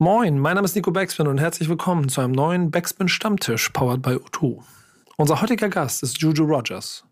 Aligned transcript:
Moin, 0.00 0.38
mein 0.38 0.54
Name 0.54 0.64
ist 0.64 0.76
Nico 0.76 0.92
Backspin 0.92 1.26
und 1.26 1.38
herzlich 1.38 1.68
willkommen 1.68 2.08
zu 2.08 2.20
einem 2.20 2.30
neuen 2.30 2.70
Backspin 2.70 3.08
Stammtisch 3.08 3.70
powered 3.70 4.00
by 4.00 4.10
O2. 4.10 4.60
Unser 5.16 5.42
heutiger 5.42 5.68
Gast 5.68 6.04
ist 6.04 6.22
Juju 6.22 6.44
Rogers. 6.44 7.02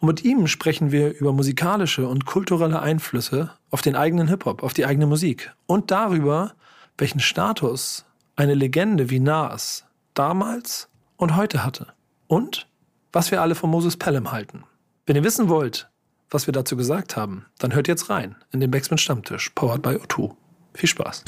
Und 0.00 0.08
mit 0.08 0.24
ihm 0.24 0.48
sprechen 0.48 0.90
wir 0.90 1.16
über 1.16 1.32
musikalische 1.32 2.08
und 2.08 2.26
kulturelle 2.26 2.82
Einflüsse 2.82 3.52
auf 3.70 3.80
den 3.80 3.94
eigenen 3.94 4.26
Hip-Hop, 4.26 4.64
auf 4.64 4.74
die 4.74 4.84
eigene 4.86 5.06
Musik 5.06 5.54
und 5.66 5.92
darüber, 5.92 6.54
welchen 6.98 7.20
Status 7.20 8.04
eine 8.34 8.54
Legende 8.54 9.08
wie 9.08 9.20
Nas 9.20 9.84
damals 10.14 10.88
und 11.16 11.36
heute 11.36 11.62
hatte. 11.62 11.92
Und 12.26 12.66
was 13.12 13.30
wir 13.30 13.40
alle 13.40 13.54
von 13.54 13.70
Moses 13.70 13.96
Pelham 13.96 14.32
halten. 14.32 14.64
Wenn 15.06 15.14
ihr 15.14 15.22
wissen 15.22 15.48
wollt, 15.48 15.88
was 16.30 16.48
wir 16.48 16.52
dazu 16.52 16.76
gesagt 16.76 17.16
haben, 17.16 17.46
dann 17.60 17.72
hört 17.72 17.86
jetzt 17.86 18.10
rein 18.10 18.34
in 18.50 18.58
den 18.58 18.72
Backspin 18.72 18.98
Stammtisch, 18.98 19.50
powered 19.50 19.82
by 19.82 19.90
O2. 19.90 20.34
Viel 20.74 20.88
Spaß. 20.88 21.22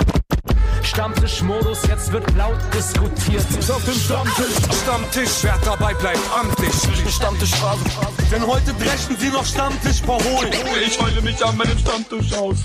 Stammtischmodus, 0.89 1.87
jetzt 1.87 2.11
wird 2.13 2.25
laut 2.35 2.57
diskutiert. 2.75 3.45
Auf 3.71 3.85
dem 3.85 3.93
Stammtisch, 3.93 4.83
Stammtisch, 4.83 5.43
wer 5.43 5.59
dabei 5.63 5.93
bleibt, 5.93 6.19
amtlich. 6.35 6.73
Stammtischphase. 7.13 7.85
Denn 8.33 8.47
heute 8.47 8.73
brechen 8.73 9.15
sie 9.19 9.29
noch 9.29 9.45
Stammtisch 9.45 10.01
verholen. 10.01 10.51
Ich 10.87 10.99
heule 10.99 11.21
mich 11.21 11.45
an 11.45 11.59
meinem 11.59 11.77
Stammtisch 11.77 12.33
aus. 12.33 12.65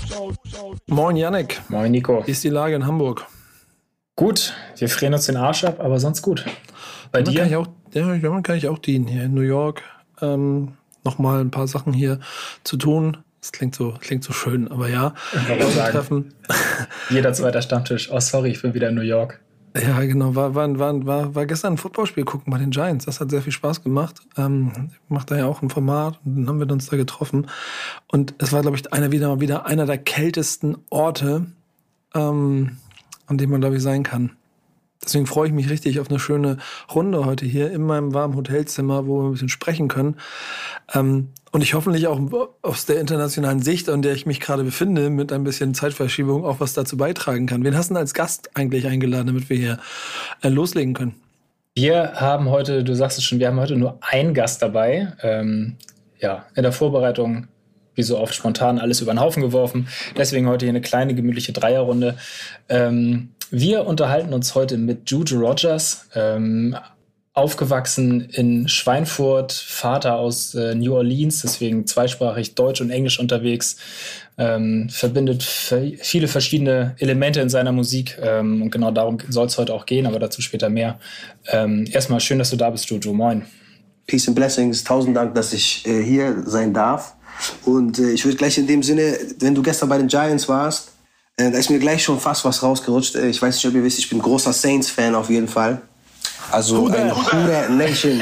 Moin 0.86 1.16
Yannick. 1.16 1.60
Moin 1.68 1.92
Nico. 1.92 2.26
Wie 2.26 2.30
ist 2.30 2.42
die 2.42 2.48
Lage 2.48 2.74
in 2.74 2.86
Hamburg? 2.86 3.26
Gut, 4.16 4.54
wir 4.78 4.88
frieren 4.88 5.12
uns 5.12 5.26
den 5.26 5.36
Arsch 5.36 5.64
ab, 5.64 5.80
aber 5.80 6.00
sonst 6.00 6.22
gut. 6.22 6.46
Bei 7.12 7.20
Damit 7.20 7.34
dir? 7.34 7.40
Kann 7.40 7.48
ich 7.50 7.56
auch, 7.56 7.66
ja, 7.92 8.40
kann 8.40 8.56
ich 8.56 8.68
auch 8.68 8.78
dienen 8.78 9.06
hier 9.06 9.24
in 9.24 9.34
New 9.34 9.42
York. 9.42 9.82
Ähm, 10.22 10.78
Nochmal 11.04 11.42
ein 11.42 11.50
paar 11.50 11.68
Sachen 11.68 11.92
hier 11.92 12.18
zu 12.64 12.78
tun. 12.78 13.18
Das 13.44 13.52
klingt 13.52 13.74
so, 13.74 13.92
klingt 14.00 14.24
so 14.24 14.32
schön, 14.32 14.68
aber 14.68 14.88
ja. 14.88 15.12
Treffen. 15.90 16.32
Jeder 17.10 17.34
zweite 17.34 17.60
Stammtisch. 17.60 18.10
Oh, 18.10 18.18
sorry, 18.18 18.48
ich 18.48 18.62
bin 18.62 18.72
wieder 18.72 18.88
in 18.88 18.94
New 18.94 19.02
York. 19.02 19.38
Ja, 19.76 20.00
genau. 20.00 20.34
War, 20.34 20.54
war, 20.54 20.78
war, 20.78 21.04
war, 21.04 21.34
war 21.34 21.44
gestern 21.44 21.74
ein 21.74 21.76
Footballspiel 21.76 22.24
gucken 22.24 22.50
bei 22.50 22.56
den 22.56 22.70
Giants. 22.70 23.04
Das 23.04 23.20
hat 23.20 23.30
sehr 23.30 23.42
viel 23.42 23.52
Spaß 23.52 23.82
gemacht. 23.82 24.16
Ähm, 24.38 24.88
ich 24.90 25.10
mache 25.10 25.26
da 25.26 25.36
ja 25.36 25.44
auch 25.44 25.60
ein 25.60 25.68
Format 25.68 26.20
und 26.24 26.36
dann 26.36 26.48
haben 26.48 26.58
wir 26.58 26.72
uns 26.72 26.86
da 26.86 26.96
getroffen. 26.96 27.48
Und 28.10 28.34
es 28.38 28.50
war, 28.54 28.62
glaube 28.62 28.78
ich, 28.78 28.90
einer 28.94 29.12
wieder, 29.12 29.38
wieder 29.40 29.66
einer 29.66 29.84
der 29.84 29.98
kältesten 29.98 30.78
Orte, 30.88 31.44
ähm, 32.14 32.78
an 33.26 33.36
dem 33.36 33.50
man, 33.50 33.60
glaube 33.60 33.76
ich, 33.76 33.82
sein 33.82 34.04
kann. 34.04 34.30
Deswegen 35.04 35.26
freue 35.26 35.48
ich 35.48 35.52
mich 35.52 35.68
richtig 35.68 36.00
auf 36.00 36.08
eine 36.08 36.18
schöne 36.18 36.56
Runde 36.94 37.26
heute 37.26 37.44
hier 37.44 37.70
in 37.72 37.82
meinem 37.82 38.14
warmen 38.14 38.36
Hotelzimmer, 38.36 39.06
wo 39.06 39.20
wir 39.20 39.28
ein 39.28 39.32
bisschen 39.32 39.50
sprechen 39.50 39.88
können. 39.88 40.16
Ähm, 40.94 41.28
und 41.54 41.62
ich 41.62 41.74
hoffentlich 41.74 42.08
auch 42.08 42.18
aus 42.62 42.84
der 42.84 42.98
internationalen 42.98 43.62
Sicht, 43.62 43.88
an 43.88 44.02
der 44.02 44.12
ich 44.14 44.26
mich 44.26 44.40
gerade 44.40 44.64
befinde, 44.64 45.08
mit 45.08 45.32
ein 45.32 45.44
bisschen 45.44 45.72
Zeitverschiebung 45.72 46.44
auch 46.44 46.58
was 46.58 46.74
dazu 46.74 46.96
beitragen 46.96 47.46
kann. 47.46 47.62
Wen 47.62 47.76
hast 47.76 47.90
du 47.90 47.94
denn 47.94 48.00
als 48.00 48.12
Gast 48.12 48.50
eigentlich 48.54 48.88
eingeladen, 48.88 49.28
damit 49.28 49.48
wir 49.48 49.56
hier 49.56 49.78
äh, 50.42 50.48
loslegen 50.48 50.94
können? 50.94 51.14
Wir 51.76 52.14
haben 52.14 52.50
heute, 52.50 52.82
du 52.82 52.96
sagst 52.96 53.18
es 53.18 53.24
schon, 53.24 53.38
wir 53.38 53.46
haben 53.46 53.60
heute 53.60 53.76
nur 53.76 54.00
einen 54.00 54.34
Gast 54.34 54.62
dabei. 54.62 55.12
Ähm, 55.22 55.76
ja, 56.18 56.44
in 56.56 56.64
der 56.64 56.72
Vorbereitung, 56.72 57.46
wie 57.94 58.02
so 58.02 58.18
oft 58.18 58.34
spontan, 58.34 58.80
alles 58.80 59.00
über 59.00 59.12
den 59.12 59.20
Haufen 59.20 59.40
geworfen. 59.40 59.86
Deswegen 60.16 60.48
heute 60.48 60.66
hier 60.66 60.72
eine 60.72 60.80
kleine, 60.80 61.14
gemütliche 61.14 61.52
Dreierrunde. 61.52 62.16
Ähm, 62.68 63.28
wir 63.52 63.86
unterhalten 63.86 64.34
uns 64.34 64.56
heute 64.56 64.76
mit 64.76 65.08
Juju 65.08 65.38
Rogers, 65.38 66.08
ähm, 66.16 66.76
aufgewachsen 67.34 68.28
in 68.30 68.68
Schweinfurt, 68.68 69.52
Vater 69.52 70.16
aus 70.16 70.54
äh, 70.54 70.74
New 70.76 70.94
Orleans, 70.94 71.42
deswegen 71.42 71.84
zweisprachig 71.84 72.54
Deutsch 72.54 72.80
und 72.80 72.90
Englisch 72.90 73.18
unterwegs, 73.18 73.76
ähm, 74.38 74.88
verbindet 74.88 75.42
viele 75.42 76.28
verschiedene 76.28 76.94
Elemente 76.98 77.40
in 77.40 77.48
seiner 77.48 77.72
Musik 77.72 78.16
ähm, 78.22 78.62
und 78.62 78.70
genau 78.70 78.92
darum 78.92 79.18
soll 79.28 79.46
es 79.46 79.58
heute 79.58 79.74
auch 79.74 79.84
gehen, 79.84 80.06
aber 80.06 80.20
dazu 80.20 80.42
später 80.42 80.70
mehr. 80.70 80.98
Ähm, 81.48 81.86
erstmal 81.90 82.20
schön, 82.20 82.38
dass 82.38 82.50
du 82.50 82.56
da 82.56 82.70
bist, 82.70 82.88
Juju. 82.88 83.12
Moin. 83.12 83.44
Peace 84.06 84.28
and 84.28 84.36
Blessings. 84.36 84.84
Tausend 84.84 85.16
Dank, 85.16 85.34
dass 85.34 85.52
ich 85.52 85.86
äh, 85.86 86.02
hier 86.02 86.42
sein 86.46 86.72
darf. 86.72 87.16
Und 87.64 87.98
äh, 87.98 88.12
ich 88.12 88.24
würde 88.24 88.36
gleich 88.36 88.58
in 88.58 88.66
dem 88.66 88.82
Sinne, 88.82 89.18
wenn 89.40 89.54
du 89.54 89.62
gestern 89.62 89.88
bei 89.88 89.98
den 89.98 90.06
Giants 90.08 90.48
warst, 90.48 90.92
äh, 91.36 91.50
da 91.50 91.58
ist 91.58 91.70
mir 91.70 91.80
gleich 91.80 92.04
schon 92.04 92.20
fast 92.20 92.44
was 92.44 92.62
rausgerutscht. 92.62 93.16
Äh, 93.16 93.28
ich 93.28 93.42
weiß 93.42 93.56
nicht, 93.56 93.66
ob 93.66 93.74
ihr 93.74 93.82
wisst, 93.82 93.98
ich 93.98 94.08
bin 94.08 94.20
großer 94.20 94.52
Saints-Fan 94.52 95.14
auf 95.16 95.30
jeden 95.30 95.48
Fall. 95.48 95.82
Also 96.50 96.86
eine 96.88 97.14
Huda 97.14 97.68
Nation 97.68 98.20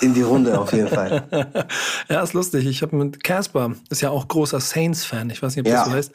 in 0.00 0.14
die 0.14 0.22
Runde 0.22 0.58
auf 0.58 0.72
jeden 0.72 0.88
Fall. 0.88 1.24
ja, 2.08 2.22
ist 2.22 2.32
lustig. 2.34 2.66
Ich 2.66 2.82
habe 2.82 2.96
mit 2.96 3.22
Casper, 3.22 3.72
ist 3.90 4.02
ja 4.02 4.10
auch 4.10 4.28
großer 4.28 4.60
Saints-Fan. 4.60 5.30
Ich 5.30 5.42
weiß 5.42 5.56
nicht, 5.56 5.66
ob 5.66 5.72
Ja. 5.72 5.80
das 5.80 5.86
so 5.86 5.92
heißt. 5.92 6.12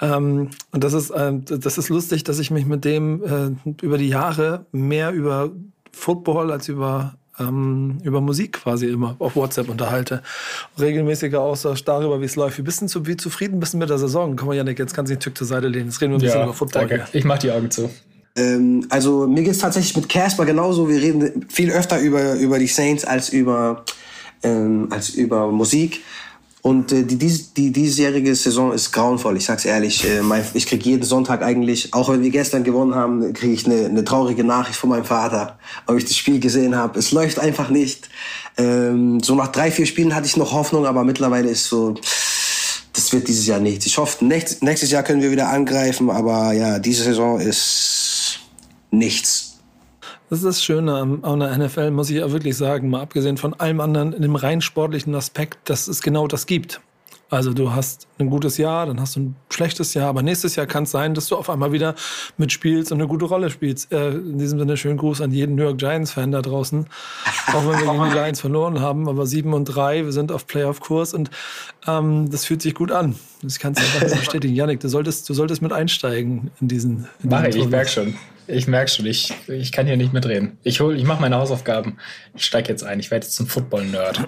Ähm, 0.00 0.50
und 0.72 0.84
das 0.84 0.92
ist, 0.92 1.12
ähm, 1.14 1.44
das 1.46 1.78
ist 1.78 1.88
lustig, 1.88 2.24
dass 2.24 2.38
ich 2.38 2.50
mich 2.50 2.66
mit 2.66 2.84
dem 2.84 3.56
äh, 3.66 3.72
über 3.84 3.98
die 3.98 4.08
Jahre 4.08 4.66
mehr 4.72 5.12
über 5.12 5.50
Football 5.92 6.52
als 6.52 6.68
über 6.68 7.14
ähm, 7.40 7.98
über 8.02 8.20
Musik 8.20 8.54
quasi 8.64 8.86
immer 8.88 9.14
auf 9.20 9.36
WhatsApp 9.36 9.68
unterhalte. 9.68 10.22
Regelmäßiger 10.78 11.40
Austausch 11.40 11.84
darüber, 11.84 12.20
wie 12.20 12.24
es 12.24 12.34
läuft. 12.36 12.58
Wie 12.58 12.62
bist 12.62 12.82
du 12.82 13.06
wie 13.06 13.16
zufrieden 13.16 13.60
bist 13.60 13.74
du 13.74 13.78
mit 13.78 13.90
der 13.90 13.98
Saison? 13.98 14.34
Komm 14.36 14.48
mal, 14.48 14.54
Janik, 14.56 14.78
jetzt 14.78 14.92
kannst 14.94 15.10
du 15.10 15.14
den 15.16 15.20
Tück 15.20 15.38
zur 15.38 15.46
Seite 15.46 15.68
lehnen. 15.68 15.86
Jetzt 15.86 16.00
reden 16.00 16.12
wir 16.12 16.18
ein 16.18 16.22
bisschen 16.22 16.42
über 16.42 16.52
Football. 16.54 16.88
danke. 16.88 17.06
Ich 17.12 17.24
mach 17.24 17.38
die 17.38 17.50
Augen 17.52 17.70
zu. 17.70 17.90
Ähm, 18.38 18.86
also 18.88 19.26
mir 19.26 19.42
geht's 19.42 19.58
tatsächlich 19.58 19.96
mit 19.96 20.08
Casper 20.08 20.44
genauso. 20.46 20.88
Wir 20.88 21.00
reden 21.00 21.46
viel 21.48 21.70
öfter 21.70 21.98
über, 21.98 22.34
über 22.34 22.58
die 22.58 22.68
Saints 22.68 23.04
als 23.04 23.30
über, 23.30 23.84
ähm, 24.42 24.88
als 24.90 25.10
über 25.10 25.50
Musik. 25.50 26.00
Und 26.60 26.92
äh, 26.92 27.04
die, 27.04 27.16
dies, 27.16 27.54
die 27.54 27.72
diesjährige 27.72 28.34
Saison 28.34 28.72
ist 28.72 28.92
grauenvoll, 28.92 29.36
ich 29.36 29.44
sag's 29.44 29.64
ehrlich. 29.64 30.04
Äh, 30.04 30.22
mein, 30.22 30.44
ich 30.54 30.66
krieg 30.66 30.84
jeden 30.84 31.04
Sonntag 31.04 31.42
eigentlich, 31.42 31.94
auch 31.94 32.08
wenn 32.08 32.22
wir 32.22 32.30
gestern 32.30 32.64
gewonnen 32.64 32.94
haben, 32.94 33.32
kriege 33.32 33.52
ich 33.52 33.66
eine, 33.66 33.86
eine 33.86 34.04
traurige 34.04 34.44
Nachricht 34.44 34.78
von 34.78 34.90
meinem 34.90 35.04
Vater, 35.04 35.58
ob 35.86 35.96
ich 35.96 36.04
das 36.04 36.16
Spiel 36.16 36.40
gesehen 36.40 36.76
habe. 36.76 36.98
Es 36.98 37.12
läuft 37.12 37.38
einfach 37.38 37.70
nicht. 37.70 38.08
Ähm, 38.56 39.20
so 39.20 39.34
nach 39.34 39.48
drei, 39.48 39.70
vier 39.70 39.86
Spielen 39.86 40.14
hatte 40.14 40.26
ich 40.26 40.36
noch 40.36 40.52
Hoffnung, 40.52 40.84
aber 40.84 41.04
mittlerweile 41.04 41.48
ist 41.48 41.64
so, 41.66 41.94
das 42.92 43.12
wird 43.12 43.28
dieses 43.28 43.46
Jahr 43.46 43.60
nichts. 43.60 43.86
Ich 43.86 43.96
hoffe, 43.96 44.24
nächstes 44.24 44.90
Jahr 44.90 45.04
können 45.04 45.22
wir 45.22 45.30
wieder 45.30 45.48
angreifen, 45.48 46.10
aber 46.10 46.52
ja, 46.52 46.80
diese 46.80 47.04
Saison 47.04 47.38
ist 47.38 47.97
nichts. 48.90 49.60
Das 50.30 50.40
ist 50.40 50.44
das 50.44 50.62
Schöne 50.62 51.20
an, 51.22 51.40
der 51.40 51.56
NFL, 51.56 51.90
muss 51.90 52.10
ich 52.10 52.22
auch 52.22 52.32
wirklich 52.32 52.56
sagen, 52.56 52.90
mal 52.90 53.00
abgesehen 53.00 53.38
von 53.38 53.54
allem 53.54 53.80
anderen, 53.80 54.12
in 54.12 54.22
dem 54.22 54.36
rein 54.36 54.60
sportlichen 54.60 55.14
Aspekt, 55.14 55.70
dass 55.70 55.88
es 55.88 56.02
genau 56.02 56.26
das 56.26 56.46
gibt. 56.46 56.80
Also 57.30 57.52
du 57.52 57.72
hast 57.74 58.08
ein 58.18 58.30
gutes 58.30 58.56
Jahr, 58.56 58.86
dann 58.86 59.00
hast 59.00 59.16
du 59.16 59.20
ein 59.20 59.36
schlechtes 59.50 59.92
Jahr, 59.92 60.08
aber 60.08 60.22
nächstes 60.22 60.56
Jahr 60.56 60.66
kann 60.66 60.84
es 60.84 60.90
sein, 60.90 61.12
dass 61.12 61.26
du 61.26 61.36
auf 61.36 61.50
einmal 61.50 61.72
wieder 61.72 61.94
mitspielst 62.38 62.90
und 62.90 62.98
eine 62.98 63.08
gute 63.08 63.26
Rolle 63.26 63.50
spielst. 63.50 63.92
Äh, 63.92 64.12
in 64.12 64.38
diesem 64.38 64.58
Sinne 64.58 64.78
schönen 64.78 64.96
Gruß 64.96 65.20
an 65.20 65.30
jeden 65.30 65.54
New 65.54 65.62
York 65.62 65.76
Giants-Fan 65.76 66.32
da 66.32 66.40
draußen. 66.40 66.86
Auch 67.48 67.68
wenn 67.68 67.80
wir 67.80 67.92
gegen 67.92 68.04
die 68.04 68.10
Giants 68.12 68.40
verloren 68.40 68.80
haben, 68.80 69.10
aber 69.10 69.26
7 69.26 69.52
und 69.52 69.66
3, 69.66 70.06
wir 70.06 70.12
sind 70.12 70.32
auf 70.32 70.46
Playoff-Kurs 70.46 71.12
und 71.12 71.30
ähm, 71.86 72.30
das 72.30 72.46
fühlt 72.46 72.62
sich 72.62 72.74
gut 72.74 72.92
an. 72.92 73.14
Das 73.42 73.58
kannst 73.58 73.82
du 73.82 73.84
einfach 73.84 74.18
bestätigen. 74.18 74.54
Janik, 74.54 74.80
du 74.80 74.88
solltest, 74.88 75.28
du 75.28 75.34
solltest 75.34 75.60
mit 75.60 75.72
einsteigen 75.72 76.50
in 76.62 76.68
diesen. 76.68 77.08
In 77.22 77.28
Mach 77.28 77.44
diesen 77.44 77.48
ich, 77.48 77.56
ich 77.56 77.62
Turnier. 77.62 77.68
merk 77.76 77.90
schon. 77.90 78.14
Ich 78.50 78.66
merk 78.66 78.88
schon, 78.88 79.04
ich, 79.04 79.34
ich 79.46 79.72
kann 79.72 79.86
hier 79.86 79.98
nicht 79.98 80.14
mitreden. 80.14 80.56
Ich 80.62 80.80
hol, 80.80 80.96
ich 80.96 81.04
mache 81.04 81.20
meine 81.20 81.36
Hausaufgaben. 81.36 81.98
Ich 82.34 82.46
steig 82.46 82.66
jetzt 82.68 82.82
ein. 82.82 82.98
Ich 82.98 83.10
werde 83.10 83.26
jetzt 83.26 83.36
zum 83.36 83.46
Football-Nerd. 83.46 84.26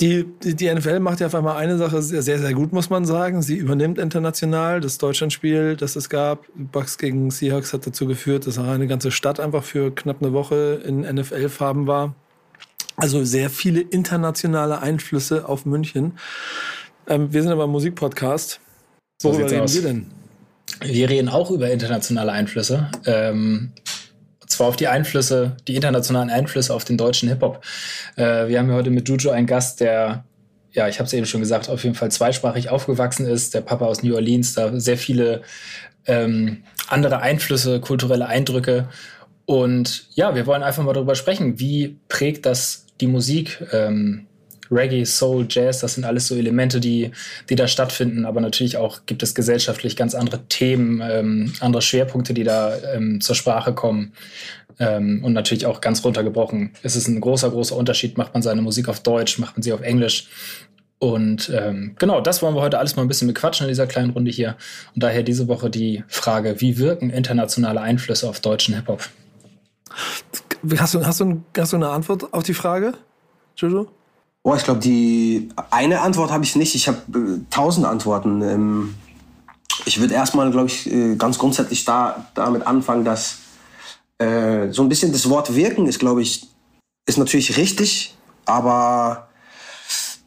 Die, 0.00 0.24
die, 0.42 0.54
die 0.54 0.72
NFL 0.72 1.00
macht 1.00 1.18
ja 1.18 1.26
auf 1.26 1.34
einmal 1.34 1.56
eine 1.56 1.76
Sache 1.76 2.00
sehr, 2.00 2.22
sehr, 2.22 2.54
gut, 2.54 2.72
muss 2.72 2.90
man 2.90 3.04
sagen. 3.04 3.42
Sie 3.42 3.56
übernimmt 3.56 3.98
international 3.98 4.80
das 4.80 4.98
Deutschlandspiel, 4.98 5.76
das 5.76 5.96
es 5.96 6.08
gab. 6.08 6.46
Bucks 6.54 6.96
gegen 6.96 7.30
Seahawks 7.30 7.72
hat 7.72 7.86
dazu 7.86 8.06
geführt, 8.06 8.46
dass 8.46 8.56
eine 8.56 8.86
ganze 8.86 9.10
Stadt 9.10 9.40
einfach 9.40 9.64
für 9.64 9.92
knapp 9.92 10.22
eine 10.22 10.32
Woche 10.32 10.80
in 10.86 11.00
NFL-Farben 11.00 11.88
war. 11.88 12.14
Also 12.96 13.24
sehr 13.24 13.50
viele 13.50 13.80
internationale 13.80 14.80
Einflüsse 14.80 15.48
auf 15.48 15.66
München. 15.66 16.18
Ähm, 17.08 17.32
wir 17.32 17.42
sind 17.42 17.50
aber 17.50 17.64
ein 17.64 17.70
Musikpodcast. 17.70 18.60
So 19.20 19.28
Worüber 19.28 19.48
sieht's 19.48 19.52
reden 19.52 19.64
aus. 19.64 19.74
wir 19.74 19.82
denn? 19.82 20.19
Wir 20.82 21.10
reden 21.10 21.28
auch 21.28 21.50
über 21.50 21.70
internationale 21.70 22.32
Einflüsse. 22.32 22.90
Ähm, 23.04 23.72
zwar 24.46 24.68
auf 24.68 24.76
die 24.76 24.88
Einflüsse, 24.88 25.56
die 25.68 25.76
internationalen 25.76 26.30
Einflüsse 26.30 26.74
auf 26.74 26.84
den 26.84 26.96
deutschen 26.96 27.28
Hip-Hop. 27.28 27.62
Äh, 28.16 28.48
wir 28.48 28.58
haben 28.58 28.68
ja 28.68 28.74
heute 28.74 28.90
mit 28.90 29.08
Juju 29.08 29.30
einen 29.30 29.46
Gast, 29.46 29.80
der, 29.80 30.24
ja, 30.72 30.88
ich 30.88 30.98
habe 30.98 31.06
es 31.06 31.12
eben 31.12 31.26
schon 31.26 31.40
gesagt, 31.40 31.68
auf 31.68 31.84
jeden 31.84 31.94
Fall 31.94 32.10
zweisprachig 32.10 32.70
aufgewachsen 32.70 33.26
ist. 33.26 33.54
Der 33.54 33.60
Papa 33.60 33.86
aus 33.86 34.02
New 34.02 34.14
Orleans, 34.14 34.54
da 34.54 34.78
sehr 34.78 34.98
viele 34.98 35.42
ähm, 36.06 36.64
andere 36.88 37.20
Einflüsse, 37.20 37.80
kulturelle 37.80 38.26
Eindrücke. 38.26 38.88
Und 39.44 40.08
ja, 40.14 40.34
wir 40.34 40.46
wollen 40.46 40.62
einfach 40.62 40.82
mal 40.82 40.92
darüber 40.92 41.14
sprechen, 41.14 41.58
wie 41.58 41.98
prägt 42.08 42.46
das 42.46 42.86
die 43.00 43.06
Musik? 43.06 43.64
Ähm, 43.72 44.26
Reggae, 44.70 45.04
Soul, 45.04 45.46
Jazz, 45.48 45.80
das 45.80 45.94
sind 45.94 46.04
alles 46.04 46.26
so 46.26 46.36
Elemente, 46.36 46.80
die, 46.80 47.10
die 47.48 47.56
da 47.56 47.66
stattfinden. 47.66 48.24
Aber 48.24 48.40
natürlich 48.40 48.76
auch 48.76 49.06
gibt 49.06 49.22
es 49.22 49.34
gesellschaftlich 49.34 49.96
ganz 49.96 50.14
andere 50.14 50.40
Themen, 50.48 51.02
ähm, 51.02 51.52
andere 51.60 51.82
Schwerpunkte, 51.82 52.34
die 52.34 52.44
da 52.44 52.76
ähm, 52.94 53.20
zur 53.20 53.34
Sprache 53.34 53.74
kommen. 53.74 54.12
Ähm, 54.78 55.22
und 55.24 55.32
natürlich 55.32 55.66
auch 55.66 55.80
ganz 55.80 56.04
runtergebrochen. 56.04 56.72
Es 56.82 56.96
ist 56.96 57.08
ein 57.08 57.20
großer, 57.20 57.50
großer 57.50 57.76
Unterschied. 57.76 58.16
Macht 58.16 58.32
man 58.32 58.42
seine 58.42 58.62
Musik 58.62 58.88
auf 58.88 59.00
Deutsch, 59.00 59.38
macht 59.38 59.56
man 59.56 59.62
sie 59.62 59.72
auf 59.72 59.82
Englisch? 59.82 60.28
Und 60.98 61.50
ähm, 61.54 61.96
genau, 61.98 62.20
das 62.20 62.42
wollen 62.42 62.54
wir 62.54 62.60
heute 62.60 62.78
alles 62.78 62.94
mal 62.94 63.02
ein 63.02 63.08
bisschen 63.08 63.28
bequatschen 63.28 63.64
in 63.64 63.68
dieser 63.70 63.86
kleinen 63.86 64.10
Runde 64.10 64.30
hier. 64.30 64.56
Und 64.94 65.02
daher 65.02 65.22
diese 65.22 65.48
Woche 65.48 65.70
die 65.70 66.04
Frage, 66.08 66.60
wie 66.60 66.78
wirken 66.78 67.10
internationale 67.10 67.80
Einflüsse 67.80 68.28
auf 68.28 68.40
deutschen 68.40 68.74
Hip-Hop? 68.74 69.08
Hast 70.76 70.94
du, 70.94 71.04
hast, 71.04 71.20
du, 71.20 71.42
hast 71.56 71.72
du 71.72 71.76
eine 71.76 71.88
Antwort 71.88 72.32
auf 72.32 72.42
die 72.42 72.54
Frage, 72.54 72.92
Jojo? 73.56 73.88
Oh, 74.42 74.54
ich 74.54 74.64
glaube, 74.64 74.80
die 74.80 75.50
eine 75.70 76.00
Antwort 76.00 76.30
habe 76.30 76.44
ich 76.44 76.56
nicht. 76.56 76.74
Ich 76.74 76.88
habe 76.88 76.98
äh, 77.14 77.40
tausend 77.50 77.86
Antworten. 77.86 78.40
Ähm, 78.42 78.94
ich 79.84 80.00
würde 80.00 80.14
erstmal, 80.14 80.50
glaube 80.50 80.68
ich, 80.68 80.90
äh, 80.90 81.16
ganz 81.16 81.38
grundsätzlich 81.38 81.84
da, 81.84 82.26
damit 82.34 82.66
anfangen, 82.66 83.04
dass 83.04 83.38
äh, 84.18 84.70
so 84.70 84.82
ein 84.82 84.88
bisschen 84.88 85.12
das 85.12 85.28
Wort 85.28 85.54
wirken 85.54 85.86
ist, 85.86 85.98
glaube 85.98 86.22
ich, 86.22 86.48
ist 87.06 87.18
natürlich 87.18 87.56
richtig, 87.56 88.14
aber 88.46 89.28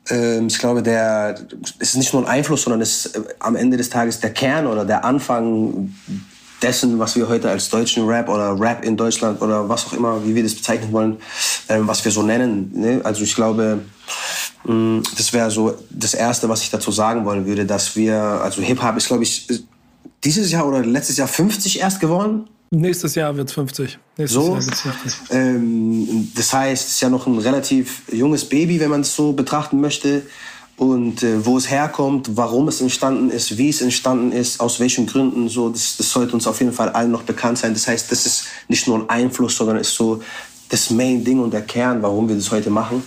äh, 0.09 0.45
ich 0.45 0.59
glaube, 0.59 0.83
der 0.83 1.35
es 1.79 1.89
ist 1.89 1.95
nicht 1.95 2.13
nur 2.13 2.23
ein 2.23 2.27
Einfluss, 2.27 2.63
sondern 2.63 2.81
es 2.81 3.05
ist 3.05 3.15
äh, 3.15 3.23
am 3.39 3.55
Ende 3.55 3.77
des 3.77 3.89
Tages 3.89 4.19
der 4.19 4.33
Kern 4.33 4.67
oder 4.67 4.85
der 4.85 5.05
Anfang 5.05 5.95
dessen, 6.61 6.97
was 6.99 7.15
wir 7.15 7.27
heute 7.27 7.49
als 7.49 7.69
deutschen 7.69 8.07
Rap 8.07 8.29
oder 8.29 8.59
Rap 8.59 8.83
in 8.83 8.95
Deutschland 8.95 9.41
oder 9.41 9.67
was 9.67 9.85
auch 9.87 9.93
immer, 9.93 10.25
wie 10.25 10.33
wir 10.33 10.43
das 10.43 10.55
bezeichnen 10.55 10.91
wollen, 10.91 11.17
äh, 11.67 11.79
was 11.79 12.03
wir 12.03 12.11
so 12.11 12.23
nennen. 12.23 12.71
Ne? 12.73 13.01
Also 13.03 13.23
ich 13.23 13.35
glaube, 13.35 13.79
das 14.65 15.33
wäre 15.33 15.51
so 15.51 15.77
das 15.89 16.13
Erste, 16.13 16.47
was 16.47 16.61
ich 16.61 16.69
dazu 16.69 16.91
sagen 16.91 17.25
wollen 17.25 17.45
würde, 17.45 17.65
dass 17.65 17.95
wir, 17.95 18.15
also 18.15 18.61
Hip-Hop 18.61 18.95
ist, 18.95 19.07
glaube 19.07 19.23
ich, 19.23 19.47
dieses 20.23 20.51
Jahr 20.51 20.65
oder 20.65 20.85
letztes 20.85 21.17
Jahr 21.17 21.27
50 21.27 21.79
erst 21.79 21.99
geworden. 21.99 22.47
Nächstes 22.71 23.15
Jahr 23.15 23.35
wird 23.35 23.49
es 23.49 23.53
50. 23.53 23.99
Nächstes 24.17 24.33
so, 24.33 24.53
Jahr 24.53 24.65
wird's 24.65 24.81
50. 24.81 25.13
Ähm, 25.31 26.31
das 26.35 26.53
heißt, 26.53 26.87
es 26.87 26.93
ist 26.93 27.01
ja 27.01 27.09
noch 27.09 27.27
ein 27.27 27.37
relativ 27.37 28.01
junges 28.11 28.45
Baby, 28.47 28.79
wenn 28.79 28.89
man 28.89 29.01
es 29.01 29.15
so 29.15 29.33
betrachten 29.33 29.79
möchte 29.79 30.23
und 30.77 31.21
äh, 31.21 31.45
wo 31.45 31.57
es 31.57 31.69
herkommt, 31.69 32.35
warum 32.35 32.67
es 32.67 32.81
entstanden 32.81 33.29
ist, 33.29 33.57
wie 33.57 33.69
es 33.69 33.81
entstanden 33.81 34.31
ist, 34.31 34.59
aus 34.59 34.79
welchen 34.79 35.05
Gründen, 35.05 35.49
so, 35.49 35.69
das, 35.69 35.97
das 35.97 36.09
sollte 36.09 36.33
uns 36.33 36.47
auf 36.47 36.59
jeden 36.61 36.73
Fall 36.73 36.89
allen 36.89 37.11
noch 37.11 37.23
bekannt 37.23 37.59
sein. 37.59 37.73
Das 37.73 37.87
heißt, 37.87 38.11
das 38.11 38.25
ist 38.25 38.45
nicht 38.69 38.87
nur 38.87 38.97
ein 38.97 39.09
Einfluss, 39.09 39.55
sondern 39.55 39.77
ist 39.77 39.93
so 39.93 40.23
das 40.69 40.89
Main-Ding 40.89 41.39
und 41.39 41.53
der 41.53 41.61
Kern, 41.61 42.01
warum 42.01 42.27
wir 42.27 42.35
das 42.35 42.49
heute 42.49 42.71
machen. 42.71 43.03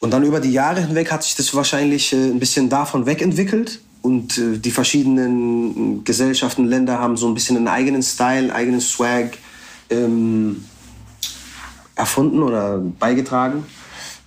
Und 0.00 0.12
dann 0.12 0.22
über 0.22 0.40
die 0.40 0.52
Jahre 0.52 0.80
hinweg 0.80 1.10
hat 1.10 1.24
sich 1.24 1.34
das 1.34 1.54
wahrscheinlich 1.54 2.12
äh, 2.12 2.16
ein 2.16 2.38
bisschen 2.38 2.68
davon 2.68 3.06
wegentwickelt. 3.06 3.80
Und 4.00 4.38
äh, 4.38 4.58
die 4.58 4.70
verschiedenen 4.70 6.04
Gesellschaften, 6.04 6.66
Länder 6.66 6.98
haben 6.98 7.16
so 7.16 7.26
ein 7.26 7.34
bisschen 7.34 7.56
einen 7.56 7.68
eigenen 7.68 8.02
Style, 8.02 8.38
einen 8.38 8.50
eigenen 8.52 8.80
Swag 8.80 9.36
ähm, 9.90 10.64
erfunden 11.96 12.42
oder 12.42 12.78
beigetragen. 12.78 13.66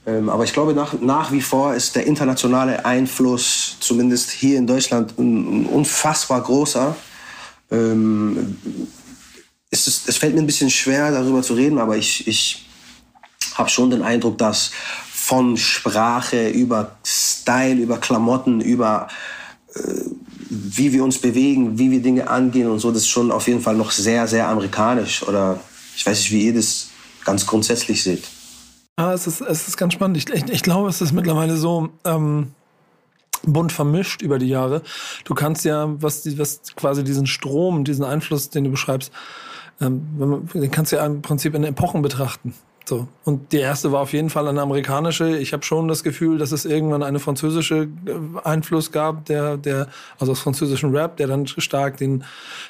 Ähm, 0.05 0.29
aber 0.29 0.43
ich 0.43 0.51
glaube, 0.51 0.73
nach, 0.73 0.93
nach 0.99 1.31
wie 1.31 1.41
vor 1.41 1.73
ist 1.73 1.95
der 1.95 2.05
internationale 2.05 2.85
Einfluss, 2.85 3.77
zumindest 3.79 4.31
hier 4.31 4.57
in 4.57 4.67
Deutschland, 4.67 5.17
ein 5.17 5.67
unfassbar 5.67 6.41
großer. 6.41 6.95
Ähm, 7.69 8.57
es, 9.69 9.87
ist, 9.87 10.09
es 10.09 10.17
fällt 10.17 10.33
mir 10.33 10.41
ein 10.41 10.47
bisschen 10.47 10.69
schwer, 10.69 11.11
darüber 11.11 11.41
zu 11.43 11.53
reden, 11.53 11.77
aber 11.77 11.95
ich, 11.95 12.27
ich 12.27 12.65
habe 13.53 13.69
schon 13.69 13.91
den 13.91 14.01
Eindruck, 14.01 14.37
dass 14.37 14.71
von 15.31 15.55
Sprache 15.55 16.49
über 16.49 16.97
Style, 17.05 17.81
über 17.81 17.99
Klamotten, 17.99 18.59
über 18.59 19.07
äh, 19.73 19.79
wie 20.49 20.91
wir 20.91 21.05
uns 21.05 21.19
bewegen, 21.19 21.79
wie 21.79 21.89
wir 21.89 22.01
Dinge 22.01 22.29
angehen 22.29 22.69
und 22.69 22.79
so, 22.79 22.91
das 22.91 23.03
ist 23.03 23.07
schon 23.07 23.31
auf 23.31 23.47
jeden 23.47 23.61
Fall 23.61 23.77
noch 23.77 23.91
sehr, 23.91 24.27
sehr 24.27 24.49
amerikanisch. 24.49 25.25
Oder 25.25 25.57
ich 25.95 26.05
weiß 26.05 26.19
nicht, 26.19 26.33
wie 26.33 26.47
ihr 26.47 26.53
das 26.53 26.89
ganz 27.23 27.45
grundsätzlich 27.45 28.03
seht. 28.03 28.25
Ah, 28.97 29.13
es 29.13 29.25
ist, 29.25 29.39
es 29.39 29.69
ist 29.69 29.77
ganz 29.77 29.93
spannend. 29.93 30.17
Ich, 30.17 30.29
ich, 30.29 30.43
ich 30.49 30.63
glaube, 30.63 30.89
es 30.89 30.99
ist 30.99 31.13
mittlerweile 31.13 31.55
so 31.55 31.87
ähm, 32.03 32.51
bunt 33.43 33.71
vermischt 33.71 34.21
über 34.21 34.37
die 34.37 34.49
Jahre. 34.49 34.81
Du 35.23 35.33
kannst 35.33 35.63
ja, 35.63 35.87
was, 36.01 36.25
was 36.37 36.59
quasi 36.75 37.05
diesen 37.05 37.25
Strom, 37.25 37.85
diesen 37.85 38.03
Einfluss, 38.03 38.49
den 38.49 38.65
du 38.65 38.71
beschreibst, 38.71 39.13
ähm, 39.79 40.45
den 40.53 40.71
kannst 40.71 40.91
du 40.91 40.97
ja 40.97 41.05
im 41.05 41.21
Prinzip 41.21 41.55
in 41.55 41.63
Epochen 41.63 42.01
betrachten. 42.01 42.53
So. 42.85 43.07
Und 43.23 43.51
die 43.51 43.59
erste 43.59 43.91
war 43.91 44.01
auf 44.01 44.11
jeden 44.11 44.29
Fall 44.29 44.47
eine 44.47 44.61
amerikanische. 44.61 45.37
Ich 45.37 45.53
habe 45.53 45.63
schon 45.63 45.87
das 45.87 46.03
Gefühl, 46.03 46.37
dass 46.37 46.51
es 46.51 46.65
irgendwann 46.65 47.03
eine 47.03 47.19
französische 47.19 47.87
äh, 48.05 48.39
Einfluss 48.43 48.91
gab, 48.91 49.25
der, 49.25 49.57
der, 49.57 49.87
also 50.19 50.31
aus 50.31 50.39
französischen 50.39 50.95
Rap, 50.95 51.17
der 51.17 51.27
dann 51.27 51.45
stark 51.47 51.97
den, 51.97 52.23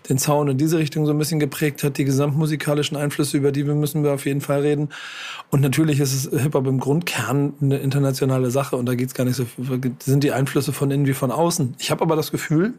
den 0.09 0.19
Sound 0.19 0.49
in 0.49 0.57
diese 0.57 0.77
Richtung 0.77 1.05
so 1.05 1.11
ein 1.11 1.17
bisschen 1.17 1.39
geprägt 1.39 1.83
hat. 1.83 1.97
Die 1.97 2.03
gesamtmusikalischen 2.03 2.97
Einflüsse, 2.97 3.37
über 3.37 3.51
die 3.51 3.65
wir 3.65 3.73
müssen 3.73 4.03
wir 4.03 4.13
auf 4.13 4.25
jeden 4.25 4.41
Fall 4.41 4.61
reden. 4.61 4.89
Und 5.49 5.61
natürlich 5.61 5.99
ist 5.99 6.13
es 6.13 6.41
Hip-Hop 6.41 6.67
im 6.67 6.79
Grundkern 6.79 7.53
eine 7.61 7.77
internationale 7.77 8.51
Sache 8.51 8.75
und 8.75 8.85
da 8.85 8.95
geht's 8.95 9.13
gar 9.13 9.23
nicht 9.23 9.37
so, 9.37 9.45
sind 9.99 10.23
die 10.23 10.33
Einflüsse 10.33 10.73
von 10.73 10.91
innen 10.91 11.07
wie 11.07 11.13
von 11.13 11.31
außen. 11.31 11.75
Ich 11.79 11.89
habe 11.89 12.01
aber 12.01 12.15
das 12.15 12.31
Gefühl, 12.31 12.73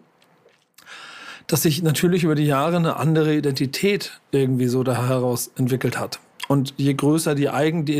dass 1.47 1.63
sich 1.63 1.83
natürlich 1.83 2.25
über 2.25 2.35
die 2.35 2.47
Jahre 2.47 2.77
eine 2.77 2.97
andere 2.97 3.35
Identität 3.35 4.21
irgendwie 4.31 4.69
so 4.69 4.83
da 4.83 5.07
heraus 5.07 5.51
entwickelt 5.57 5.99
hat. 5.99 6.21
Und 6.49 6.75
je 6.77 6.95
größer 6.95 7.35
die, 7.35 7.49
Eigen, 7.49 7.85
die 7.85 7.97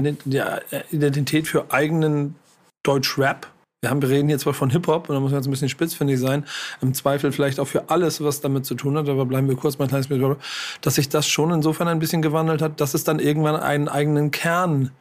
Identität 0.91 1.47
für 1.47 1.73
eigenen 1.73 2.35
Deutsch-Rap, 2.83 3.47
wir, 3.81 3.91
haben, 3.91 4.01
wir 4.01 4.11
reden 4.11 4.29
jetzt 4.29 4.43
zwar 4.43 4.55
von 4.55 4.71
Hip-Hop, 4.71 5.09
und 5.09 5.15
da 5.15 5.21
muss 5.21 5.33
man 5.33 5.41
jetzt 5.41 5.49
ein 5.49 5.51
bisschen 5.51 5.69
spitzfindig 5.69 6.21
sein, 6.21 6.45
im 6.81 6.95
Zweifel 6.95 7.33
vielleicht 7.33 7.59
auch 7.59 7.67
für 7.67 7.91
alles, 7.91 8.23
was 8.23 8.41
damit 8.41 8.65
zu 8.65 8.75
tun 8.75 8.97
hat, 8.97 9.09
aber 9.09 9.27
bleiben 9.27 9.49
wir 9.49 9.57
kurz 9.57 9.79
mal 9.79 9.87
ein 9.87 9.89
kleines 9.89 10.07
bisschen, 10.07 10.37
dass 10.83 10.95
sich 10.95 11.09
das 11.09 11.27
schon 11.27 11.51
insofern 11.53 11.89
ein 11.89 11.99
bisschen 11.99 12.23
gewandelt 12.23 12.63
hat, 12.63 12.81
dass 12.81 12.95
es 12.95 13.03
dann 13.03 13.19
irgendwann 13.19 13.57
einen 13.57 13.89
eigenen 13.89 14.31
Kern 14.31 14.93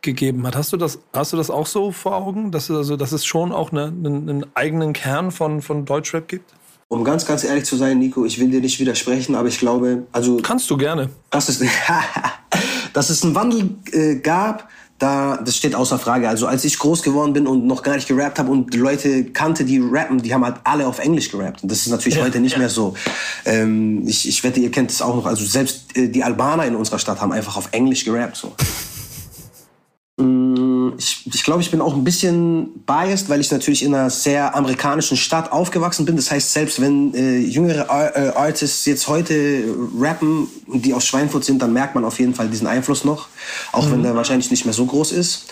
gegeben 0.00 0.46
hat. 0.46 0.56
Hast 0.56 0.72
du 0.72 0.76
das, 0.76 0.98
hast 1.12 1.32
du 1.32 1.36
das 1.36 1.50
auch 1.50 1.66
so 1.66 1.92
vor 1.92 2.16
Augen, 2.16 2.50
dass, 2.50 2.70
also, 2.70 2.96
dass 2.96 3.12
es 3.12 3.24
schon 3.24 3.52
auch 3.52 3.70
eine, 3.70 3.84
einen, 3.84 4.28
einen 4.28 4.46
eigenen 4.54 4.92
Kern 4.92 5.30
von, 5.30 5.62
von 5.62 5.84
Deutschrap 5.84 6.26
gibt? 6.26 6.52
Um 6.88 7.04
ganz, 7.04 7.24
ganz 7.24 7.44
ehrlich 7.44 7.64
zu 7.64 7.76
sein, 7.76 7.98
Nico, 7.98 8.24
ich 8.24 8.38
will 8.38 8.50
dir 8.50 8.60
nicht 8.60 8.78
widersprechen, 8.78 9.34
aber 9.34 9.48
ich 9.48 9.58
glaube, 9.58 10.02
also. 10.12 10.38
Kannst 10.42 10.68
du 10.70 10.76
gerne. 10.76 11.08
Das 11.30 11.48
ist, 11.48 11.62
dass 12.92 13.10
es 13.10 13.22
einen 13.22 13.34
Wandel 13.34 13.70
äh, 13.92 14.16
gab, 14.16 14.68
da, 15.02 15.36
das 15.36 15.56
steht 15.56 15.74
außer 15.74 15.98
Frage. 15.98 16.28
Also 16.28 16.46
als 16.46 16.64
ich 16.64 16.78
groß 16.78 17.02
geworden 17.02 17.32
bin 17.32 17.46
und 17.48 17.66
noch 17.66 17.82
gar 17.82 17.96
nicht 17.96 18.06
gerappt 18.06 18.38
habe 18.38 18.50
und 18.50 18.72
Leute 18.74 19.24
kannte, 19.24 19.64
die 19.64 19.80
rappen, 19.80 20.22
die 20.22 20.32
haben 20.32 20.44
halt 20.44 20.56
alle 20.62 20.86
auf 20.86 21.00
Englisch 21.00 21.30
gerappt. 21.30 21.64
Und 21.64 21.72
das 21.72 21.80
ist 21.80 21.88
natürlich 21.88 22.18
ja, 22.18 22.24
heute 22.24 22.38
nicht 22.38 22.52
ja. 22.52 22.58
mehr 22.58 22.68
so. 22.68 22.94
Ähm, 23.44 24.06
ich, 24.06 24.28
ich 24.28 24.44
wette, 24.44 24.60
ihr 24.60 24.70
kennt 24.70 24.92
es 24.92 25.02
auch 25.02 25.16
noch. 25.16 25.26
Also 25.26 25.44
selbst 25.44 25.96
äh, 25.96 26.08
die 26.08 26.22
Albaner 26.22 26.66
in 26.66 26.76
unserer 26.76 27.00
Stadt 27.00 27.20
haben 27.20 27.32
einfach 27.32 27.56
auf 27.56 27.68
Englisch 27.72 28.04
gerappt. 28.04 28.36
So. 28.36 28.52
Mm, 30.22 30.54
ich, 30.98 31.22
ich 31.32 31.42
glaube, 31.44 31.62
ich 31.62 31.70
bin 31.70 31.80
auch 31.80 31.94
ein 31.94 32.04
bisschen 32.04 32.84
biased, 32.86 33.28
weil 33.28 33.40
ich 33.40 33.50
natürlich 33.50 33.82
in 33.82 33.94
einer 33.94 34.10
sehr 34.10 34.54
amerikanischen 34.54 35.16
Stadt 35.16 35.50
aufgewachsen 35.52 36.04
bin. 36.04 36.16
Das 36.16 36.30
heißt, 36.30 36.52
selbst 36.52 36.80
wenn 36.80 37.14
äh, 37.14 37.38
jüngere 37.38 37.86
äh, 37.88 38.28
Artists 38.36 38.84
jetzt 38.86 39.08
heute 39.08 39.64
rappen, 39.98 40.48
die 40.66 40.94
aus 40.94 41.06
Schweinfurt 41.06 41.44
sind, 41.44 41.60
dann 41.60 41.72
merkt 41.72 41.94
man 41.94 42.04
auf 42.04 42.18
jeden 42.18 42.34
Fall 42.34 42.48
diesen 42.48 42.66
Einfluss 42.66 43.04
noch, 43.04 43.28
auch 43.72 43.86
mhm. 43.86 43.92
wenn 43.92 44.02
der 44.02 44.14
wahrscheinlich 44.14 44.50
nicht 44.50 44.64
mehr 44.64 44.74
so 44.74 44.86
groß 44.86 45.12
ist. 45.12 45.46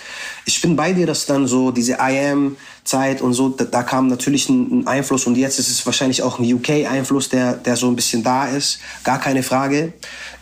Ich 0.45 0.61
bin 0.61 0.77
bei 0.77 0.93
dir, 0.93 1.07
dass 1.07 1.27
dann 1.27 1.47
so 1.47 1.71
diese 1.71 1.95
I 1.95 2.19
Am 2.31 2.57
Zeit 2.85 3.21
und 3.21 3.35
so, 3.35 3.51
da, 3.51 3.65
da 3.65 3.83
kam 3.83 4.09
natürlich 4.09 4.49
ein, 4.49 4.81
ein, 4.81 4.87
Einfluss 4.87 5.27
und 5.27 5.37
jetzt 5.37 5.59
ist 5.59 5.71
es 5.71 5.85
wahrscheinlich 5.87 6.23
auch 6.23 6.39
ein 6.39 6.53
UK-Einfluss, 6.53 7.29
der, 7.29 7.55
der 7.55 7.77
so 7.77 7.89
ein 7.89 7.97
bisschen 7.97 8.23
da 8.23 8.47
ist, 8.47 8.81
gar 9.05 9.21
keine 9.21 9.43
Frage. 9.43 9.93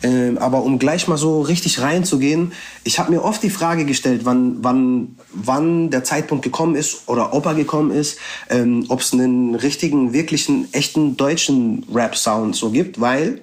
Ähm, 0.02 0.38
aber 0.38 0.62
um 0.62 0.78
gleich 0.78 1.09
mal 1.09 1.18
so 1.18 1.40
richtig 1.42 1.80
reinzugehen, 1.80 2.52
ich 2.85 2.99
habe 2.99 3.11
mir 3.11 3.23
oft 3.23 3.42
die 3.42 3.50
Frage 3.50 3.85
gestellt, 3.85 4.23
wann, 4.25 4.59
wann, 4.62 5.16
wann 5.33 5.90
der 5.90 6.04
Zeitpunkt 6.04 6.45
gekommen 6.45 6.76
ist 6.76 7.09
oder 7.09 7.35
ob 7.35 7.47
er 7.47 7.54
gekommen 7.54 7.90
ist, 7.90 8.18
ähm, 8.49 8.87
ob 8.88 9.00
es 9.00 9.12
einen 9.12 9.54
richtigen, 9.54 10.12
wirklichen, 10.12 10.73
echten 10.73 11.16
deutschen 11.16 11.85
Rap-Sound 11.92 12.54
so 12.54 12.71
gibt, 12.71 13.00
weil 13.00 13.42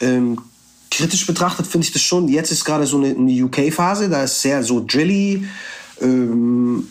ähm, 0.00 0.38
kritisch 0.90 1.26
betrachtet 1.26 1.66
finde 1.66 1.86
ich 1.86 1.92
das 1.92 2.02
schon, 2.02 2.28
jetzt 2.28 2.50
ist 2.50 2.64
gerade 2.64 2.86
so 2.86 2.98
eine, 2.98 3.08
eine 3.08 3.44
UK-Phase, 3.44 4.08
da 4.08 4.24
ist 4.24 4.42
sehr 4.42 4.62
so 4.62 4.84
drilly, 4.86 5.46
ähm, 6.00 6.88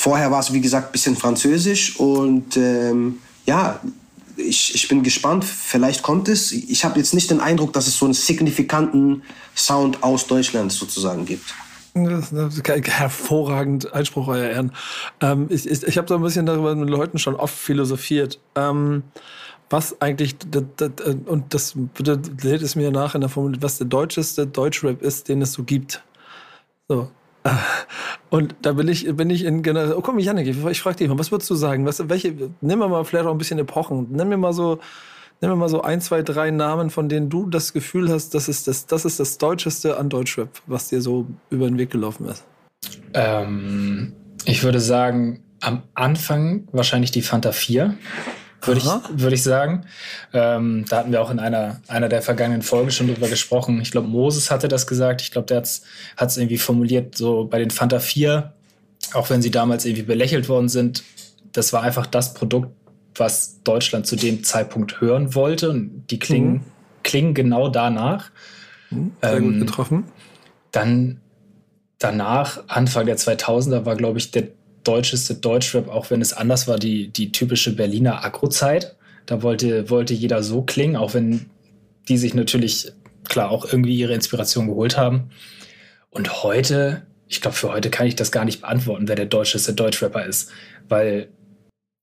vorher 0.00 0.30
war 0.30 0.40
es, 0.40 0.52
wie 0.52 0.62
gesagt, 0.62 0.88
ein 0.88 0.92
bisschen 0.92 1.16
französisch 1.16 1.98
und 2.00 2.56
ähm, 2.56 3.18
ja, 3.44 3.80
ich, 4.36 4.74
ich 4.74 4.88
bin 4.88 5.02
gespannt, 5.02 5.44
vielleicht 5.44 6.02
kommt 6.02 6.28
es. 6.28 6.52
Ich 6.52 6.84
habe 6.86 6.98
jetzt 6.98 7.12
nicht 7.12 7.30
den 7.30 7.40
Eindruck, 7.40 7.74
dass 7.74 7.86
es 7.86 7.98
so 7.98 8.06
einen 8.06 8.14
signifikanten 8.14 9.22
Sound 9.54 10.02
aus 10.02 10.26
Deutschland 10.26 10.72
sozusagen 10.72 11.26
gibt. 11.26 11.54
Hervorragend 11.94 13.92
Einspruch, 13.92 14.28
euer 14.28 14.48
Ehren. 14.48 14.72
Ähm, 15.20 15.48
ich 15.50 15.68
ich, 15.68 15.82
ich 15.82 15.98
habe 15.98 16.08
so 16.08 16.14
ein 16.14 16.22
bisschen 16.22 16.46
darüber 16.46 16.74
mit 16.74 16.88
Leuten 16.88 17.18
schon 17.18 17.34
oft 17.34 17.54
philosophiert. 17.54 18.40
Ähm, 18.54 19.02
was 19.68 20.00
eigentlich, 20.00 20.36
das, 20.38 20.64
das, 20.76 20.90
und 21.26 21.52
das 21.52 21.74
lädt 22.42 22.62
es 22.62 22.74
mir 22.74 22.90
nach 22.90 23.14
in 23.14 23.20
der 23.20 23.30
Formel, 23.30 23.60
was 23.60 23.76
der 23.78 23.86
deutscheste 23.86 24.46
Deutschrap 24.46 25.02
ist, 25.02 25.28
den 25.28 25.42
es 25.42 25.52
so 25.52 25.62
gibt. 25.62 26.02
So, 26.88 27.10
und 28.30 28.54
da 28.62 28.72
bin 28.72 28.88
ich, 28.88 29.06
bin 29.16 29.30
ich 29.30 29.44
in 29.44 29.62
generell. 29.62 29.94
Oh 29.94 30.00
komm, 30.02 30.18
Janik, 30.18 30.46
ich, 30.46 30.64
ich 30.64 30.80
frage 30.80 30.96
dich 30.96 31.08
mal, 31.08 31.18
was 31.18 31.30
würdest 31.30 31.48
du 31.50 31.54
sagen? 31.54 31.86
Was, 31.86 32.08
welche, 32.08 32.34
nimm 32.60 32.78
mal 32.78 33.04
vielleicht 33.04 33.26
auch 33.26 33.32
ein 33.32 33.38
bisschen 33.38 33.58
Epochen. 33.58 34.08
Nimm 34.10 34.28
mir 34.28 34.36
mal 34.36 34.52
so, 34.52 34.78
nimm 35.40 35.50
mir 35.50 35.56
mal 35.56 35.68
so 35.68 35.82
ein, 35.82 36.00
zwei, 36.00 36.22
drei 36.22 36.50
Namen, 36.50 36.90
von 36.90 37.08
denen 37.08 37.30
du 37.30 37.46
das 37.46 37.72
Gefühl 37.72 38.10
hast, 38.10 38.34
das 38.34 38.48
ist 38.48 38.68
das, 38.68 38.86
das 38.86 39.04
ist 39.04 39.20
das 39.20 39.38
Deutscheste 39.38 39.96
an 39.96 40.08
Deutschrap, 40.08 40.50
was 40.66 40.88
dir 40.88 41.00
so 41.00 41.26
über 41.50 41.66
den 41.66 41.78
Weg 41.78 41.90
gelaufen 41.90 42.26
ist. 42.26 42.44
Ähm, 43.14 44.12
Ich 44.44 44.62
würde 44.62 44.80
sagen, 44.80 45.42
am 45.60 45.82
Anfang 45.94 46.68
wahrscheinlich 46.72 47.10
die 47.10 47.22
Fanta 47.22 47.52
4 47.52 47.96
würde 48.62 48.80
ich, 48.80 49.20
würde 49.20 49.34
ich 49.34 49.42
sagen. 49.42 49.84
Ähm, 50.32 50.84
da 50.88 50.98
hatten 50.98 51.12
wir 51.12 51.20
auch 51.22 51.30
in 51.30 51.38
einer, 51.38 51.80
einer 51.88 52.08
der 52.08 52.22
vergangenen 52.22 52.62
Folgen 52.62 52.90
schon 52.90 53.06
drüber 53.06 53.28
gesprochen. 53.28 53.80
Ich 53.80 53.90
glaube, 53.90 54.08
Moses 54.08 54.50
hatte 54.50 54.68
das 54.68 54.86
gesagt. 54.86 55.22
Ich 55.22 55.30
glaube, 55.30 55.46
der 55.46 55.58
hat 55.58 56.28
es 56.28 56.36
irgendwie 56.36 56.58
formuliert, 56.58 57.16
so 57.16 57.44
bei 57.44 57.58
den 57.58 57.70
Fanta 57.70 58.00
4, 58.00 58.52
auch 59.14 59.30
wenn 59.30 59.42
sie 59.42 59.50
damals 59.50 59.84
irgendwie 59.84 60.02
belächelt 60.02 60.48
worden 60.48 60.68
sind, 60.68 61.02
das 61.52 61.72
war 61.72 61.82
einfach 61.82 62.06
das 62.06 62.34
Produkt, 62.34 62.70
was 63.16 63.62
Deutschland 63.64 64.06
zu 64.06 64.16
dem 64.16 64.44
Zeitpunkt 64.44 65.00
hören 65.00 65.34
wollte. 65.34 65.70
Und 65.70 66.06
die 66.10 66.18
klingen, 66.18 66.52
mhm. 66.52 66.62
klingen 67.02 67.34
genau 67.34 67.68
danach. 67.68 68.30
Mhm, 68.90 69.12
sehr 69.22 69.36
ähm, 69.36 69.44
gut 69.44 69.68
getroffen. 69.68 70.04
Dann 70.70 71.20
danach, 71.98 72.62
Anfang 72.68 73.06
der 73.06 73.16
2000er, 73.16 73.84
war, 73.84 73.96
glaube 73.96 74.18
ich, 74.18 74.30
der 74.30 74.48
deutscheste 74.84 75.34
Deutschrap, 75.34 75.88
auch 75.88 76.10
wenn 76.10 76.20
es 76.20 76.32
anders 76.32 76.68
war, 76.68 76.78
die, 76.78 77.08
die 77.08 77.32
typische 77.32 77.74
Berliner 77.74 78.24
Agro-Zeit. 78.24 78.96
Da 79.26 79.42
wollte, 79.42 79.90
wollte 79.90 80.14
jeder 80.14 80.42
so 80.42 80.62
klingen, 80.62 80.96
auch 80.96 81.14
wenn 81.14 81.46
die 82.08 82.18
sich 82.18 82.34
natürlich, 82.34 82.92
klar, 83.28 83.50
auch 83.50 83.64
irgendwie 83.64 83.96
ihre 83.96 84.14
Inspiration 84.14 84.66
geholt 84.66 84.96
haben. 84.96 85.30
Und 86.10 86.42
heute, 86.42 87.06
ich 87.28 87.40
glaube, 87.40 87.56
für 87.56 87.72
heute 87.72 87.90
kann 87.90 88.06
ich 88.06 88.16
das 88.16 88.32
gar 88.32 88.44
nicht 88.44 88.62
beantworten, 88.62 89.06
wer 89.06 89.16
der 89.16 89.26
deutscheste 89.26 89.72
Deutschrapper 89.72 90.24
ist, 90.24 90.50
weil 90.88 91.28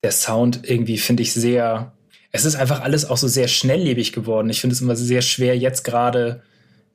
der 0.03 0.11
Sound 0.11 0.61
irgendwie, 0.63 0.97
finde 0.97 1.23
ich, 1.23 1.33
sehr, 1.33 1.93
es 2.31 2.45
ist 2.45 2.55
einfach 2.55 2.81
alles 2.81 3.09
auch 3.09 3.17
so 3.17 3.27
sehr 3.27 3.47
schnelllebig 3.47 4.13
geworden. 4.13 4.49
Ich 4.49 4.61
finde 4.61 4.75
es 4.75 4.81
immer 4.81 4.95
sehr 4.95 5.21
schwer, 5.21 5.57
jetzt 5.57 5.83
gerade 5.83 6.43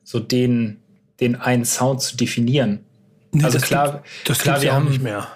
so 0.03 0.19
den, 0.19 0.79
den 1.19 1.35
einen 1.35 1.65
Sound 1.65 2.01
zu 2.01 2.17
definieren. 2.17 2.85
Nee, 3.31 3.43
also 3.43 3.59
klar, 3.59 4.03
gibt, 4.03 4.29
das 4.29 4.39
klar, 4.39 4.61
wir 4.61 4.73
haben 4.73 4.89
nicht 4.89 5.01
mehr. 5.01 5.27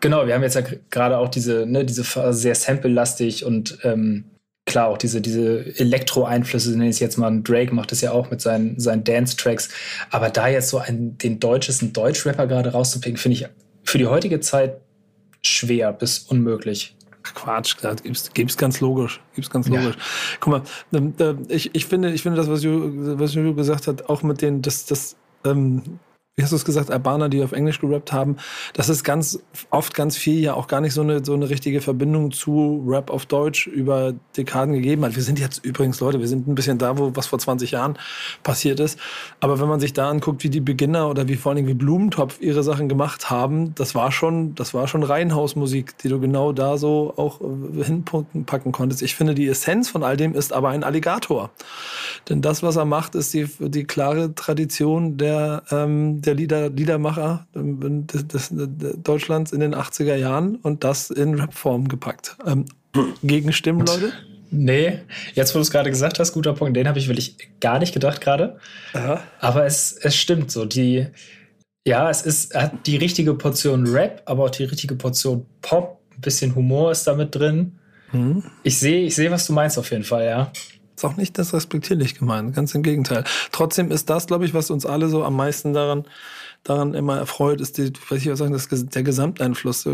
Genau, 0.00 0.26
wir 0.26 0.34
haben 0.34 0.42
jetzt 0.42 0.54
ja 0.56 0.62
gerade 0.90 1.18
auch 1.18 1.28
diese, 1.28 1.66
ne, 1.66 1.84
diese 1.84 2.04
sehr 2.32 2.54
sample-lastig 2.54 3.44
und 3.44 3.78
ähm, 3.82 4.24
klar 4.66 4.88
auch 4.88 4.98
diese, 4.98 5.20
diese 5.20 5.78
Elektro-Einflüsse, 5.78 6.72
nenne 6.72 6.86
ich 6.86 6.96
es 6.96 7.00
jetzt 7.00 7.16
mal. 7.16 7.40
Drake 7.42 7.74
macht 7.74 7.92
das 7.92 8.00
ja 8.00 8.12
auch 8.12 8.30
mit 8.30 8.40
seinen, 8.40 8.78
seinen 8.78 9.04
Dance-Tracks. 9.04 9.70
Aber 10.10 10.28
da 10.28 10.48
jetzt 10.48 10.68
so 10.68 10.78
einen, 10.78 11.16
den 11.18 11.40
deutschesten 11.40 11.92
Deutsch-Rapper 11.92 12.46
gerade 12.46 12.72
rauszupicken, 12.72 13.16
finde 13.16 13.38
ich 13.38 13.46
für 13.84 13.98
die 13.98 14.06
heutige 14.06 14.40
Zeit 14.40 14.80
schwer 15.42 15.92
bis 15.92 16.18
unmöglich. 16.18 16.96
Quatsch, 17.22 17.76
das 17.80 18.02
gibt's, 18.02 18.30
gibt's 18.34 18.56
ganz 18.56 18.80
logisch. 18.80 19.20
Gibt's 19.34 19.50
ganz 19.50 19.68
logisch. 19.68 19.96
Ja. 19.96 20.36
Guck 20.40 20.52
mal, 20.52 20.62
ähm, 21.20 21.46
ich, 21.48 21.74
ich 21.74 21.86
finde, 21.86 22.12
ich 22.12 22.22
finde 22.22 22.36
das, 22.36 22.48
was 22.48 22.62
Ju, 22.62 23.18
was 23.18 23.34
Ju 23.34 23.54
gesagt 23.54 23.86
hat, 23.86 24.08
auch 24.08 24.22
mit 24.22 24.42
den, 24.42 24.62
das, 24.62 24.86
das, 24.86 25.16
ähm, 25.44 25.98
wie 26.38 26.42
hast 26.42 26.50
du 26.50 26.56
es 26.56 26.66
gesagt, 26.66 26.90
Albaner, 26.90 27.30
die 27.30 27.42
auf 27.42 27.52
Englisch 27.52 27.80
gerappt 27.80 28.12
haben, 28.12 28.36
das 28.74 28.90
ist 28.90 29.04
ganz 29.04 29.38
oft 29.70 29.94
ganz 29.94 30.18
viel 30.18 30.38
ja 30.38 30.52
auch 30.52 30.66
gar 30.66 30.82
nicht 30.82 30.92
so 30.92 31.00
eine, 31.00 31.24
so 31.24 31.32
eine 31.32 31.48
richtige 31.48 31.80
Verbindung 31.80 32.30
zu 32.30 32.84
Rap 32.86 33.08
auf 33.08 33.24
Deutsch 33.24 33.66
über 33.66 34.12
Dekaden 34.36 34.74
gegeben 34.74 35.02
hat. 35.06 35.16
Wir 35.16 35.22
sind 35.22 35.38
jetzt 35.38 35.64
übrigens, 35.64 35.98
Leute, 36.00 36.20
wir 36.20 36.28
sind 36.28 36.46
ein 36.46 36.54
bisschen 36.54 36.76
da, 36.76 36.98
wo 36.98 37.16
was 37.16 37.26
vor 37.26 37.38
20 37.38 37.70
Jahren 37.70 37.98
passiert 38.42 38.80
ist. 38.80 38.98
Aber 39.40 39.60
wenn 39.60 39.68
man 39.68 39.80
sich 39.80 39.94
da 39.94 40.10
anguckt, 40.10 40.44
wie 40.44 40.50
die 40.50 40.60
Beginner 40.60 41.08
oder 41.08 41.26
wie 41.26 41.36
vor 41.36 41.52
allen 41.52 41.56
Dingen 41.56 41.68
wie 41.68 41.74
Blumentopf 41.74 42.38
ihre 42.38 42.62
Sachen 42.62 42.90
gemacht 42.90 43.30
haben, 43.30 43.74
das 43.74 43.94
war 43.94 44.12
schon, 44.12 44.54
das 44.56 44.74
war 44.74 44.88
schon 44.88 45.04
Reihenhausmusik, 45.04 45.96
die 45.96 46.10
du 46.10 46.20
genau 46.20 46.52
da 46.52 46.76
so 46.76 47.14
auch 47.16 47.40
hinpacken 47.40 48.72
konntest. 48.72 49.00
Ich 49.00 49.14
finde, 49.14 49.34
die 49.34 49.48
Essenz 49.48 49.88
von 49.88 50.02
all 50.02 50.18
dem 50.18 50.34
ist 50.34 50.52
aber 50.52 50.68
ein 50.68 50.84
Alligator. 50.84 51.48
Denn 52.28 52.42
das, 52.42 52.62
was 52.62 52.76
er 52.76 52.84
macht, 52.84 53.14
ist 53.14 53.32
die, 53.32 53.48
die 53.58 53.84
klare 53.84 54.34
Tradition 54.34 55.16
der, 55.16 55.62
ähm, 55.70 56.20
der 56.26 56.34
Lieder, 56.34 56.70
Liedermacher 56.70 57.46
des, 57.54 58.26
des, 58.26 58.48
des 58.52 59.02
Deutschlands 59.02 59.52
in 59.52 59.60
den 59.60 59.74
80er 59.74 60.16
Jahren 60.16 60.56
und 60.56 60.84
das 60.84 61.10
in 61.10 61.38
Rapform 61.38 61.88
gepackt. 61.88 62.36
Ähm, 62.46 62.66
Gegenstimmen, 63.22 63.86
Leute? 63.86 64.12
Nee, 64.50 65.00
jetzt 65.34 65.54
wo 65.54 65.58
du 65.58 65.62
es 65.62 65.70
gerade 65.70 65.90
gesagt 65.90 66.18
hast, 66.18 66.32
guter 66.32 66.52
Punkt, 66.52 66.76
den 66.76 66.88
habe 66.88 66.98
ich 66.98 67.08
wirklich 67.08 67.36
gar 67.60 67.78
nicht 67.78 67.92
gedacht 67.92 68.20
gerade. 68.20 68.58
Aber 69.40 69.66
es, 69.66 69.92
es 69.92 70.16
stimmt 70.16 70.50
so. 70.50 70.64
Die, 70.64 71.06
ja, 71.86 72.08
es 72.10 72.22
ist, 72.22 72.54
hat 72.54 72.86
die 72.86 72.96
richtige 72.96 73.34
Portion 73.34 73.86
Rap, 73.86 74.22
aber 74.24 74.44
auch 74.44 74.50
die 74.50 74.64
richtige 74.64 74.94
Portion 74.94 75.46
Pop. 75.62 76.00
Ein 76.14 76.20
bisschen 76.20 76.54
Humor 76.54 76.92
ist 76.92 77.06
damit 77.06 77.34
drin. 77.34 77.78
Hm. 78.10 78.42
Ich 78.62 78.78
sehe, 78.78 79.04
ich 79.04 79.14
sehe, 79.14 79.30
was 79.30 79.46
du 79.46 79.52
meinst 79.52 79.78
auf 79.78 79.90
jeden 79.90 80.04
Fall, 80.04 80.24
ja. 80.24 80.52
Ist 80.96 81.04
auch 81.04 81.16
nicht 81.16 81.36
das 81.38 81.52
respektierlich 81.52 82.18
gemeint, 82.18 82.54
ganz 82.54 82.74
im 82.74 82.82
Gegenteil. 82.82 83.24
Trotzdem 83.52 83.90
ist 83.90 84.08
das, 84.08 84.26
glaube 84.26 84.46
ich, 84.46 84.54
was 84.54 84.70
uns 84.70 84.86
alle 84.86 85.08
so 85.08 85.22
am 85.24 85.36
meisten 85.36 85.74
daran, 85.74 86.06
daran 86.64 86.94
immer 86.94 87.18
erfreut, 87.18 87.60
ist 87.60 87.76
die, 87.76 87.92
weiß 88.08 88.22
ich 88.22 88.30
was 88.30 88.38
sagen, 88.38 88.54
das, 88.54 88.68
der 88.68 89.02
Gesamteinfluss. 89.02 89.86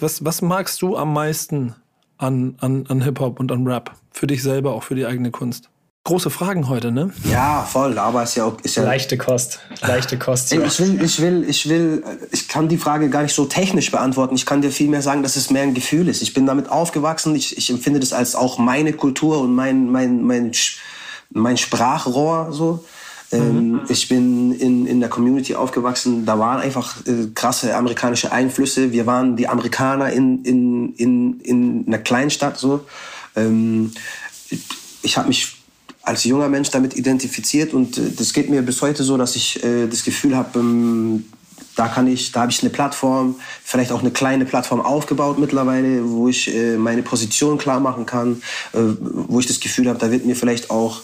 Was, 0.00 0.24
was 0.24 0.42
magst 0.42 0.80
du 0.80 0.96
am 0.96 1.12
meisten 1.12 1.74
an, 2.16 2.56
an, 2.60 2.86
an 2.88 3.02
Hip-Hop 3.02 3.38
und 3.38 3.52
an 3.52 3.66
Rap? 3.66 3.94
Für 4.12 4.26
dich 4.26 4.42
selber, 4.42 4.72
auch 4.72 4.82
für 4.82 4.94
die 4.94 5.04
eigene 5.04 5.30
Kunst? 5.30 5.68
Große 6.04 6.30
Fragen 6.30 6.68
heute, 6.68 6.90
ne? 6.90 7.12
Ja, 7.30 7.62
voll, 7.62 7.96
aber 7.96 8.24
ist 8.24 8.34
ja 8.34 8.44
auch. 8.44 8.58
Ist 8.64 8.74
ja 8.74 8.82
leichte 8.82 9.16
Kost. 9.16 9.60
Leichte 9.82 10.18
Kost. 10.18 10.50
Ja. 10.50 10.60
Ich 10.64 10.80
will, 10.80 11.00
ich 11.00 11.20
will, 11.20 11.44
ich 11.48 11.68
will, 11.68 12.02
ich 12.32 12.48
kann 12.48 12.68
die 12.68 12.76
Frage 12.76 13.08
gar 13.08 13.22
nicht 13.22 13.34
so 13.34 13.44
technisch 13.44 13.92
beantworten. 13.92 14.34
Ich 14.34 14.44
kann 14.44 14.62
dir 14.62 14.72
vielmehr 14.72 15.00
sagen, 15.00 15.22
dass 15.22 15.36
es 15.36 15.50
mehr 15.50 15.62
ein 15.62 15.74
Gefühl 15.74 16.08
ist. 16.08 16.20
Ich 16.20 16.34
bin 16.34 16.44
damit 16.44 16.68
aufgewachsen. 16.68 17.36
Ich, 17.36 17.56
ich 17.56 17.70
empfinde 17.70 18.00
das 18.00 18.12
als 18.12 18.34
auch 18.34 18.58
meine 18.58 18.94
Kultur 18.94 19.40
und 19.40 19.54
mein, 19.54 19.92
mein, 19.92 20.22
mein, 20.22 20.50
mein 21.30 21.56
Sprachrohr, 21.56 22.48
so. 22.50 22.84
Ähm, 23.30 23.70
mhm. 23.70 23.80
Ich 23.88 24.08
bin 24.08 24.52
in, 24.58 24.86
in 24.88 24.98
der 24.98 25.08
Community 25.08 25.54
aufgewachsen. 25.54 26.26
Da 26.26 26.36
waren 26.36 26.60
einfach 26.60 26.96
äh, 27.06 27.28
krasse 27.32 27.76
amerikanische 27.76 28.32
Einflüsse. 28.32 28.90
Wir 28.90 29.06
waren 29.06 29.36
die 29.36 29.46
Amerikaner 29.46 30.10
in, 30.10 30.44
in, 30.44 30.94
in, 30.94 31.40
in 31.42 31.84
einer 31.86 31.98
Kleinstadt, 31.98 32.58
so. 32.58 32.84
Ähm, 33.36 33.92
ich 35.02 35.16
habe 35.16 35.28
mich 35.28 35.61
als 36.02 36.24
junger 36.24 36.48
Mensch 36.48 36.70
damit 36.70 36.96
identifiziert 36.96 37.74
und 37.74 37.98
äh, 37.98 38.10
das 38.16 38.32
geht 38.32 38.50
mir 38.50 38.62
bis 38.62 38.82
heute 38.82 39.02
so, 39.04 39.16
dass 39.16 39.36
ich 39.36 39.62
äh, 39.62 39.86
das 39.86 40.04
Gefühl 40.04 40.36
habe, 40.36 40.58
ähm, 40.58 41.24
da 41.76 41.88
kann 41.88 42.06
ich, 42.06 42.32
da 42.32 42.42
habe 42.42 42.52
ich 42.52 42.60
eine 42.60 42.70
Plattform, 42.70 43.36
vielleicht 43.64 43.92
auch 43.92 44.00
eine 44.00 44.10
kleine 44.10 44.44
Plattform 44.44 44.80
aufgebaut 44.80 45.38
mittlerweile, 45.38 46.08
wo 46.08 46.28
ich 46.28 46.54
äh, 46.54 46.76
meine 46.76 47.02
Position 47.02 47.56
klar 47.56 47.80
machen 47.80 48.04
kann, 48.04 48.42
äh, 48.72 48.78
wo 49.00 49.40
ich 49.40 49.46
das 49.46 49.60
Gefühl 49.60 49.88
habe, 49.88 49.98
da 49.98 50.10
wird 50.10 50.26
mir 50.26 50.36
vielleicht 50.36 50.70
auch 50.70 51.00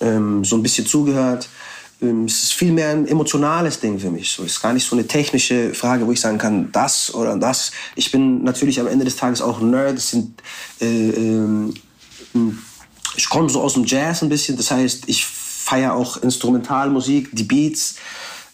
ähm, 0.00 0.44
so 0.44 0.56
ein 0.56 0.62
bisschen 0.62 0.86
zugehört. 0.86 1.48
Ähm, 2.00 2.24
es 2.24 2.44
ist 2.44 2.52
viel 2.54 2.72
mehr 2.72 2.90
ein 2.90 3.06
emotionales 3.06 3.80
Ding 3.80 3.98
für 3.98 4.10
mich. 4.10 4.30
So, 4.30 4.44
es 4.44 4.52
ist 4.52 4.62
gar 4.62 4.72
nicht 4.72 4.86
so 4.86 4.96
eine 4.96 5.06
technische 5.06 5.74
Frage, 5.74 6.06
wo 6.06 6.12
ich 6.12 6.20
sagen 6.20 6.38
kann, 6.38 6.70
das 6.72 7.12
oder 7.14 7.36
das. 7.36 7.72
Ich 7.94 8.10
bin 8.10 8.42
natürlich 8.42 8.80
am 8.80 8.86
Ende 8.86 9.04
des 9.04 9.16
Tages 9.16 9.42
auch 9.42 9.60
ein 9.60 9.70
Nerd. 9.70 9.98
Es 9.98 10.10
sind 10.10 10.40
äh, 10.80 11.10
ähm, 11.10 11.74
ich 13.16 13.28
komme 13.28 13.48
so 13.48 13.62
aus 13.62 13.74
dem 13.74 13.84
Jazz 13.84 14.22
ein 14.22 14.28
bisschen, 14.28 14.56
das 14.56 14.70
heißt, 14.70 15.04
ich 15.06 15.24
feiere 15.24 15.94
auch 15.94 16.16
Instrumentalmusik, 16.18 17.30
die 17.32 17.44
Beats, 17.44 17.96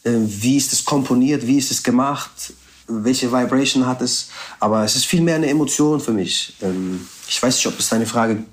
äh, 0.05 0.13
wie 0.15 0.57
ist 0.57 0.73
es 0.73 0.85
komponiert, 0.85 1.47
wie 1.47 1.59
ist 1.59 1.71
es 1.71 1.83
gemacht, 1.83 2.55
welche 2.89 3.33
Vibration 3.33 3.87
hat 3.87 4.03
es, 4.03 4.29
aber 4.61 4.85
es 4.85 4.97
ist 4.97 5.07
viel 5.07 5.21
mehr 5.21 5.37
eine 5.37 5.49
Emotion 5.49 6.01
für 6.01 6.13
mich. 6.13 6.55
Ähm, 6.63 7.07
ich 7.29 7.43
weiß 7.43 7.57
nicht, 7.57 7.67
ob 7.67 7.79
es 7.79 7.89
deine 7.89 8.07
Frage 8.07 8.45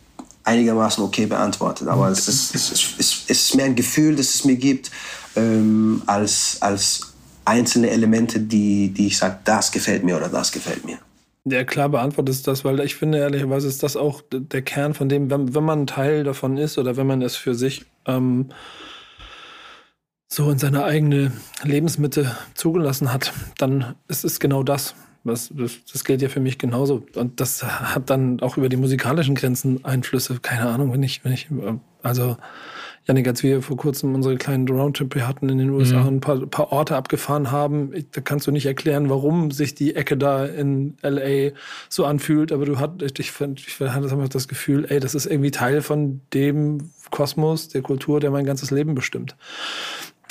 einigermaßen 0.44 1.04
okay 1.04 1.26
beantwortet, 1.26 1.88
aber 1.88 2.10
es 2.10 2.28
ist, 2.28 2.56
es 2.56 2.72
ist, 2.72 2.86
es 2.98 3.24
ist 3.28 3.56
mehr 3.56 3.66
ein 3.66 3.76
Gefühl, 3.76 4.16
das 4.16 4.36
es 4.36 4.46
mir 4.46 4.56
gibt, 4.56 4.92
ähm, 5.36 6.02
als, 6.06 6.58
als 6.62 7.02
einzelne 7.46 7.90
Elemente, 7.90 8.40
die, 8.40 8.90
die 8.90 9.08
ich 9.08 9.18
sage, 9.18 9.40
das 9.44 9.72
gefällt 9.72 10.04
mir 10.04 10.18
oder 10.18 10.30
das 10.30 10.52
gefällt 10.52 10.86
mir. 10.86 11.00
Ja, 11.46 11.64
klar 11.64 11.90
beantwortet 11.90 12.36
ist 12.36 12.48
das, 12.48 12.66
weil 12.66 12.80
ich 12.82 12.96
finde, 12.96 13.20
ehrlicherweise 13.20 13.68
ist 13.68 13.82
das 13.82 13.96
auch 13.96 14.22
der 14.32 14.62
Kern 14.62 14.94
von 14.94 15.10
dem, 15.10 15.32
wenn, 15.32 15.56
wenn 15.56 15.64
man 15.64 15.88
Teil 15.88 16.24
davon 16.24 16.58
ist 16.58 16.78
oder 16.78 16.98
wenn 16.98 17.08
man 17.08 17.22
es 17.22 17.36
für 17.36 17.56
sich 17.56 17.86
ähm, 18.06 18.50
so 20.28 20.52
in 20.52 20.60
seine 20.60 20.84
eigene 20.84 21.32
Lebensmitte 21.64 22.36
zugelassen 22.54 23.12
hat, 23.12 23.34
dann 23.58 23.96
ist 24.08 24.26
es 24.26 24.40
genau 24.40 24.64
das. 24.64 24.96
Das, 25.24 25.50
das, 25.54 25.84
das 25.92 26.04
gilt 26.04 26.22
ja 26.22 26.30
für 26.30 26.40
mich 26.40 26.58
genauso. 26.58 27.06
Und 27.16 27.40
das 27.40 27.64
hat 27.64 28.10
dann 28.10 28.40
auch 28.42 28.58
über 28.58 28.70
die 28.70 28.78
musikalischen 28.78 29.36
Grenzen 29.36 29.84
Einflüsse. 29.84 30.40
Keine 30.42 30.70
Ahnung, 30.70 30.94
wenn 30.94 31.04
ich, 31.04 31.24
wenn 31.26 31.34
ich, 31.34 31.48
also 32.04 32.38
Janik, 33.10 33.28
als 33.28 33.42
wir 33.42 33.64
vor 33.64 33.76
kurzem 33.76 34.14
unsere 34.14 34.38
kleinen 34.38 34.68
Roundtrip 34.68 35.16
hatten 35.16 35.50
in 35.50 35.58
den 35.58 35.72
USA 35.72 36.02
mhm. 36.02 36.08
ein 36.08 36.20
paar, 36.20 36.46
paar, 36.46 36.72
Orte 36.72 36.96
abgefahren 36.96 37.50
haben, 37.50 37.92
da 38.12 38.22
kannst 38.22 38.46
du 38.46 38.52
nicht 38.52 38.68
erklären, 38.68 39.10
warum 39.10 39.50
sich 39.50 39.74
die 39.74 39.96
Ecke 39.96 40.16
da 40.16 40.46
in 40.46 40.96
LA 41.02 41.50
so 41.90 42.06
anfühlt, 42.06 42.52
aber 42.52 42.66
du 42.66 42.78
hattest, 42.78 43.18
ich, 43.18 43.32
ich, 43.32 43.68
ich 43.68 43.80
hatte 43.80 44.12
einfach 44.12 44.30
das 44.30 44.48
Gefühl, 44.48 44.86
ey, 44.90 45.00
das 45.00 45.16
ist 45.16 45.26
irgendwie 45.26 45.50
Teil 45.50 45.82
von 45.82 46.22
dem 46.36 46.92
Kosmos, 47.10 47.70
der 47.70 47.82
Kultur, 47.82 48.20
der 48.20 48.30
mein 48.30 48.46
ganzes 48.46 48.70
Leben 48.70 48.94
bestimmt. 48.94 49.36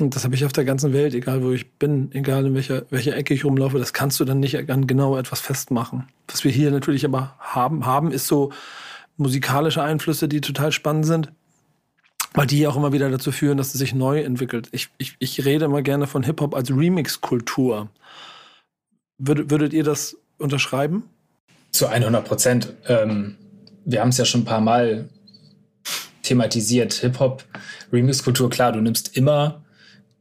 Und 0.01 0.15
das 0.15 0.23
habe 0.23 0.37
ich 0.37 0.45
auf 0.45 0.53
der 0.53 0.65
ganzen 0.65 0.93
Welt, 0.93 1.15
egal 1.15 1.43
wo 1.43 1.51
ich 1.51 1.73
bin, 1.73 2.13
egal 2.13 2.47
in 2.47 2.55
welcher, 2.55 2.85
welcher 2.91 3.17
Ecke 3.17 3.35
ich 3.35 3.45
rumlaufe, 3.45 3.81
das 3.81 3.93
kannst 3.93 4.21
du 4.21 4.25
dann 4.25 4.39
nicht 4.39 4.71
an 4.71 4.87
genau 4.87 5.17
etwas 5.17 5.41
festmachen. 5.41 6.07
Was 6.29 6.45
wir 6.45 6.53
hier 6.53 6.71
natürlich 6.71 7.05
aber 7.05 7.35
haben, 7.41 7.87
haben 7.87 8.13
ist 8.13 8.29
so 8.29 8.53
musikalische 9.17 9.83
Einflüsse, 9.83 10.29
die 10.29 10.41
total 10.41 10.71
spannend 10.71 11.07
sind 11.07 11.33
weil 12.35 12.47
die 12.47 12.67
auch 12.67 12.77
immer 12.77 12.93
wieder 12.93 13.11
dazu 13.11 13.33
führen, 13.33 13.59
dass 13.59 13.75
es 13.75 13.79
sich 13.79 13.95
neu 13.95 14.21
entwickelt. 14.21 14.69
Ich, 14.73 14.89
ich, 14.99 15.17
ich 15.19 15.45
rede 15.45 15.65
immer 15.65 15.83
gerne 15.83 16.07
von 16.07 16.23
Hip-Hop 16.23 16.55
als 16.55 16.71
Remix-Kultur. 16.71 17.89
Würdet, 19.19 19.51
würdet 19.51 19.73
ihr 19.73 19.85
das 19.85 20.17
unterschreiben? 20.39 21.05
Zu 21.73 21.87
100 21.87 22.25
Prozent. 22.25 22.75
Ähm, 22.87 23.37
wir 23.85 24.01
haben 24.01 24.11
es 24.11 24.19
ja 24.19 24.25
schon 24.25 24.43
ein 24.43 24.47
paar 24.47 24.61
Mal 24.61 25.09
thematisiert. 26.23 26.93
Hip-Hop, 26.95 27.45
Remix-Kultur, 27.93 28.51
klar, 28.51 28.73
du 28.73 28.81
nimmst 28.81 29.17
immer 29.17 29.63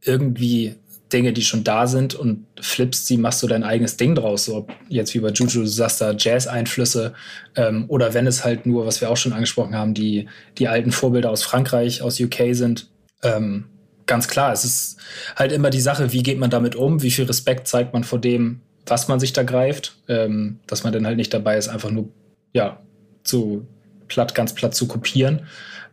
irgendwie 0.02 0.76
Dinge, 1.12 1.32
die 1.34 1.44
schon 1.44 1.64
da 1.64 1.88
sind 1.88 2.16
und 2.16 2.46
flippst 2.60 3.08
sie, 3.08 3.18
machst 3.18 3.42
du 3.42 3.48
dein 3.48 3.64
eigenes 3.64 3.98
Ding 3.98 4.16
draus. 4.16 4.46
So 4.46 4.68
jetzt 4.90 5.14
wie 5.14 5.20
bei 5.20 5.30
Juju, 5.30 5.62
du 5.62 5.68
sagst 5.68 6.02
da 6.02 6.14
Jazz-Einflüsse 6.18 7.14
ähm, 7.56 7.86
oder 7.88 8.14
wenn 8.14 8.28
es 8.28 8.44
halt 8.44 8.66
nur, 8.66 8.86
was 8.86 9.00
wir 9.00 9.10
auch 9.10 9.18
schon 9.18 9.34
angesprochen 9.34 9.76
haben, 9.76 9.94
die, 9.94 10.28
die 10.58 10.68
alten 10.68 10.92
Vorbilder 10.92 11.32
aus 11.32 11.44
Frankreich, 11.44 12.02
aus 12.02 12.20
UK 12.20 12.54
sind. 12.54 12.90
Ähm, 13.24 13.66
ganz 14.06 14.28
klar, 14.28 14.52
es 14.52 14.66
ist 14.66 14.98
halt 15.36 15.52
immer 15.52 15.70
die 15.70 15.82
Sache, 15.82 16.12
wie 16.12 16.24
geht 16.24 16.40
man 16.40 16.50
damit 16.50 16.76
um, 16.76 17.02
wie 17.02 17.12
viel 17.12 17.26
Respekt 17.26 17.68
zeigt 17.68 17.94
man 17.94 18.04
vor 18.04 18.20
dem, 18.20 18.62
was 18.86 19.08
man 19.08 19.20
sich 19.20 19.34
da 19.34 19.44
greift, 19.44 19.98
ähm, 20.08 20.60
dass 20.68 20.84
man 20.84 20.94
dann 20.94 21.06
halt 21.06 21.18
nicht 21.18 21.34
dabei 21.34 21.58
ist, 21.58 21.68
einfach 21.68 21.92
nur, 21.92 22.10
ja, 22.54 22.82
zu 23.24 23.66
platt, 24.08 24.36
ganz 24.36 24.56
platt 24.56 24.74
zu 24.74 24.88
kopieren. 24.88 25.46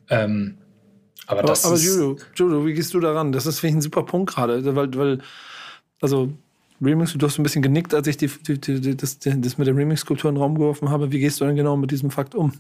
Ähm, 0.09 0.59
aber, 1.27 1.41
aber 1.41 1.49
das 1.49 1.65
aber 1.65 1.77
Judo, 1.77 2.17
Judo, 2.35 2.67
wie 2.67 2.75
gehst 2.75 2.93
du 2.95 3.01
daran? 3.01 3.33
Das 3.33 3.47
ist 3.47 3.61
für 3.61 3.67
mich 3.67 3.77
ein 3.77 3.81
super 3.83 4.03
Punkt 4.03 4.35
gerade, 4.35 4.77
weil, 4.77 4.95
weil 4.95 5.19
also 6.01 6.31
Remix, 6.83 7.13
du 7.15 7.27
hast 7.27 7.39
ein 7.39 7.43
bisschen 7.43 7.63
genickt, 7.63 7.95
als 7.95 8.07
ich 8.07 8.17
die, 8.17 8.29
die, 8.29 8.59
die, 8.59 8.97
das, 8.97 9.19
das 9.19 9.59
mit 9.59 9.67
der 9.67 9.77
Remix-Kultur 9.77 10.29
in 10.29 10.35
den 10.35 10.43
Raum 10.43 10.55
geworfen 10.55 10.91
habe. 10.91 11.11
Wie 11.13 11.21
gehst 11.21 11.41
du 11.41 11.45
denn 11.45 11.57
genau 11.57 11.77
mit 11.77 11.91
diesem 11.91 12.11
Fakt 12.11 12.35
um? 12.35 12.53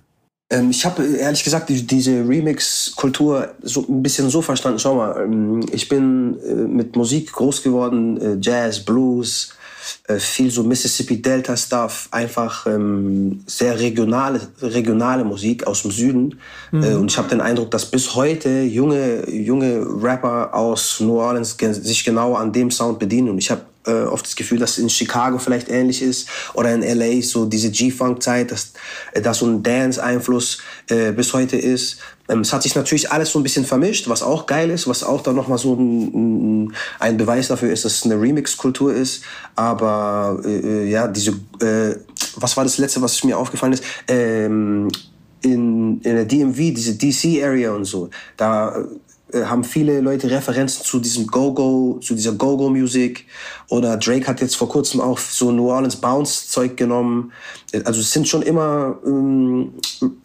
Ähm, 0.50 0.70
ich 0.70 0.84
habe 0.84 1.04
ehrlich 1.04 1.42
gesagt 1.42 1.68
die, 1.68 1.86
diese 1.86 2.26
Remix-Kultur 2.26 3.54
so 3.62 3.84
ein 3.88 4.02
bisschen 4.02 4.30
so 4.30 4.42
verstanden. 4.42 4.78
Schau 4.78 4.96
mal, 4.96 5.22
ähm, 5.22 5.60
ich 5.72 5.88
bin 5.88 6.38
äh, 6.40 6.54
mit 6.54 6.96
Musik 6.96 7.32
groß 7.32 7.62
geworden, 7.62 8.20
äh, 8.20 8.36
Jazz, 8.40 8.84
Blues, 8.84 9.50
äh, 9.50 9.63
viel 10.18 10.50
so 10.50 10.62
Mississippi 10.62 11.20
Delta 11.20 11.56
Stuff, 11.56 12.08
einfach 12.10 12.66
ähm, 12.66 13.42
sehr 13.46 13.78
regionale, 13.78 14.40
regionale 14.60 15.24
Musik 15.24 15.66
aus 15.66 15.82
dem 15.82 15.90
Süden. 15.90 16.38
Mhm. 16.72 16.82
Äh, 16.82 16.94
und 16.94 17.10
ich 17.10 17.18
habe 17.18 17.28
den 17.28 17.40
Eindruck, 17.40 17.70
dass 17.70 17.90
bis 17.90 18.14
heute 18.14 18.62
junge, 18.62 19.28
junge 19.30 19.84
Rapper 20.02 20.54
aus 20.54 21.00
New 21.00 21.18
Orleans 21.18 21.56
sich 21.58 22.04
genau 22.04 22.34
an 22.34 22.52
dem 22.52 22.70
Sound 22.70 22.98
bedienen. 22.98 23.30
Und 23.30 23.38
ich 23.38 23.50
habe 23.50 23.62
äh, 23.86 24.04
oft 24.04 24.24
das 24.24 24.36
Gefühl, 24.36 24.58
dass 24.58 24.78
in 24.78 24.88
Chicago 24.88 25.38
vielleicht 25.38 25.68
ähnlich 25.68 26.02
ist 26.02 26.28
oder 26.54 26.72
in 26.74 26.82
LA 26.82 27.22
so 27.22 27.44
diese 27.44 27.70
G-Funk-Zeit, 27.70 28.50
dass 28.50 28.72
äh, 29.12 29.20
da 29.20 29.34
so 29.34 29.46
ein 29.46 29.62
Dance-Einfluss 29.62 30.58
äh, 30.88 31.12
bis 31.12 31.32
heute 31.32 31.56
ist. 31.56 31.98
Ähm, 32.28 32.40
es 32.40 32.52
hat 32.52 32.62
sich 32.62 32.74
natürlich 32.74 33.10
alles 33.10 33.30
so 33.30 33.38
ein 33.38 33.42
bisschen 33.42 33.64
vermischt, 33.64 34.08
was 34.08 34.22
auch 34.22 34.46
geil 34.46 34.70
ist, 34.70 34.88
was 34.88 35.04
auch 35.04 35.22
dann 35.22 35.36
nochmal 35.36 35.58
so 35.58 35.74
ein, 35.74 36.72
ein, 36.98 37.16
Beweis 37.16 37.48
dafür 37.48 37.72
ist, 37.72 37.84
dass 37.84 37.96
es 37.96 38.04
eine 38.04 38.20
Remix-Kultur 38.20 38.94
ist. 38.94 39.24
Aber 39.56 40.40
äh, 40.44 40.58
äh, 40.58 40.90
ja, 40.90 41.06
diese, 41.08 41.32
äh, 41.60 41.96
was 42.36 42.56
war 42.56 42.64
das 42.64 42.78
letzte, 42.78 43.02
was 43.02 43.24
mir 43.24 43.38
aufgefallen 43.38 43.74
ist? 43.74 43.84
Ähm, 44.08 44.88
in, 45.42 46.00
in 46.00 46.14
der 46.14 46.24
DMV, 46.24 46.56
diese 46.56 46.96
DC-Area 46.96 47.72
und 47.72 47.84
so, 47.84 48.08
da 48.36 48.82
haben 49.42 49.64
viele 49.64 50.00
Leute 50.00 50.30
Referenzen 50.30 50.84
zu 50.84 51.00
diesem 51.00 51.26
Go-Go, 51.26 51.98
zu 52.00 52.14
dieser 52.14 52.32
Go-Go-Musik. 52.32 53.26
Oder 53.68 53.96
Drake 53.96 54.26
hat 54.26 54.40
jetzt 54.40 54.56
vor 54.56 54.68
kurzem 54.68 55.00
auch 55.00 55.18
so 55.18 55.50
New 55.50 55.70
Orleans 55.70 55.96
Bounce-Zeug 55.96 56.76
genommen. 56.76 57.32
Äh, 57.72 57.82
also 57.84 58.00
es 58.00 58.12
sind 58.12 58.28
schon 58.28 58.42
immer 58.42 58.98
ähm, 59.06 59.72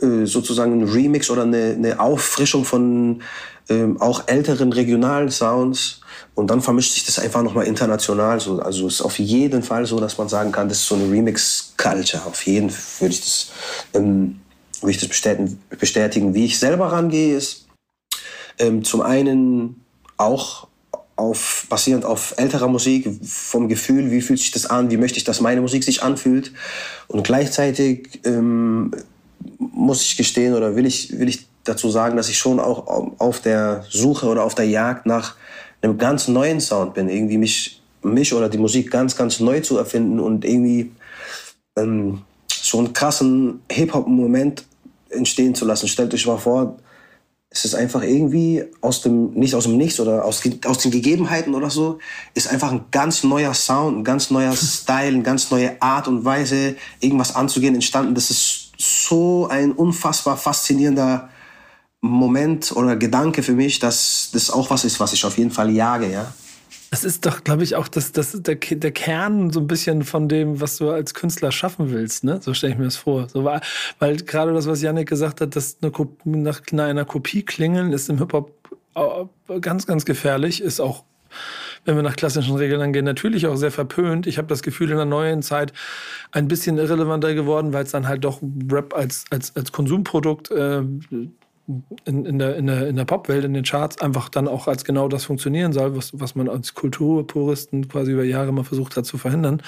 äh, 0.02 0.26
sozusagen 0.26 0.82
ein 0.82 0.88
Remix 0.88 1.30
oder 1.30 1.44
eine, 1.44 1.76
eine 1.78 2.00
Auffrischung 2.00 2.66
von 2.66 3.22
ähm, 3.70 4.02
auch 4.02 4.24
älteren 4.28 4.74
regionalen 4.74 5.32
Sounds. 5.32 6.02
Und 6.36 6.50
dann 6.50 6.62
vermischt 6.62 6.94
sich 6.94 7.06
das 7.06 7.20
einfach 7.20 7.44
nochmal 7.44 7.66
international. 7.66 8.40
So. 8.40 8.60
Also 8.60 8.88
es 8.88 8.96
ist 8.96 9.02
auf 9.02 9.20
jeden 9.20 9.64
Fall 9.64 9.86
so, 9.86 10.00
dass 10.00 10.18
man 10.18 10.30
sagen 10.30 10.52
kann, 10.52 10.70
das 10.70 10.80
ist 10.80 10.88
so 10.88 10.96
eine 10.96 11.10
Remix-Culture. 11.10 12.26
Auf 12.26 12.46
jeden 12.46 12.70
würde 13.00 13.14
ich 13.14 13.22
das, 13.22 13.52
ähm, 13.94 14.40
würde 14.82 14.92
ich 14.92 15.00
das 15.00 15.10
bestätigen. 15.80 16.34
Wie 16.34 16.46
ich 16.46 16.60
selber 16.60 16.92
rangehe, 16.92 17.36
ist, 17.36 17.69
ähm, 18.60 18.84
zum 18.84 19.02
einen 19.02 19.84
auch 20.18 20.68
auf, 21.16 21.68
basierend 21.70 22.06
auf 22.06 22.34
älterer 22.38 22.68
Musik, 22.68 23.10
vom 23.24 23.68
Gefühl, 23.68 24.12
wie 24.12 24.22
fühlt 24.22 24.40
sich 24.40 24.52
das 24.52 24.66
an, 24.66 24.90
wie 24.90 24.98
möchte 24.98 25.18
ich, 25.18 25.26
dass 25.26 25.42
meine 25.42 25.62
Musik 25.62 25.84
sich 25.84 26.02
anfühlt. 26.02 26.54
Und 27.08 27.24
gleichzeitig 27.24 28.22
ähm, 28.24 28.92
muss 29.58 30.04
ich 30.04 30.18
gestehen 30.18 30.54
oder 30.54 30.76
will 30.76 30.86
ich, 30.86 31.18
will 31.20 31.28
ich 31.28 31.48
dazu 31.66 31.90
sagen, 31.90 32.16
dass 32.16 32.30
ich 32.30 32.38
schon 32.38 32.60
auch 32.60 32.88
auf 33.20 33.42
der 33.42 33.86
Suche 33.90 34.28
oder 34.28 34.44
auf 34.44 34.56
der 34.56 34.66
Jagd 34.66 35.06
nach 35.06 35.36
einem 35.82 35.98
ganz 35.98 36.28
neuen 36.28 36.62
Sound 36.62 36.94
bin. 36.94 37.10
Irgendwie 37.10 37.38
mich, 37.38 37.82
mich 38.02 38.34
oder 38.34 38.50
die 38.50 38.58
Musik 38.58 38.90
ganz, 38.90 39.16
ganz 39.16 39.40
neu 39.40 39.60
zu 39.60 39.78
erfinden 39.78 40.20
und 40.20 40.46
irgendwie 40.46 40.92
ähm, 41.76 42.22
so 42.50 42.80
einen 42.80 42.94
krassen 42.94 43.62
Hip-Hop-Moment 43.72 44.64
entstehen 45.10 45.56
zu 45.56 45.66
lassen. 45.66 45.88
Stellt 45.88 46.14
euch 46.14 46.26
mal 46.28 46.38
vor, 46.38 46.78
es 47.52 47.66
ist 47.66 47.74
einfach 47.74 48.04
irgendwie 48.04 48.64
aus 48.82 49.02
dem, 49.02 49.32
nicht 49.32 49.56
aus 49.56 49.64
dem 49.64 49.78
Nichts 49.78 50.00
oder 50.00 50.24
aus, 50.24 50.44
aus 50.66 50.78
den 50.80 50.92
Gegebenheiten 50.92 51.56
oder 51.56 51.70
so, 51.70 51.98
ist 52.36 52.48
einfach 52.48 52.72
ein 52.72 52.86
ganz 52.92 53.24
neuer 53.24 53.56
Sound, 53.56 53.98
ein 53.98 54.04
ganz 54.04 54.30
neuer 54.30 54.52
Style, 54.56 55.08
eine 55.08 55.24
ganz 55.24 55.50
neue 55.50 55.82
Art 55.82 56.08
und 56.08 56.26
Weise, 56.26 56.76
irgendwas 57.00 57.36
anzugehen, 57.36 57.74
entstanden. 57.74 58.14
Das 58.14 58.30
ist 58.30 58.72
so 58.78 59.48
ein 59.48 59.72
unfassbar 59.72 60.38
faszinierender 60.38 61.30
Moment 62.02 62.72
oder 62.72 62.96
Gedanke 62.96 63.44
für 63.44 63.54
mich, 63.54 63.80
dass 63.80 64.30
das 64.32 64.52
auch 64.52 64.70
was 64.70 64.86
ist, 64.86 65.00
was 65.00 65.12
ich 65.14 65.26
auf 65.26 65.38
jeden 65.38 65.52
Fall 65.52 65.72
jage, 65.72 66.10
ja. 66.10 66.34
Das 66.92 67.04
ist 67.04 67.26
doch, 67.26 67.44
glaube 67.44 67.64
ich, 67.64 67.76
auch 67.76 67.88
das, 67.88 68.12
das 68.12 68.32
der, 68.42 68.56
der 68.56 68.92
Kern 68.92 69.52
so 69.52 69.60
ein 69.60 69.68
bisschen 69.68 70.04
von 70.04 70.28
dem, 70.28 70.60
was 70.60 70.78
du 70.78 70.90
als 70.90 71.14
Künstler 71.14 71.52
schaffen 71.52 71.92
willst. 71.92 72.24
Ne? 72.24 72.40
So 72.42 72.54
stelle 72.54 72.74
ich 72.74 72.80
mir 72.80 72.86
das 72.86 72.98
vor. 72.98 73.30
So, 73.30 73.44
weil, 73.44 73.62
weil 74.00 74.18
gerade 74.18 74.54
das, 74.54 74.66
was 74.68 74.82
Yannick 74.82 75.08
gesagt 75.08 75.42
hat, 75.42 75.56
dass 75.56 75.78
eine 75.82 75.92
Kopie, 75.92 76.30
nach 76.30 76.62
einer 76.72 77.06
Kopie 77.06 77.44
klingeln, 77.44 77.94
ist 77.94 78.10
im 78.10 78.18
Hip-Hop 78.18 78.52
ganz, 79.62 79.86
ganz 79.86 80.06
gefährlich. 80.06 80.62
Ist 80.62 80.80
auch, 80.80 81.04
wenn 81.86 81.96
wir 81.96 82.04
nach 82.04 82.16
klassischen 82.16 82.56
Regeln 82.56 82.82
angehen, 82.82 83.06
natürlich 83.06 83.46
auch 83.46 83.56
sehr 83.56 83.72
verpönt. 83.72 84.26
Ich 84.26 84.38
habe 84.38 84.48
das 84.48 84.64
Gefühl, 84.64 84.90
in 84.90 84.98
der 84.98 85.06
neuen 85.06 85.44
Zeit 85.44 85.74
ein 86.32 86.48
bisschen 86.48 86.78
irrelevanter 86.78 87.36
geworden, 87.36 87.72
weil 87.72 87.84
es 87.84 87.92
dann 87.92 88.08
halt 88.08 88.24
doch 88.24 88.42
Rap 88.72 88.96
als, 88.96 89.26
als, 89.30 89.56
als 89.56 89.72
Konsumprodukt 89.72 90.50
äh, 90.52 90.82
in, 92.06 92.26
in, 92.26 92.40
der, 92.40 92.56
in, 92.56 92.66
der, 92.66 92.88
in 92.88 92.96
der 92.96 93.06
Popwelt, 93.06 93.46
in 93.46 93.54
den 93.54 93.64
Charts 93.64 94.02
einfach 94.02 94.30
dann 94.30 94.48
auch 94.48 94.68
als 94.68 94.84
genau 94.84 95.08
das 95.08 95.26
funktionieren 95.26 95.72
soll, 95.72 95.96
was, 95.96 96.12
was 96.14 96.34
man 96.34 96.50
als 96.50 96.74
Kulturpuristen 96.74 97.88
quasi 97.88 98.12
über 98.12 98.24
Jahre 98.24 98.52
mal 98.52 98.64
versucht 98.64 98.98
hat 98.98 99.06
zu 99.06 99.18
verhindern. 99.18 99.62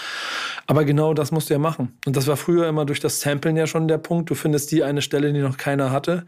Aber 0.66 0.84
genau 0.84 1.14
das 1.14 1.32
musst 1.32 1.50
du 1.50 1.54
ja 1.54 1.60
machen. 1.60 1.98
Und 2.06 2.16
das 2.16 2.26
war 2.28 2.38
früher 2.38 2.68
immer 2.68 2.86
durch 2.86 3.00
das 3.00 3.22
Samplen 3.22 3.56
ja 3.56 3.68
schon 3.68 3.88
der 3.88 4.00
Punkt. 4.00 4.30
Du 4.30 4.36
findest 4.36 4.72
die 4.72 4.84
eine 4.84 5.02
Stelle, 5.02 5.32
die 5.32 5.42
noch 5.42 5.58
keiner 5.58 5.92
hatte. 5.92 6.26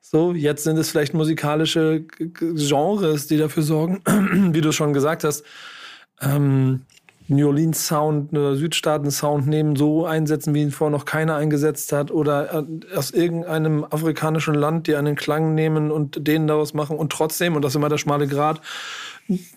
So, 0.00 0.32
jetzt 0.32 0.64
sind 0.64 0.76
es 0.78 0.90
vielleicht 0.90 1.14
musikalische 1.14 2.04
Genres, 2.18 3.26
die 3.26 3.38
dafür 3.38 3.62
sorgen, 3.62 4.02
wie 4.52 4.60
du 4.60 4.72
schon 4.72 4.92
gesagt 4.92 5.24
hast, 5.24 5.44
ähm, 6.20 6.82
New 7.28 7.46
Orleans 7.46 7.86
Sound 7.86 8.32
oder 8.32 8.54
Südstaaten 8.56 9.10
Sound 9.10 9.46
nehmen, 9.46 9.76
so 9.76 10.04
einsetzen, 10.04 10.52
wie 10.54 10.62
ihn 10.62 10.70
vorher 10.70 10.96
noch 10.96 11.06
keiner 11.06 11.36
eingesetzt 11.36 11.92
hat, 11.92 12.10
oder 12.10 12.52
äh, 12.52 12.96
aus 12.96 13.10
irgendeinem 13.10 13.84
afrikanischen 13.84 14.54
Land, 14.54 14.86
die 14.86 14.96
einen 14.96 15.16
Klang 15.16 15.54
nehmen 15.54 15.90
und 15.90 16.26
den 16.26 16.46
daraus 16.46 16.74
machen 16.74 16.96
und 16.96 17.10
trotzdem, 17.10 17.56
und 17.56 17.62
das 17.62 17.72
ist 17.72 17.76
immer 17.76 17.88
der 17.88 17.98
schmale 17.98 18.28
Grad, 18.28 18.60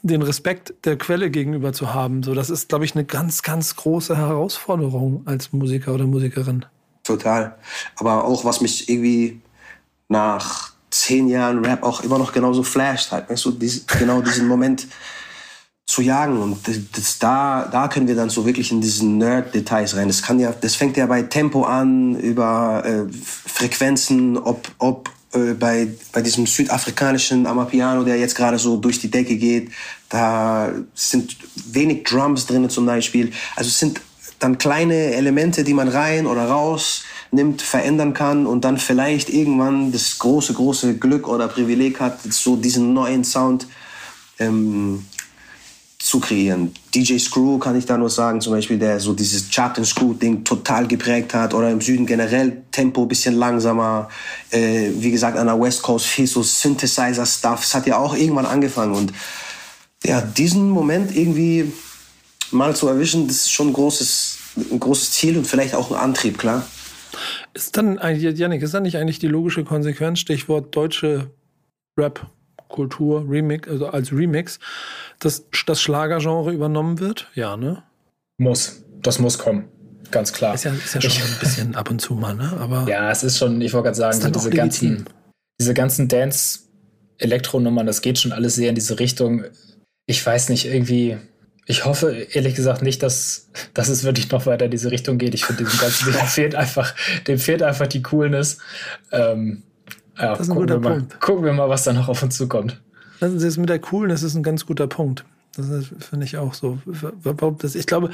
den 0.02 0.22
Respekt 0.22 0.74
der 0.86 0.98
Quelle 0.98 1.30
gegenüber 1.30 1.74
zu 1.74 1.94
haben. 1.94 2.24
So, 2.24 2.34
das 2.34 2.50
ist, 2.50 2.70
glaube 2.70 2.86
ich, 2.86 2.96
eine 2.96 3.04
ganz, 3.04 3.44
ganz 3.44 3.76
große 3.76 4.16
Herausforderung 4.16 5.24
als 5.26 5.52
Musiker 5.52 5.94
oder 5.94 6.06
Musikerin. 6.06 6.66
Total. 7.04 7.56
Aber 7.98 8.24
auch, 8.24 8.46
was 8.46 8.62
mich 8.62 8.88
irgendwie 8.90 9.42
nach 10.08 10.72
zehn 10.90 11.28
Jahren 11.28 11.66
Rap 11.66 11.84
auch 11.84 12.02
immer 12.02 12.18
noch 12.18 12.32
genauso 12.32 12.64
flasht, 12.64 13.12
halt, 13.12 13.30
weißt 13.30 13.46
du, 13.46 13.52
dies, 13.52 13.86
genau 13.88 14.22
diesen 14.22 14.48
Moment, 14.48 14.88
zu 15.88 16.02
jagen. 16.02 16.40
Und 16.42 16.60
das, 16.68 17.18
da, 17.18 17.68
da 17.72 17.88
können 17.88 18.08
wir 18.08 18.16
dann 18.16 18.30
so 18.30 18.46
wirklich 18.46 18.72
in 18.72 18.82
diesen 18.82 19.18
Nerd-Details 19.18 19.96
rein. 19.96 20.08
Das, 20.10 20.22
kann 20.22 20.40
ja, 20.40 20.52
das 20.52 20.76
fängt 20.76 20.98
ja 20.98 21.06
bei 21.08 21.24
Tempo 21.24 21.64
an, 21.64 22.16
über 22.20 22.84
äh, 22.86 23.12
Frequenzen, 23.12 24.38
ob, 24.38 24.70
ob 24.78 25.10
äh, 25.34 25.54
bei, 25.54 25.88
bei 26.12 26.22
diesem 26.22 26.46
südafrikanischen 26.46 27.48
Amapiano, 27.48 28.04
der 28.04 28.18
jetzt 28.18 28.36
gerade 28.36 28.60
so 28.60 28.78
durch 28.78 29.00
die 29.00 29.10
Decke 29.10 29.38
geht, 29.38 29.72
da 30.10 30.72
sind 30.94 31.38
wenig 31.72 32.04
Drums 32.04 32.46
drin 32.46 32.70
zum 32.70 32.86
Beispiel. 32.86 33.32
Also 33.56 33.70
es 33.70 33.80
sind 33.80 34.02
dann 34.40 34.58
kleine 34.58 35.14
Elemente, 35.14 35.64
die 35.64 35.74
man 35.74 35.88
rein 35.88 36.28
oder 36.28 36.48
raus 36.48 37.04
nimmt, 37.32 37.62
verändern 37.62 38.14
kann 38.14 38.46
und 38.46 38.64
dann 38.64 38.78
vielleicht 38.78 39.30
irgendwann 39.30 39.92
das 39.92 40.20
große, 40.20 40.54
große 40.54 40.98
Glück 40.98 41.28
oder 41.28 41.48
Privileg 41.48 42.00
hat, 42.00 42.22
so 42.22 42.56
diesen 42.56 42.94
neuen 42.94 43.24
Sound 43.24 43.68
ähm, 44.40 45.06
zu 46.00 46.20
kreieren. 46.20 46.74
DJ 46.94 47.18
Screw 47.18 47.58
kann 47.58 47.78
ich 47.78 47.86
da 47.86 47.98
nur 47.98 48.10
sagen, 48.10 48.40
zum 48.40 48.54
Beispiel, 48.54 48.78
der 48.78 49.00
so 49.00 49.14
dieses 49.14 49.50
Chart 49.50 49.78
and 49.78 49.88
Screw 49.88 50.14
Ding 50.14 50.44
total 50.44 50.88
geprägt 50.88 51.34
hat 51.34 51.54
oder 51.54 51.72
im 51.72 51.82
Süden 51.82 52.06
generell 52.06 52.62
Tempo 52.72 53.06
bisschen 53.06 53.36
langsamer. 53.36 54.10
Äh, 54.52 54.92
wie 55.00 55.12
gesagt, 55.12 55.38
an 55.38 55.48
der 55.48 55.60
West 55.60 55.82
Coast 55.82 56.06
viel 56.06 56.28
so 56.28 56.44
Synthesizer 56.44 57.26
Stuff. 57.26 57.64
Es 57.64 57.74
hat 57.74 57.88
ja 57.88 57.98
auch 57.98 58.16
irgendwann 58.16 58.46
angefangen 58.46 58.94
und 58.94 59.12
ja, 60.04 60.22
diesen 60.22 60.70
Moment 60.70 61.16
irgendwie 61.16 61.72
mal 62.52 62.76
zu 62.76 62.88
erwischen, 62.88 63.28
das 63.28 63.38
ist 63.38 63.52
schon 63.52 63.70
ein 63.70 63.74
großes, 63.74 64.38
ein 64.72 64.80
großes 64.80 65.12
Ziel 65.12 65.38
und 65.38 65.46
vielleicht 65.46 65.76
auch 65.76 65.92
ein 65.92 65.98
Antrieb, 65.98 66.38
klar. 66.38 66.66
Ist 67.54 67.76
dann 67.78 67.98
eigentlich, 67.98 68.38
Janik, 68.38 68.62
ist 68.62 68.74
dann 68.74 68.84
nicht 68.84 68.98
eigentlich 68.98 69.20
die 69.20 69.28
logische 69.28 69.64
Konsequenz, 69.64 70.20
Stichwort 70.20 70.76
deutsche 70.76 71.32
Rap-Kultur, 71.98 73.26
Remix, 73.28 73.68
also 73.68 73.88
als 73.88 74.12
Remix, 74.12 74.60
dass 75.20 75.46
das 75.66 75.82
Schlagergenre 75.82 76.52
übernommen 76.52 77.00
wird? 77.00 77.28
Ja, 77.34 77.58
ne? 77.58 77.84
Muss. 78.38 78.84
Das 79.02 79.20
muss 79.20 79.38
kommen. 79.38 79.70
Ganz 80.12 80.34
klar. 80.34 80.56
Ist 80.56 80.66
ja, 80.66 80.72
ist 80.72 80.96
ja 80.96 81.02
schon 81.02 81.12
ich, 81.12 81.24
ein 81.24 81.40
bisschen 81.40 81.76
ab 81.76 81.90
und 81.90 82.00
zu 82.00 82.14
mal, 82.14 82.34
ne? 82.34 82.54
Aber 82.60 82.88
ja, 82.90 83.12
es 83.12 83.24
ist 83.24 83.38
schon, 83.38 83.62
ich 83.62 83.74
wollte 83.74 83.86
gerade 83.86 83.98
sagen, 83.98 84.22
so 84.22 84.30
diese 84.30 84.50
ganzen, 84.50 85.06
diese 85.60 85.74
ganzen 85.74 86.08
Dance-Elektronummern, 86.08 87.86
das 87.86 88.02
geht 88.02 88.20
schon 88.20 88.32
alles 88.32 88.56
sehr 88.56 88.70
in 88.70 88.76
diese 88.76 89.00
Richtung. 89.00 89.44
Ich 90.06 90.26
weiß 90.26 90.50
nicht, 90.50 90.66
irgendwie, 90.66 91.18
ich 91.66 91.86
hoffe 91.86 92.28
ehrlich 92.32 92.56
gesagt 92.56 92.82
nicht, 92.82 93.04
dass, 93.04 93.50
dass 93.74 93.90
es 93.90 94.04
wirklich 94.04 94.32
noch 94.32 94.46
weiter 94.46 94.66
in 94.66 94.72
diese 94.72 94.92
Richtung 94.92 95.18
geht. 95.18 95.34
Ich 95.34 95.46
finde, 95.46 95.66
diesem 95.66 95.80
ganzen 95.80 96.12
Ding 96.12 96.22
fehlt 96.28 96.56
einfach, 96.56 96.96
dem 97.28 97.40
fehlt 97.40 97.62
einfach 97.62 97.88
die 97.88 98.02
Coolness. 98.02 98.60
Ähm, 99.12 99.64
ja, 100.18 100.32
das 100.32 100.42
ist 100.42 100.50
ein 100.50 100.56
guter 100.56 100.80
mal, 100.80 101.00
Punkt. 101.00 101.20
Gucken 101.20 101.44
wir 101.44 101.54
mal, 101.54 101.70
was 101.70 101.84
da 101.84 101.94
noch 101.94 102.08
auf 102.08 102.24
uns 102.24 102.38
zukommt. 102.38 102.82
Lassen 103.20 103.40
Sie 103.40 103.48
es 103.48 103.58
mit 103.58 103.70
der 103.70 103.80
Coolness 103.80 104.24
ist 104.24 104.36
ein 104.36 104.44
ganz 104.44 104.66
guter 104.66 104.88
Punkt. 104.88 105.26
Das 105.56 105.66
finde 106.10 106.26
ich 106.26 106.38
auch 106.38 106.54
so. 106.54 106.78
Ich 107.74 107.88
glaube, 107.88 108.12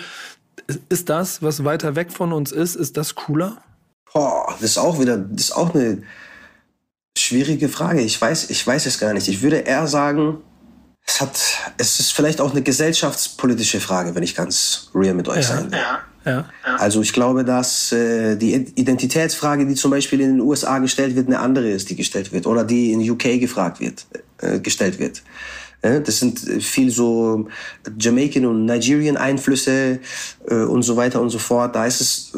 ist 0.89 1.09
das, 1.09 1.41
was 1.41 1.63
weiter 1.65 1.95
weg 1.95 2.11
von 2.11 2.31
uns 2.31 2.51
ist, 2.51 2.75
ist 2.75 2.95
das 2.95 3.15
cooler? 3.15 3.57
Boah, 4.13 4.47
das 4.61 4.71
ist 4.71 4.77
auch 4.77 4.99
wieder, 4.99 5.17
das 5.17 5.45
ist 5.45 5.51
auch 5.51 5.75
eine 5.75 6.03
schwierige 7.17 7.67
Frage. 7.67 8.01
Ich 8.01 8.19
weiß, 8.19 8.49
ich 8.49 8.65
weiß 8.65 8.85
es 8.85 8.99
gar 8.99 9.13
nicht. 9.13 9.27
Ich 9.27 9.41
würde 9.41 9.57
eher 9.57 9.87
sagen, 9.87 10.37
es 11.05 11.19
hat, 11.19 11.37
es 11.77 11.99
ist 11.99 12.13
vielleicht 12.13 12.39
auch 12.39 12.51
eine 12.51 12.61
gesellschaftspolitische 12.61 13.81
Frage, 13.81 14.15
wenn 14.15 14.23
ich 14.23 14.35
ganz 14.35 14.89
real 14.95 15.13
mit 15.13 15.27
euch 15.27 15.37
ja. 15.37 15.43
sein 15.43 15.71
will. 15.71 15.79
Ja. 15.79 15.99
Ja. 16.25 16.45
Also 16.77 17.01
ich 17.01 17.11
glaube, 17.11 17.43
dass 17.43 17.91
äh, 17.91 18.37
die 18.37 18.53
Identitätsfrage, 18.53 19.65
die 19.65 19.75
zum 19.75 19.91
Beispiel 19.91 20.21
in 20.21 20.37
den 20.37 20.41
USA 20.41 20.79
gestellt 20.79 21.15
wird, 21.15 21.27
eine 21.27 21.39
andere 21.39 21.69
ist, 21.69 21.89
die 21.89 21.97
gestellt 21.97 22.31
wird 22.31 22.47
oder 22.47 22.63
die 22.63 22.93
in 22.93 23.09
UK 23.09 23.41
gefragt 23.41 23.81
wird, 23.81 24.05
äh, 24.43 24.59
gestellt 24.59 24.99
wird. 24.99 25.23
Das 25.81 26.19
sind 26.19 26.39
viel 26.39 26.89
so 26.91 27.49
Jamaican 27.99 28.45
und 28.45 28.63
Nigerian 28.63 29.17
Einflüsse 29.17 29.99
äh, 30.47 30.55
und 30.63 30.83
so 30.83 30.95
weiter 30.95 31.19
und 31.19 31.29
so 31.29 31.39
fort. 31.39 31.75
Da 31.75 31.85
ist 31.85 31.99
es 31.99 32.31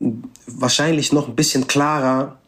äh, 0.00 0.12
wahrscheinlich 0.46 1.12
noch 1.12 1.26
ein 1.26 1.34
bisschen 1.34 1.66
klarer, 1.66 2.38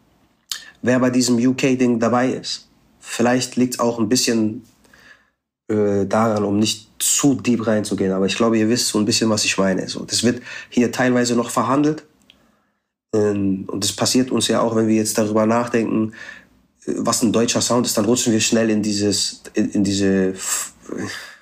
wer 0.81 1.01
bei 1.01 1.11
diesem 1.11 1.37
UK-Ding 1.37 1.99
dabei 1.99 2.31
ist. 2.31 2.69
Vielleicht 3.01 3.57
liegt 3.57 3.75
es 3.75 3.81
auch 3.81 3.99
ein 3.99 4.09
bisschen 4.09 4.63
äh, 5.69 6.07
daran, 6.07 6.45
um 6.45 6.59
nicht 6.61 6.89
zu 7.01 7.35
deep 7.35 7.67
reinzugehen. 7.67 8.13
Aber 8.13 8.27
ich 8.27 8.37
glaube, 8.37 8.59
ihr 8.59 8.69
wisst 8.69 8.89
so 8.89 8.99
ein 8.99 9.05
bisschen, 9.05 9.29
was 9.31 9.45
ich 9.45 9.59
meine. 9.59 9.89
So, 9.89 10.05
das 10.05 10.23
wird 10.23 10.41
hier 10.69 10.93
teilweise 10.93 11.35
noch 11.35 11.51
verhandelt. 11.51 12.05
Ähm, 13.13 13.65
und 13.67 13.83
das 13.83 13.93
passiert 13.93 14.31
uns 14.31 14.49
ja 14.49 14.61
auch, 14.61 14.77
wenn 14.77 14.89
wir 14.89 14.97
jetzt 14.97 15.19
darüber 15.19 15.47
nachdenken, 15.47 16.13
äh, 16.13 16.17
was 16.87 17.23
ein 17.23 17.33
deutscher 17.33 17.61
Sound 17.61 17.87
ist, 17.87 17.97
dann 17.99 18.05
rutschen 18.05 18.33
wir 18.33 18.41
schnell 18.41 18.71
in 18.71 18.83
dieses, 18.83 19.43
in, 19.55 19.71
in 19.71 19.85
diese 19.85 20.35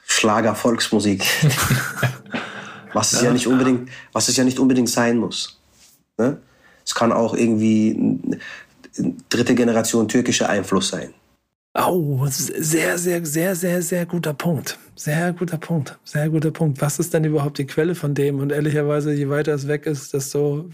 Schlager-Volksmusik. 0.06 1.24
was 2.94 3.12
es 3.12 3.22
ja. 3.22 3.32
nicht 3.32 3.46
unbedingt, 3.46 3.90
was 4.12 4.28
es 4.28 4.36
ja 4.36 4.44
nicht 4.44 4.58
unbedingt 4.58 4.88
sein 4.88 5.18
muss. 5.18 5.58
Ne? 6.16 6.38
Es 6.84 6.94
kann 6.94 7.12
auch 7.12 7.34
irgendwie 7.34 8.20
dritte 9.28 9.54
Generation 9.54 10.08
türkischer 10.08 10.48
Einfluss 10.48 10.88
sein. 10.88 11.12
Oh, 11.76 12.24
sehr, 12.28 12.98
sehr, 12.98 13.26
sehr, 13.26 13.56
sehr, 13.56 13.82
sehr 13.82 14.06
guter 14.06 14.32
Punkt. 14.32 14.78
Sehr 14.94 15.32
guter 15.32 15.58
Punkt. 15.58 15.98
Sehr 16.04 16.28
guter 16.28 16.52
Punkt. 16.52 16.80
Was 16.80 17.00
ist 17.00 17.12
denn 17.12 17.24
überhaupt 17.24 17.58
die 17.58 17.66
Quelle 17.66 17.96
von 17.96 18.14
dem? 18.14 18.38
Und 18.38 18.52
ehrlicherweise, 18.52 19.12
je 19.12 19.28
weiter 19.28 19.52
es 19.54 19.66
weg 19.66 19.84
ist, 19.86 20.14
desto 20.14 20.68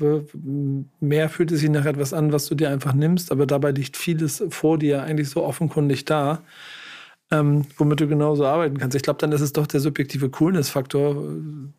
mehr 1.01 1.31
fühlt 1.31 1.53
es 1.53 1.61
sich 1.61 1.71
nach 1.71 1.87
etwas 1.87 2.13
an, 2.13 2.33
was 2.35 2.47
du 2.47 2.55
dir 2.55 2.69
einfach 2.69 2.93
nimmst. 2.93 3.33
Aber 3.33 3.47
dabei 3.47 3.71
liegt 3.71 3.97
vieles 3.97 4.45
vor 4.51 4.77
dir 4.77 5.03
eigentlich 5.03 5.31
so 5.31 5.43
offenkundig 5.43 6.05
da, 6.05 6.43
ähm, 7.31 7.65
womit 7.79 8.01
du 8.01 8.07
genauso 8.07 8.45
arbeiten 8.45 8.77
kannst. 8.77 8.95
Ich 8.95 9.03
glaube, 9.03 9.21
dann 9.21 9.33
ist 9.33 9.41
es 9.41 9.55
doch 9.55 9.67
der 9.67 9.81
subjektive 9.81 10.29
Coolness-Faktor, 10.29 11.17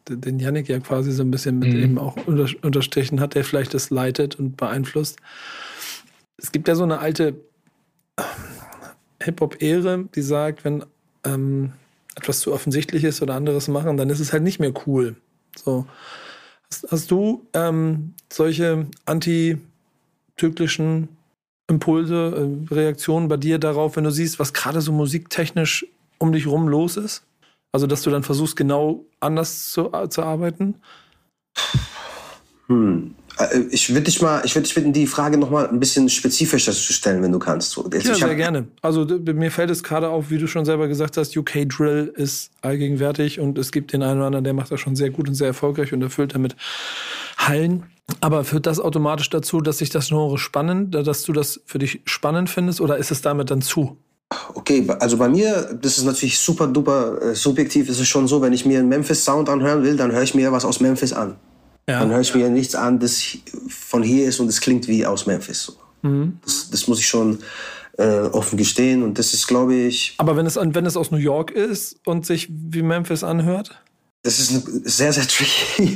den 0.10 0.40
Yannick 0.40 0.68
ja 0.68 0.80
quasi 0.80 1.12
so 1.12 1.22
ein 1.22 1.30
bisschen 1.30 1.60
mit 1.60 1.74
mhm. 1.74 1.84
eben 1.84 1.98
auch 2.00 2.18
unterstrichen 2.26 3.20
hat, 3.20 3.36
der 3.36 3.44
vielleicht 3.44 3.76
das 3.76 3.92
leitet 3.92 4.40
und 4.40 4.58
beeinflusst. 4.58 5.20
Es 6.38 6.52
gibt 6.52 6.68
ja 6.68 6.74
so 6.74 6.84
eine 6.84 6.98
alte 6.98 7.36
Hip-Hop-Ehre, 9.24 10.06
die 10.16 10.22
sagt, 10.22 10.66
wenn 10.66 10.84
ähm, 11.24 11.74
etwas 12.16 12.40
zu 12.40 12.54
offensichtlich 12.54 13.04
ist 13.04 13.22
oder 13.22 13.36
anderes 13.36 13.68
machen, 13.68 13.98
dann 13.98 14.10
ist 14.10 14.20
es 14.20 14.34
halt 14.34 14.44
nicht 14.44 14.60
mehr 14.60 14.74
cool. 14.86 15.16
So. 15.56 15.86
Hast, 16.70 16.92
hast 16.92 17.12
du 17.12 17.46
ähm, 17.54 18.14
solche 18.32 18.88
antizyklischen 19.06 21.10
Impulse, 21.68 22.58
äh, 22.70 22.74
Reaktionen 22.74 23.28
bei 23.28 23.38
dir 23.38 23.60
darauf, 23.60 23.96
wenn 23.96 24.04
du 24.04 24.12
siehst, 24.12 24.40
was 24.40 24.54
gerade 24.54 24.82
so 24.82 24.92
musiktechnisch 24.92 25.86
um 26.18 26.32
dich 26.32 26.48
rum 26.48 26.68
los 26.68 26.98
ist? 26.98 27.24
Also, 27.72 27.88
dass 27.88 28.02
du 28.02 28.10
dann 28.10 28.24
versuchst, 28.24 28.58
genau 28.58 29.06
anders 29.22 29.70
zu, 29.70 29.94
äh, 29.94 30.10
zu 30.10 30.24
arbeiten? 30.24 30.76
Hm. 32.68 33.16
Äh, 33.46 33.66
ich 33.72 33.90
würde 33.90 34.02
dich 34.02 34.22
mal, 34.22 34.42
ich 34.44 34.56
würde 34.56 34.64
dich 34.64 34.76
bitten, 34.76 34.94
die 34.94 35.08
Frage 35.08 35.38
noch 35.38 35.50
mal 35.50 35.68
ein 35.68 35.80
bisschen 35.80 36.10
spezifischer 36.10 36.72
zu 36.72 36.94
stellen, 36.94 37.22
wenn 37.22 37.32
du 37.32 37.40
kannst. 37.40 37.78
Jetzt, 37.92 38.06
ja, 38.06 38.16
sehr 38.16 38.36
gerne. 38.36 38.68
Also 38.82 39.06
mir 39.06 39.52
fällt 39.52 39.70
es 39.70 39.84
gerade 39.84 40.10
auf, 40.10 40.30
wie 40.30 40.38
du 40.38 40.48
schon 40.48 40.66
selber 40.66 40.88
gesagt 40.88 41.18
hast, 41.18 41.36
UK 41.36 41.70
Drill 41.70 42.14
ist 42.16 42.52
allgegenwärtig 42.62 43.40
und 43.40 43.58
es 43.58 43.72
gibt 43.72 43.94
den 43.94 44.04
einen 44.04 44.18
oder 44.18 44.28
anderen, 44.28 44.44
der 44.44 44.54
macht 44.54 44.72
das 44.72 44.80
schon 44.80 44.96
sehr 44.96 45.10
gut 45.10 45.28
und 45.28 45.36
sehr 45.36 45.48
erfolgreich 45.48 45.94
und 45.94 46.02
erfüllt 46.02 46.36
damit 46.36 46.56
Hallen. 47.38 47.84
Aber 48.20 48.44
führt 48.44 48.66
das 48.66 48.80
automatisch 48.80 49.30
dazu, 49.30 49.62
dass 49.62 49.78
sich 49.78 49.90
das 49.90 50.10
Genre 50.10 50.38
spannend, 50.38 50.94
dass 50.94 51.24
du 51.24 51.34
das 51.34 51.62
für 51.66 51.80
dich 51.80 52.02
spannend 52.06 52.50
findest 52.50 52.82
oder 52.82 52.98
ist 52.98 53.12
es 53.12 53.22
damit 53.22 53.52
dann 53.52 53.62
zu? 53.62 53.98
Okay, 54.54 54.86
also 55.00 55.18
bei 55.18 55.28
mir, 55.28 55.78
das 55.82 55.98
ist 55.98 56.06
natürlich 56.06 56.40
super 56.40 56.68
duper 56.68 57.22
äh, 57.22 57.36
subjektiv, 57.36 57.90
ist 57.90 58.00
es 58.00 58.08
schon 58.08 58.28
so, 58.28 58.42
wenn 58.42 58.54
ich 58.54 58.66
mir 58.66 58.80
einen 58.80 58.90
Memphis 58.90 59.26
Sound 59.26 59.50
anhören 59.50 59.84
will, 59.84 59.98
dann 59.98 60.12
höre 60.12 60.24
ich 60.24 60.36
mir 60.36 60.52
was 60.52 60.64
aus 60.64 60.80
Memphis 60.80 61.14
an. 61.14 61.36
Ja. 61.90 62.00
Dann 62.00 62.12
höre 62.12 62.22
ich 62.22 62.34
mir 62.34 62.50
nichts 62.50 62.76
an, 62.76 63.00
das 63.00 63.38
von 63.68 64.04
hier 64.04 64.28
ist 64.28 64.40
und 64.40 64.48
es 64.48 64.62
klingt 64.62 64.88
wie 64.88 65.06
aus 65.06 65.26
Memphis. 65.26 65.76
Mhm. 66.04 66.40
Das, 66.44 66.70
das, 66.70 66.88
muss 66.88 67.00
ich 67.00 67.08
schon 67.08 67.40
äh, 67.98 68.22
offen 68.22 68.58
gestehen 68.58 69.04
und 69.04 69.20
das 69.20 69.34
ist, 69.34 69.48
glaube 69.48 69.76
ich. 69.76 70.16
Aber 70.18 70.36
wenn 70.36 70.46
es, 70.46 70.56
wenn 70.56 70.86
es 70.86 70.98
aus 70.98 71.12
New 71.12 71.18
York 71.18 71.52
ist 71.52 72.00
und 72.06 72.26
sich 72.26 72.50
wie 72.50 72.82
Memphis 72.82 73.24
anhört? 73.24 73.82
Das 74.24 74.38
ist 74.38 74.52
eine 74.52 74.62
sehr, 74.88 75.12
sehr 75.12 75.24
tricky, 75.28 75.96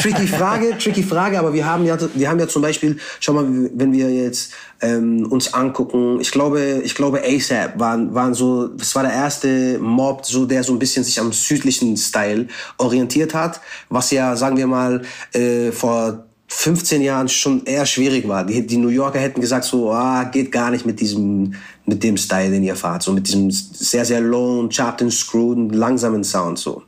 tricky 0.00 0.28
Frage, 0.28 0.78
tricky 0.78 1.02
Frage, 1.02 1.36
aber 1.36 1.52
wir 1.52 1.66
haben 1.66 1.84
ja, 1.84 1.98
wir 2.14 2.28
haben 2.28 2.38
ja 2.38 2.46
zum 2.46 2.62
Beispiel, 2.62 2.96
schau 3.18 3.32
mal, 3.32 3.44
wenn 3.74 3.92
wir 3.92 4.08
jetzt 4.08 4.52
ähm, 4.80 5.26
uns 5.26 5.52
angucken, 5.52 6.20
ich 6.20 6.30
glaube, 6.30 6.82
ich 6.84 6.94
glaube 6.94 7.22
ASAP 7.24 7.76
waren, 7.80 8.14
waren 8.14 8.34
so, 8.34 8.68
das 8.68 8.94
war 8.94 9.02
der 9.02 9.12
erste 9.12 9.80
Mob, 9.80 10.24
so 10.24 10.46
der 10.46 10.62
so 10.62 10.72
ein 10.74 10.78
bisschen 10.78 11.02
sich 11.02 11.18
am 11.18 11.32
südlichen 11.32 11.96
Style 11.96 12.46
orientiert 12.78 13.34
hat, 13.34 13.60
was 13.88 14.12
ja, 14.12 14.36
sagen 14.36 14.56
wir 14.56 14.68
mal, 14.68 15.02
äh, 15.32 15.72
vor 15.72 16.26
15 16.56 17.02
Jahren 17.02 17.28
schon 17.28 17.64
eher 17.66 17.84
schwierig 17.84 18.26
war. 18.28 18.44
Die, 18.44 18.64
die 18.64 18.76
New 18.76 18.88
Yorker 18.88 19.18
hätten 19.18 19.40
gesagt 19.40 19.64
so, 19.64 19.90
ah, 19.92 20.22
geht 20.24 20.52
gar 20.52 20.70
nicht 20.70 20.86
mit 20.86 21.00
diesem, 21.00 21.54
mit 21.84 22.02
dem 22.02 22.16
Style, 22.16 22.50
den 22.50 22.62
ihr 22.62 22.76
fahrt, 22.76 23.02
so 23.02 23.12
mit 23.12 23.26
diesem 23.26 23.50
sehr, 23.50 24.04
sehr 24.04 24.20
low, 24.20 24.66
chopped 24.68 25.02
and 25.02 25.12
screwed, 25.12 25.74
langsamen 25.74 26.22
Sound, 26.22 26.58
so. 26.58 26.82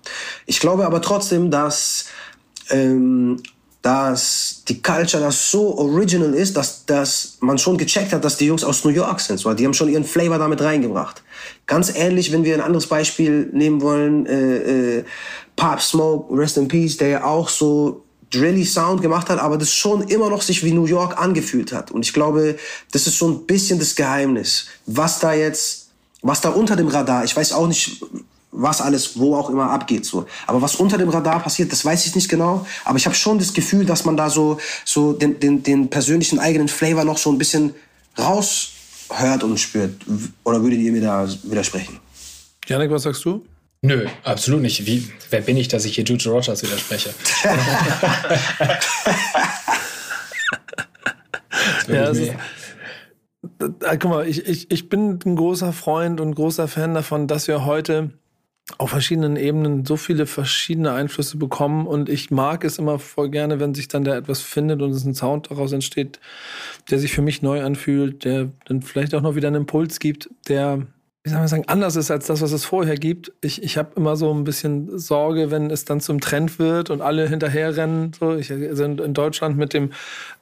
Ich 0.47 0.61
glaube 0.61 0.87
aber 0.87 1.03
trotzdem, 1.03 1.51
dass, 1.51 2.07
ähm, 2.71 3.43
dass 3.83 4.63
die 4.69 4.81
Culture 4.81 5.23
das 5.23 5.51
so 5.51 5.77
original 5.77 6.33
ist, 6.33 6.57
dass, 6.57 6.87
dass 6.87 7.37
man 7.41 7.59
schon 7.59 7.77
gecheckt 7.77 8.13
hat, 8.13 8.25
dass 8.25 8.37
die 8.37 8.47
Jungs 8.47 8.65
aus 8.65 8.85
New 8.85 8.91
York 8.91 9.21
sind. 9.21 9.39
So. 9.39 9.53
Die 9.53 9.65
haben 9.65 9.75
schon 9.75 9.89
ihren 9.89 10.05
Flavor 10.05 10.39
damit 10.39 10.63
reingebracht. 10.63 11.23
Ganz 11.67 11.93
ähnlich, 11.95 12.33
wenn 12.33 12.45
wir 12.45 12.55
ein 12.55 12.61
anderes 12.61 12.87
Beispiel 12.87 13.51
nehmen 13.53 13.83
wollen, 13.83 14.27
äh, 14.27 14.99
äh, 14.99 15.05
Pop 15.57 15.83
Smoke, 15.83 16.35
Rest 16.37 16.57
in 16.57 16.69
Peace, 16.69 16.97
der 16.97 17.09
ja 17.09 17.25
auch 17.25 17.49
so 17.49 18.06
drilly 18.31 18.65
Sound 18.65 19.03
gemacht 19.03 19.29
hat, 19.29 19.39
aber 19.39 19.57
das 19.57 19.73
schon 19.73 20.03
immer 20.09 20.31
noch 20.31 20.43
sich 20.43 20.65
wie 20.65 20.73
New 20.73 20.87
York 20.87 21.19
angefühlt 21.19 21.73
hat. 21.73 21.91
Und 21.91 22.05
ich 22.05 22.13
glaube, 22.13 22.59
das 22.93 23.07
ist 23.07 23.19
so 23.19 23.29
ein 23.29 23.47
bisschen 23.47 23.79
das 23.79 23.95
Geheimnis. 23.95 24.67
Was 24.87 25.21
da 25.21 25.33
jetzt, 25.33 25.89
was 26.23 26.41
da 26.41 26.51
unter 26.51 26.77
dem 26.77 26.89
Radar, 26.89 27.25
ich 27.25 27.37
weiß 27.37 27.53
auch 27.53 27.69
nicht, 27.69 28.03
was 28.53 28.81
alles, 28.81 29.19
wo 29.19 29.37
auch 29.37 29.51
immer 29.51 29.71
abgeht, 29.71 30.07
so. 30.07 30.27
Aber 30.47 30.63
was 30.63 30.77
unter 30.77 30.97
dem 30.99 31.11
Radar 31.11 31.41
passiert, 31.41 31.71
das 31.71 31.85
weiß 31.85 32.07
ich 32.07 32.15
nicht 32.15 32.29
genau. 32.29 32.67
Aber 32.85 32.97
ich 32.97 33.07
habe 33.07 33.15
schon 33.15 33.39
das 33.39 33.53
Gefühl, 33.53 33.85
dass 33.85 34.05
man 34.05 34.17
da 34.17 34.31
so, 34.31 34.59
so 34.85 35.13
den, 35.13 35.39
den, 35.39 35.63
den 35.63 35.91
persönlichen 35.91 36.39
eigenen 36.39 36.69
Flavor 36.69 37.05
noch 37.05 37.19
so 37.19 37.31
ein 37.31 37.39
bisschen 37.39 37.75
raushört 38.19 39.43
und 39.43 39.61
spürt. 39.61 39.95
Oder 40.45 40.63
würdet 40.63 40.81
ihr 40.81 40.93
mir 40.93 41.03
da 41.03 41.29
widersprechen? 41.45 42.01
Janik, 42.67 42.91
was 42.91 43.03
sagst 43.03 43.25
du? 43.25 43.45
Nö, 43.87 44.07
absolut 44.25 44.63
nicht. 44.63 44.85
Wie, 44.85 45.07
wer 45.31 45.43
bin 45.43 45.57
ich, 45.57 45.69
dass 45.69 45.85
ich 45.85 45.95
hier 45.95 46.03
Juju 46.03 46.33
Rogers 46.33 46.65
widerspreche? 46.65 47.11
ja, 51.87 52.09
ist, 52.09 52.33
guck 53.61 54.05
mal, 54.05 54.27
ich, 54.27 54.45
ich, 54.45 54.69
ich 54.73 54.89
bin 54.89 55.21
ein 55.25 55.37
großer 55.37 55.73
Freund 55.73 56.21
und 56.21 56.35
großer 56.35 56.67
Fan 56.67 56.95
davon, 56.95 57.29
dass 57.29 57.47
wir 57.47 57.65
heute 57.65 58.11
auf 58.77 58.91
verschiedenen 58.91 59.37
Ebenen 59.37 59.85
so 59.85 59.97
viele 59.97 60.27
verschiedene 60.27 60.91
Einflüsse 60.91 61.37
bekommen 61.37 61.87
und 61.87 62.09
ich 62.09 62.33
mag 62.33 62.65
es 62.65 62.81
immer 62.81 62.99
voll 62.99 63.31
gerne, 63.31 63.61
wenn 63.61 63.73
sich 63.73 63.87
dann 63.87 64.03
da 64.03 64.17
etwas 64.17 64.41
findet 64.41 64.83
und 64.83 64.91
es 64.91 65.05
ein 65.05 65.15
Sound 65.15 65.53
daraus 65.53 65.71
entsteht, 65.71 66.19
der 66.91 66.99
sich 66.99 67.13
für 67.13 67.23
mich 67.23 67.41
neu 67.41 67.63
anfühlt, 67.63 68.25
der 68.25 68.51
dann 68.65 68.83
vielleicht 68.83 69.15
auch 69.15 69.23
noch 69.23 69.37
wieder 69.37 69.47
einen 69.47 69.59
Impuls 69.59 70.01
gibt, 70.01 70.29
der 70.49 70.89
wie 71.27 71.31
soll 71.31 71.41
man 71.41 71.49
sagen, 71.49 71.65
anders 71.67 71.97
ist 71.97 72.13
als 72.13 72.29
das, 72.29 72.41
was 72.41 72.53
es 72.53 72.65
vorher 72.65 72.95
gibt. 72.95 73.33
Ich, 73.41 73.61
ich 73.61 73.77
habe 73.77 73.91
immer 73.97 74.15
so 74.15 74.33
ein 74.33 74.45
bisschen 74.45 74.97
Sorge, 74.97 75.51
wenn 75.51 75.73
es 75.73 75.85
dann 75.85 76.01
zum 76.01 76.21
Trend 76.21 76.61
wird 76.61 76.89
und 76.89 77.01
alle 77.01 77.29
hinterherrennen. 77.29 78.13
So, 78.13 78.37
ich 78.37 78.53
also 78.53 78.85
in 78.85 79.13
Deutschland 79.13 79.57
mit 79.57 79.75
dem, 79.75 79.91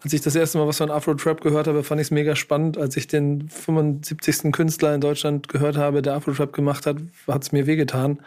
als 0.03 0.12
ich 0.12 0.20
das 0.20 0.37
erste 0.37 0.59
Mal 0.59 0.66
was 0.66 0.77
von 0.77 0.90
Afro-Trap 0.90 1.40
gehört 1.40 1.68
habe, 1.68 1.83
fand 1.85 2.03
ich 2.03 2.09
es 2.09 2.11
mega 2.11 2.37
spannend. 2.37 2.77
Als 2.77 2.99
ich 2.99 3.07
den 3.07 3.49
75. 3.49 4.53
Künstler 4.53 4.94
in 4.94 5.01
Deutschland 5.01 5.49
gehört 5.49 5.79
habe, 5.79 6.03
der 6.03 6.16
Afro-Trap 6.16 6.53
gemacht 6.53 6.85
hat, 6.85 6.99
hat 7.27 7.42
es 7.42 7.51
mir 7.51 7.66
wehgetan. 7.66 8.18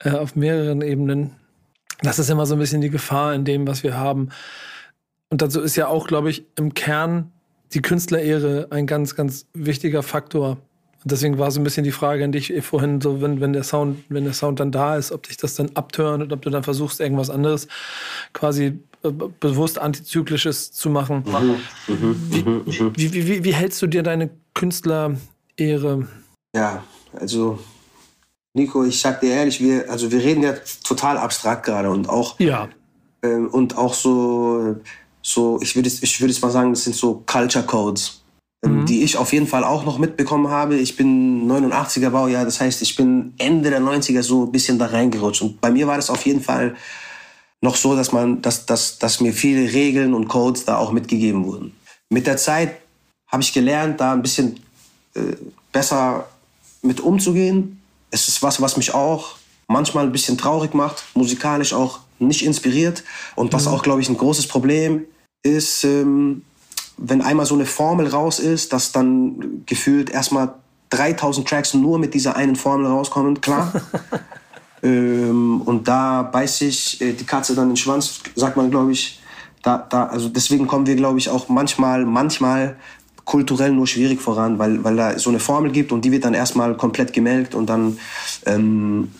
Äh, 0.00 0.10
auf 0.10 0.34
mehreren 0.34 0.82
Ebenen. 0.82 1.36
Das 2.02 2.18
ist 2.18 2.30
immer 2.30 2.46
so 2.46 2.56
ein 2.56 2.58
bisschen 2.58 2.80
die 2.80 2.90
Gefahr 2.90 3.32
in 3.32 3.44
dem, 3.44 3.64
was 3.68 3.84
wir 3.84 3.96
haben. 3.96 4.30
Und 5.30 5.40
dazu 5.40 5.60
ist 5.60 5.76
ja 5.76 5.86
auch, 5.86 6.08
glaube 6.08 6.30
ich, 6.30 6.46
im 6.56 6.74
Kern 6.74 7.30
die 7.74 7.80
Künstlerehre 7.80 8.66
ein 8.70 8.88
ganz, 8.88 9.14
ganz 9.14 9.46
wichtiger 9.54 10.02
Faktor 10.02 10.58
deswegen 11.06 11.38
war 11.38 11.50
so 11.50 11.60
ein 11.60 11.64
bisschen 11.64 11.84
die 11.84 11.92
Frage 11.92 12.24
an 12.24 12.32
dich 12.32 12.52
vorhin, 12.62 13.00
so 13.00 13.20
wenn, 13.20 13.40
wenn 13.40 13.52
der 13.52 13.62
Sound, 13.62 14.04
wenn 14.08 14.24
der 14.24 14.32
Sound 14.32 14.60
dann 14.60 14.72
da 14.72 14.96
ist, 14.96 15.12
ob 15.12 15.22
dich 15.24 15.36
das 15.36 15.54
dann 15.54 15.70
abtönt 15.74 16.22
und 16.22 16.32
ob 16.32 16.42
du 16.42 16.50
dann 16.50 16.64
versuchst, 16.64 17.00
irgendwas 17.00 17.30
anderes 17.30 17.68
quasi 18.32 18.78
äh, 19.02 19.10
bewusst 19.10 19.78
antizyklisches 19.78 20.72
zu 20.72 20.90
machen. 20.90 21.24
Mhm. 21.26 21.94
Mhm. 21.94 22.16
Wie, 22.30 22.42
mhm. 22.42 22.92
Wie, 22.96 23.12
wie, 23.12 23.28
wie, 23.28 23.44
wie 23.44 23.54
hältst 23.54 23.80
du 23.82 23.86
dir 23.86 24.02
deine 24.02 24.30
Künstlerehre? 24.54 26.08
Ja, 26.54 26.82
also 27.12 27.58
Nico, 28.54 28.84
ich 28.84 29.00
sag 29.00 29.20
dir 29.20 29.30
ehrlich, 29.30 29.60
wir, 29.60 29.88
also 29.90 30.10
wir 30.10 30.20
reden 30.20 30.42
ja 30.42 30.54
total 30.82 31.18
abstrakt 31.18 31.66
gerade 31.66 31.90
und 31.90 32.08
auch 32.08 32.38
ja. 32.40 32.68
Ähm, 33.22 33.48
und 33.48 33.76
auch 33.76 33.94
so, 33.94 34.76
so 35.22 35.60
ich 35.62 35.76
würde 35.76 35.88
ich 35.88 36.20
würde 36.20 36.34
mal 36.40 36.50
sagen, 36.50 36.72
das 36.72 36.84
sind 36.84 36.96
so 36.96 37.22
Culture 37.26 37.64
Codes. 37.64 38.22
Mhm. 38.66 38.86
die 38.86 39.02
ich 39.02 39.16
auf 39.16 39.32
jeden 39.32 39.46
Fall 39.46 39.64
auch 39.64 39.84
noch 39.84 39.98
mitbekommen 39.98 40.48
habe. 40.48 40.76
Ich 40.76 40.96
bin 40.96 41.48
89er 41.50 42.10
Baujahr, 42.10 42.44
das 42.44 42.60
heißt, 42.60 42.82
ich 42.82 42.96
bin 42.96 43.34
Ende 43.38 43.70
der 43.70 43.80
90er 43.80 44.22
so 44.22 44.44
ein 44.44 44.52
bisschen 44.52 44.78
da 44.78 44.86
reingerutscht. 44.86 45.42
Und 45.42 45.60
bei 45.60 45.70
mir 45.70 45.86
war 45.86 45.96
das 45.96 46.10
auf 46.10 46.24
jeden 46.26 46.42
Fall 46.42 46.76
noch 47.60 47.76
so, 47.76 47.96
dass 47.96 48.12
man, 48.12 48.42
dass, 48.42 48.66
dass, 48.66 48.98
dass 48.98 49.20
mir 49.20 49.32
viele 49.32 49.72
Regeln 49.72 50.14
und 50.14 50.28
Codes 50.28 50.64
da 50.64 50.76
auch 50.76 50.92
mitgegeben 50.92 51.44
wurden. 51.44 51.72
Mit 52.10 52.26
der 52.26 52.36
Zeit 52.36 52.76
habe 53.28 53.42
ich 53.42 53.52
gelernt, 53.52 54.00
da 54.00 54.12
ein 54.12 54.22
bisschen 54.22 54.60
äh, 55.14 55.36
besser 55.72 56.28
mit 56.82 57.00
umzugehen. 57.00 57.80
Es 58.10 58.28
ist 58.28 58.42
was, 58.42 58.60
was 58.60 58.76
mich 58.76 58.94
auch 58.94 59.36
manchmal 59.68 60.04
ein 60.04 60.12
bisschen 60.12 60.38
traurig 60.38 60.74
macht, 60.74 61.04
musikalisch 61.14 61.72
auch 61.72 62.00
nicht 62.18 62.44
inspiriert. 62.44 63.02
Und 63.34 63.52
was 63.52 63.66
mhm. 63.66 63.72
auch, 63.72 63.82
glaube 63.82 64.00
ich, 64.00 64.08
ein 64.08 64.16
großes 64.16 64.46
Problem 64.46 65.04
ist, 65.42 65.84
ähm, 65.84 66.42
wenn 66.96 67.22
einmal 67.22 67.46
so 67.46 67.54
eine 67.54 67.66
Formel 67.66 68.08
raus 68.08 68.38
ist, 68.38 68.72
dass 68.72 68.92
dann 68.92 69.62
gefühlt 69.66 70.10
erstmal 70.10 70.54
3000 70.90 71.46
Tracks 71.46 71.74
nur 71.74 71.98
mit 71.98 72.14
dieser 72.14 72.36
einen 72.36 72.56
Formel 72.56 72.86
rauskommen, 72.86 73.40
klar. 73.40 73.72
ähm, 74.82 75.62
und 75.62 75.88
da 75.88 76.22
beißt 76.22 76.58
sich 76.58 77.00
äh, 77.00 77.12
die 77.12 77.24
Katze 77.24 77.54
dann 77.54 77.68
den 77.68 77.76
Schwanz, 77.76 78.20
sagt 78.34 78.56
man, 78.56 78.70
glaube 78.70 78.92
ich. 78.92 79.20
Da, 79.62 79.78
da, 79.78 80.04
also 80.04 80.28
deswegen 80.28 80.68
kommen 80.68 80.86
wir, 80.86 80.94
glaube 80.94 81.18
ich, 81.18 81.28
auch 81.28 81.48
manchmal, 81.48 82.04
manchmal 82.04 82.76
kulturell 83.24 83.72
nur 83.72 83.88
schwierig 83.88 84.20
voran, 84.20 84.58
weil, 84.60 84.84
weil 84.84 84.94
da 84.94 85.18
so 85.18 85.30
eine 85.30 85.40
Formel 85.40 85.72
gibt 85.72 85.90
und 85.90 86.04
die 86.04 86.12
wird 86.12 86.24
dann 86.24 86.34
erstmal 86.34 86.76
komplett 86.76 87.12
gemelkt 87.12 87.56
und 87.56 87.66
dann 87.66 87.98
ähm, 88.46 89.10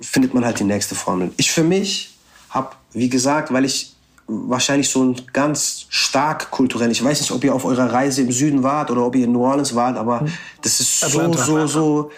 findet 0.00 0.34
man 0.34 0.44
halt 0.44 0.60
die 0.60 0.64
nächste 0.64 0.94
Formel. 0.94 1.32
Ich 1.38 1.50
für 1.50 1.64
mich 1.64 2.18
habe, 2.50 2.72
wie 2.92 3.08
gesagt, 3.08 3.52
weil 3.52 3.64
ich 3.64 3.93
wahrscheinlich 4.26 4.88
so 4.88 5.04
ein 5.04 5.20
ganz 5.32 5.86
stark 5.88 6.50
kulturell. 6.50 6.90
Ich 6.90 7.02
weiß 7.02 7.20
nicht, 7.20 7.30
ob 7.30 7.44
ihr 7.44 7.54
auf 7.54 7.64
eurer 7.64 7.92
Reise 7.92 8.22
im 8.22 8.32
Süden 8.32 8.62
wart 8.62 8.90
oder 8.90 9.04
ob 9.04 9.16
ihr 9.16 9.24
in 9.24 9.32
New 9.32 9.44
Orleans 9.44 9.74
wart, 9.74 9.96
aber 9.96 10.20
hm. 10.20 10.32
das 10.62 10.80
ist 10.80 11.00
so, 11.00 11.32
so, 11.32 11.66
so, 11.66 12.10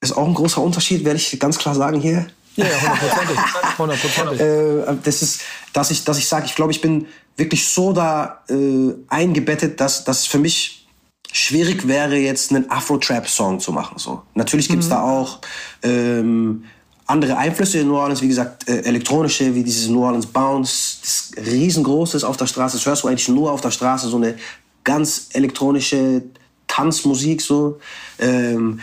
ist 0.00 0.16
auch 0.16 0.26
ein 0.26 0.34
großer 0.34 0.60
Unterschied, 0.60 1.04
werde 1.04 1.18
ich 1.18 1.38
ganz 1.40 1.58
klar 1.58 1.74
sagen 1.74 2.00
hier. 2.00 2.26
Ja, 2.56 2.66
hundertprozentig. 3.78 4.40
äh, 4.40 4.96
das 5.02 5.22
ist, 5.22 5.42
dass 5.72 5.90
ich, 5.90 6.04
dass 6.04 6.18
ich 6.18 6.26
sage, 6.26 6.46
ich 6.46 6.54
glaube, 6.54 6.72
ich 6.72 6.80
bin 6.80 7.06
wirklich 7.36 7.68
so 7.68 7.92
da 7.92 8.42
äh, 8.48 8.94
eingebettet, 9.08 9.80
dass 9.80 10.04
das 10.04 10.26
für 10.26 10.38
mich 10.38 10.86
schwierig 11.32 11.86
wäre, 11.86 12.16
jetzt 12.16 12.50
einen 12.50 12.70
Afro-Trap-Song 12.70 13.60
zu 13.60 13.72
machen. 13.72 13.98
So. 13.98 14.22
Natürlich 14.34 14.68
gibt's 14.68 14.86
mhm. 14.86 14.90
da 14.90 15.02
auch 15.02 15.40
ähm, 15.82 16.64
andere 17.06 17.36
Einflüsse 17.36 17.78
in 17.78 17.88
New 17.88 17.96
Orleans, 17.96 18.20
wie 18.20 18.28
gesagt, 18.28 18.68
äh, 18.68 18.80
elektronische, 18.80 19.54
wie 19.54 19.62
dieses 19.62 19.88
New 19.88 20.02
Orleans 20.02 20.26
Bounce, 20.26 20.98
das 21.02 21.46
riesengroßes 21.46 22.24
auf 22.24 22.36
der 22.36 22.46
Straße, 22.46 22.76
das 22.76 22.86
hörst 22.86 23.04
du 23.04 23.08
eigentlich 23.08 23.28
nur 23.28 23.52
auf 23.52 23.60
der 23.60 23.70
Straße, 23.70 24.08
so 24.08 24.16
eine 24.16 24.34
ganz 24.82 25.28
elektronische 25.32 26.22
Tanzmusik, 26.66 27.40
so. 27.40 27.78
Ähm, 28.18 28.80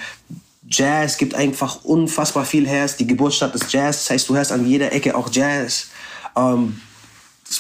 Jazz 0.69 1.17
gibt 1.17 1.35
einfach 1.35 1.83
unfassbar 1.83 2.45
viel 2.45 2.65
her, 2.65 2.89
die 2.97 3.05
Geburtsstadt 3.05 3.53
des 3.53 3.71
Jazz, 3.71 3.99
das 3.99 4.09
heißt, 4.11 4.29
du 4.29 4.35
hörst 4.35 4.51
an 4.51 4.65
jeder 4.65 4.91
Ecke 4.91 5.15
auch 5.15 5.29
Jazz. 5.31 5.87
Ähm, 6.35 6.79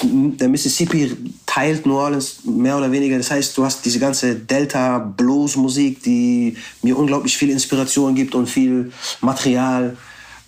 der 0.01 0.47
Mississippi 0.47 1.15
teilt 1.45 1.85
New 1.85 1.95
Orleans 1.95 2.39
mehr 2.45 2.77
oder 2.77 2.91
weniger. 2.91 3.17
Das 3.17 3.29
heißt, 3.29 3.55
du 3.55 3.63
hast 3.63 3.85
diese 3.85 3.99
ganze 3.99 4.33
Delta 4.35 4.97
Blues 4.97 5.55
Musik, 5.55 6.01
die 6.01 6.57
mir 6.81 6.97
unglaublich 6.97 7.37
viel 7.37 7.51
Inspiration 7.51 8.15
gibt 8.15 8.33
und 8.33 8.47
viel 8.47 8.91
Material. 9.21 9.95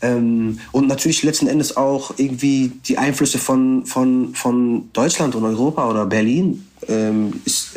Ähm, 0.01 0.60
und 0.71 0.88
natürlich 0.88 1.23
letzten 1.23 1.47
Endes 1.47 1.77
auch 1.77 2.13
irgendwie 2.17 2.71
die 2.86 2.97
Einflüsse 2.97 3.38
von, 3.39 3.86
von, 3.86 4.36
von 4.36 4.89
Deutschland 4.93 5.36
und 5.36 5.43
Europa 5.43 5.89
oder 5.89 6.05
Berlin. 6.05 6.67
Ähm, 6.88 7.41
ich 7.45 7.69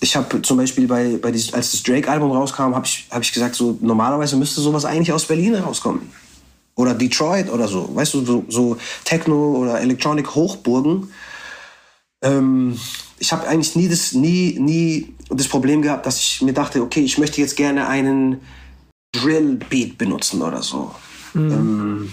ich 0.00 0.16
habe 0.16 0.42
zum 0.42 0.56
Beispiel 0.56 0.86
bei, 0.86 1.18
bei 1.20 1.30
dieses, 1.30 1.52
als 1.52 1.70
das 1.72 1.82
Drake-Album 1.82 2.32
rauskam, 2.32 2.74
habe 2.74 2.86
ich, 2.86 3.06
hab 3.10 3.22
ich 3.22 3.32
gesagt, 3.32 3.54
so 3.54 3.78
normalerweise 3.80 4.36
müsste 4.36 4.60
sowas 4.60 4.84
eigentlich 4.84 5.12
aus 5.12 5.26
Berlin 5.26 5.54
rauskommen. 5.54 6.10
Oder 6.74 6.94
Detroit 6.94 7.50
oder 7.50 7.68
so. 7.68 7.94
Weißt 7.94 8.14
du, 8.14 8.24
so, 8.24 8.44
so 8.48 8.76
Techno- 9.04 9.56
oder 9.56 9.80
Electronic-Hochburgen. 9.80 11.12
Ähm, 12.22 12.78
ich 13.18 13.32
habe 13.32 13.46
eigentlich 13.46 13.76
nie 13.76 13.88
das, 13.88 14.12
nie, 14.12 14.58
nie 14.58 15.14
das 15.28 15.48
Problem 15.48 15.82
gehabt, 15.82 16.06
dass 16.06 16.18
ich 16.18 16.42
mir 16.42 16.54
dachte, 16.54 16.80
okay, 16.80 17.00
ich 17.00 17.18
möchte 17.18 17.40
jetzt 17.40 17.56
gerne 17.56 17.86
einen 17.86 18.40
Drill-Beat 19.12 19.98
benutzen 19.98 20.40
oder 20.40 20.62
so. 20.62 20.94
Mhm. 21.34 21.52
Ähm, 21.52 22.12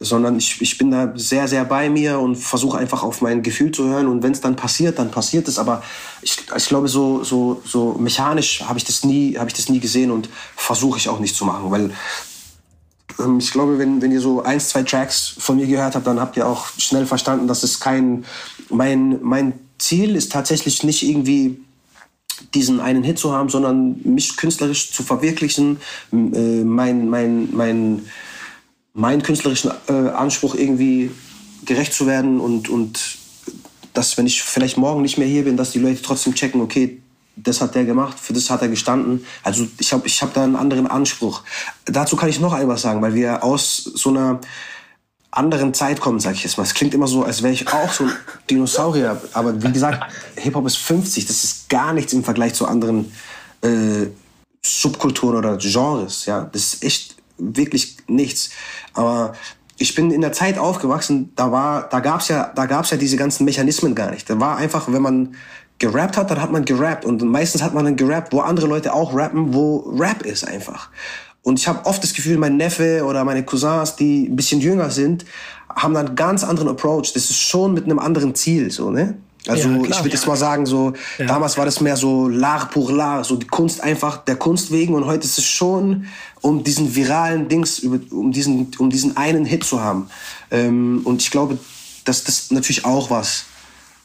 sondern 0.00 0.38
ich, 0.38 0.60
ich 0.60 0.78
bin 0.78 0.92
da 0.92 1.12
sehr, 1.16 1.48
sehr 1.48 1.64
bei 1.64 1.90
mir 1.90 2.20
und 2.20 2.36
versuche 2.36 2.78
einfach 2.78 3.02
auf 3.02 3.20
mein 3.20 3.42
Gefühl 3.42 3.72
zu 3.72 3.88
hören. 3.88 4.06
Und 4.06 4.22
wenn 4.22 4.32
es 4.32 4.40
dann 4.40 4.54
passiert, 4.54 4.98
dann 4.98 5.10
passiert 5.10 5.48
es. 5.48 5.58
Aber 5.58 5.82
ich, 6.22 6.38
ich 6.56 6.66
glaube, 6.66 6.88
so, 6.88 7.24
so, 7.24 7.60
so 7.64 7.94
mechanisch 7.98 8.62
habe 8.62 8.78
ich, 8.78 8.84
das 8.84 9.04
nie, 9.04 9.36
hab 9.36 9.48
ich 9.48 9.54
das 9.54 9.68
nie 9.68 9.80
gesehen 9.80 10.12
und 10.12 10.28
versuche 10.54 10.98
ich 10.98 11.08
auch 11.08 11.18
nicht 11.18 11.34
zu 11.34 11.44
machen. 11.44 11.70
Weil 11.70 11.90
ähm, 13.18 13.38
ich 13.38 13.50
glaube, 13.50 13.78
wenn, 13.78 14.00
wenn 14.00 14.12
ihr 14.12 14.20
so 14.20 14.42
ein, 14.42 14.60
zwei 14.60 14.84
Tracks 14.84 15.34
von 15.36 15.56
mir 15.56 15.66
gehört 15.66 15.96
habt, 15.96 16.06
dann 16.06 16.20
habt 16.20 16.36
ihr 16.36 16.46
auch 16.46 16.66
schnell 16.78 17.06
verstanden, 17.06 17.48
dass 17.48 17.64
es 17.64 17.80
kein. 17.80 18.24
Mein, 18.70 19.18
mein 19.22 19.54
Ziel 19.78 20.14
ist 20.14 20.30
tatsächlich 20.30 20.84
nicht 20.84 21.02
irgendwie 21.02 21.60
diesen 22.54 22.80
einen 22.80 23.02
Hit 23.02 23.18
zu 23.18 23.32
haben, 23.32 23.48
sondern 23.48 24.00
mich 24.04 24.36
künstlerisch 24.36 24.92
zu 24.92 25.02
verwirklichen, 25.02 25.78
äh, 26.12 26.62
mein, 26.64 27.08
mein, 27.08 27.48
mein, 27.52 28.06
meinen 28.94 29.22
künstlerischen 29.22 29.70
äh, 29.88 29.92
Anspruch 29.92 30.54
irgendwie 30.54 31.10
gerecht 31.64 31.92
zu 31.92 32.06
werden 32.06 32.40
und, 32.40 32.68
und 32.68 33.18
dass, 33.94 34.16
wenn 34.16 34.26
ich 34.26 34.42
vielleicht 34.42 34.76
morgen 34.76 35.02
nicht 35.02 35.18
mehr 35.18 35.26
hier 35.26 35.44
bin, 35.44 35.56
dass 35.56 35.72
die 35.72 35.78
Leute 35.78 36.02
trotzdem 36.02 36.34
checken, 36.34 36.60
okay, 36.60 37.00
das 37.36 37.60
hat 37.60 37.74
der 37.74 37.84
gemacht, 37.84 38.18
für 38.18 38.32
das 38.32 38.50
hat 38.50 38.62
er 38.62 38.68
gestanden. 38.68 39.24
Also 39.42 39.66
ich 39.78 39.92
habe 39.92 40.06
ich 40.06 40.22
hab 40.22 40.34
da 40.34 40.42
einen 40.42 40.56
anderen 40.56 40.86
Anspruch. 40.86 41.42
Dazu 41.84 42.16
kann 42.16 42.28
ich 42.28 42.40
noch 42.40 42.58
etwas 42.58 42.82
sagen, 42.82 43.00
weil 43.00 43.14
wir 43.14 43.44
aus 43.44 43.76
so 43.76 44.10
einer 44.10 44.40
anderen 45.30 45.74
Zeit 45.74 46.00
kommen, 46.00 46.20
sag 46.20 46.34
ich 46.34 46.42
jetzt 46.42 46.56
mal. 46.56 46.64
Es 46.64 46.74
klingt 46.74 46.94
immer 46.94 47.06
so, 47.06 47.22
als 47.22 47.42
wäre 47.42 47.52
ich 47.52 47.68
auch 47.68 47.92
so 47.92 48.04
ein 48.04 48.12
Dinosaurier. 48.50 49.20
Aber 49.34 49.62
wie 49.62 49.72
gesagt, 49.72 50.02
Hip-Hop 50.36 50.66
ist 50.66 50.78
50. 50.78 51.26
Das 51.26 51.44
ist 51.44 51.68
gar 51.68 51.92
nichts 51.92 52.12
im 52.12 52.24
Vergleich 52.24 52.54
zu 52.54 52.66
anderen 52.66 53.12
äh, 53.60 54.06
Subkulturen 54.64 55.36
oder 55.36 55.56
Genres. 55.58 56.26
Ja, 56.26 56.48
das 56.52 56.74
ist 56.74 56.84
echt 56.84 57.16
wirklich 57.38 57.96
nichts. 58.06 58.50
Aber 58.94 59.32
ich 59.78 59.94
bin 59.94 60.10
in 60.10 60.20
der 60.20 60.32
Zeit 60.32 60.58
aufgewachsen, 60.58 61.32
da 61.36 61.52
war, 61.52 61.88
da 61.88 62.00
gab's 62.00 62.28
ja, 62.28 62.52
da 62.54 62.66
gab's 62.66 62.90
ja 62.90 62.96
diese 62.96 63.16
ganzen 63.16 63.44
Mechanismen 63.44 63.94
gar 63.94 64.10
nicht. 64.10 64.28
Da 64.28 64.38
war 64.40 64.56
einfach, 64.56 64.92
wenn 64.92 65.02
man 65.02 65.34
gerappt 65.78 66.16
hat, 66.16 66.30
dann 66.30 66.42
hat 66.42 66.50
man 66.50 66.64
gerappt 66.64 67.04
und 67.04 67.22
meistens 67.22 67.62
hat 67.62 67.74
man 67.74 67.84
dann 67.84 67.96
gerappt, 67.96 68.32
wo 68.32 68.40
andere 68.40 68.66
Leute 68.66 68.92
auch 68.92 69.14
rappen, 69.14 69.54
wo 69.54 69.78
Rap 69.96 70.22
ist 70.22 70.46
einfach. 70.46 70.90
Und 71.42 71.58
ich 71.58 71.68
habe 71.68 71.86
oft 71.86 72.02
das 72.02 72.12
Gefühl, 72.12 72.36
mein 72.36 72.56
Neffe 72.56 73.04
oder 73.04 73.24
meine 73.24 73.44
Cousins, 73.44 73.96
die 73.96 74.28
ein 74.28 74.36
bisschen 74.36 74.60
jünger 74.60 74.90
sind, 74.90 75.24
haben 75.68 75.94
dann 75.94 76.08
einen 76.08 76.16
ganz 76.16 76.42
anderen 76.42 76.68
Approach. 76.68 77.12
Das 77.14 77.30
ist 77.30 77.40
schon 77.40 77.74
mit 77.74 77.84
einem 77.84 78.00
anderen 78.00 78.34
Ziel, 78.34 78.70
so 78.70 78.90
ne. 78.90 79.16
Also 79.48 79.68
ja, 79.68 79.82
ich 79.82 79.98
würde 79.98 80.10
jetzt 80.10 80.26
mal 80.26 80.36
sagen, 80.36 80.66
so 80.66 80.92
ja. 81.18 81.26
damals 81.26 81.56
war 81.56 81.64
das 81.64 81.80
mehr 81.80 81.96
so 81.96 82.26
l'art 82.26 82.70
pour 82.70 82.90
l'art, 82.90 83.24
so 83.24 83.36
die 83.36 83.46
Kunst 83.46 83.82
einfach 83.82 84.18
der 84.18 84.36
Kunst 84.36 84.70
wegen 84.70 84.94
und 84.94 85.06
heute 85.06 85.24
ist 85.24 85.38
es 85.38 85.44
schon 85.44 86.06
um 86.40 86.62
diesen 86.62 86.94
viralen 86.94 87.48
Dings, 87.48 87.80
um 87.80 88.30
diesen, 88.30 88.70
um 88.78 88.90
diesen 88.90 89.16
einen 89.16 89.44
Hit 89.44 89.64
zu 89.64 89.80
haben. 89.80 90.08
Ähm, 90.50 91.00
und 91.04 91.22
ich 91.22 91.30
glaube, 91.30 91.58
dass 92.04 92.24
das 92.24 92.50
natürlich 92.50 92.84
auch 92.84 93.10
was, 93.10 93.46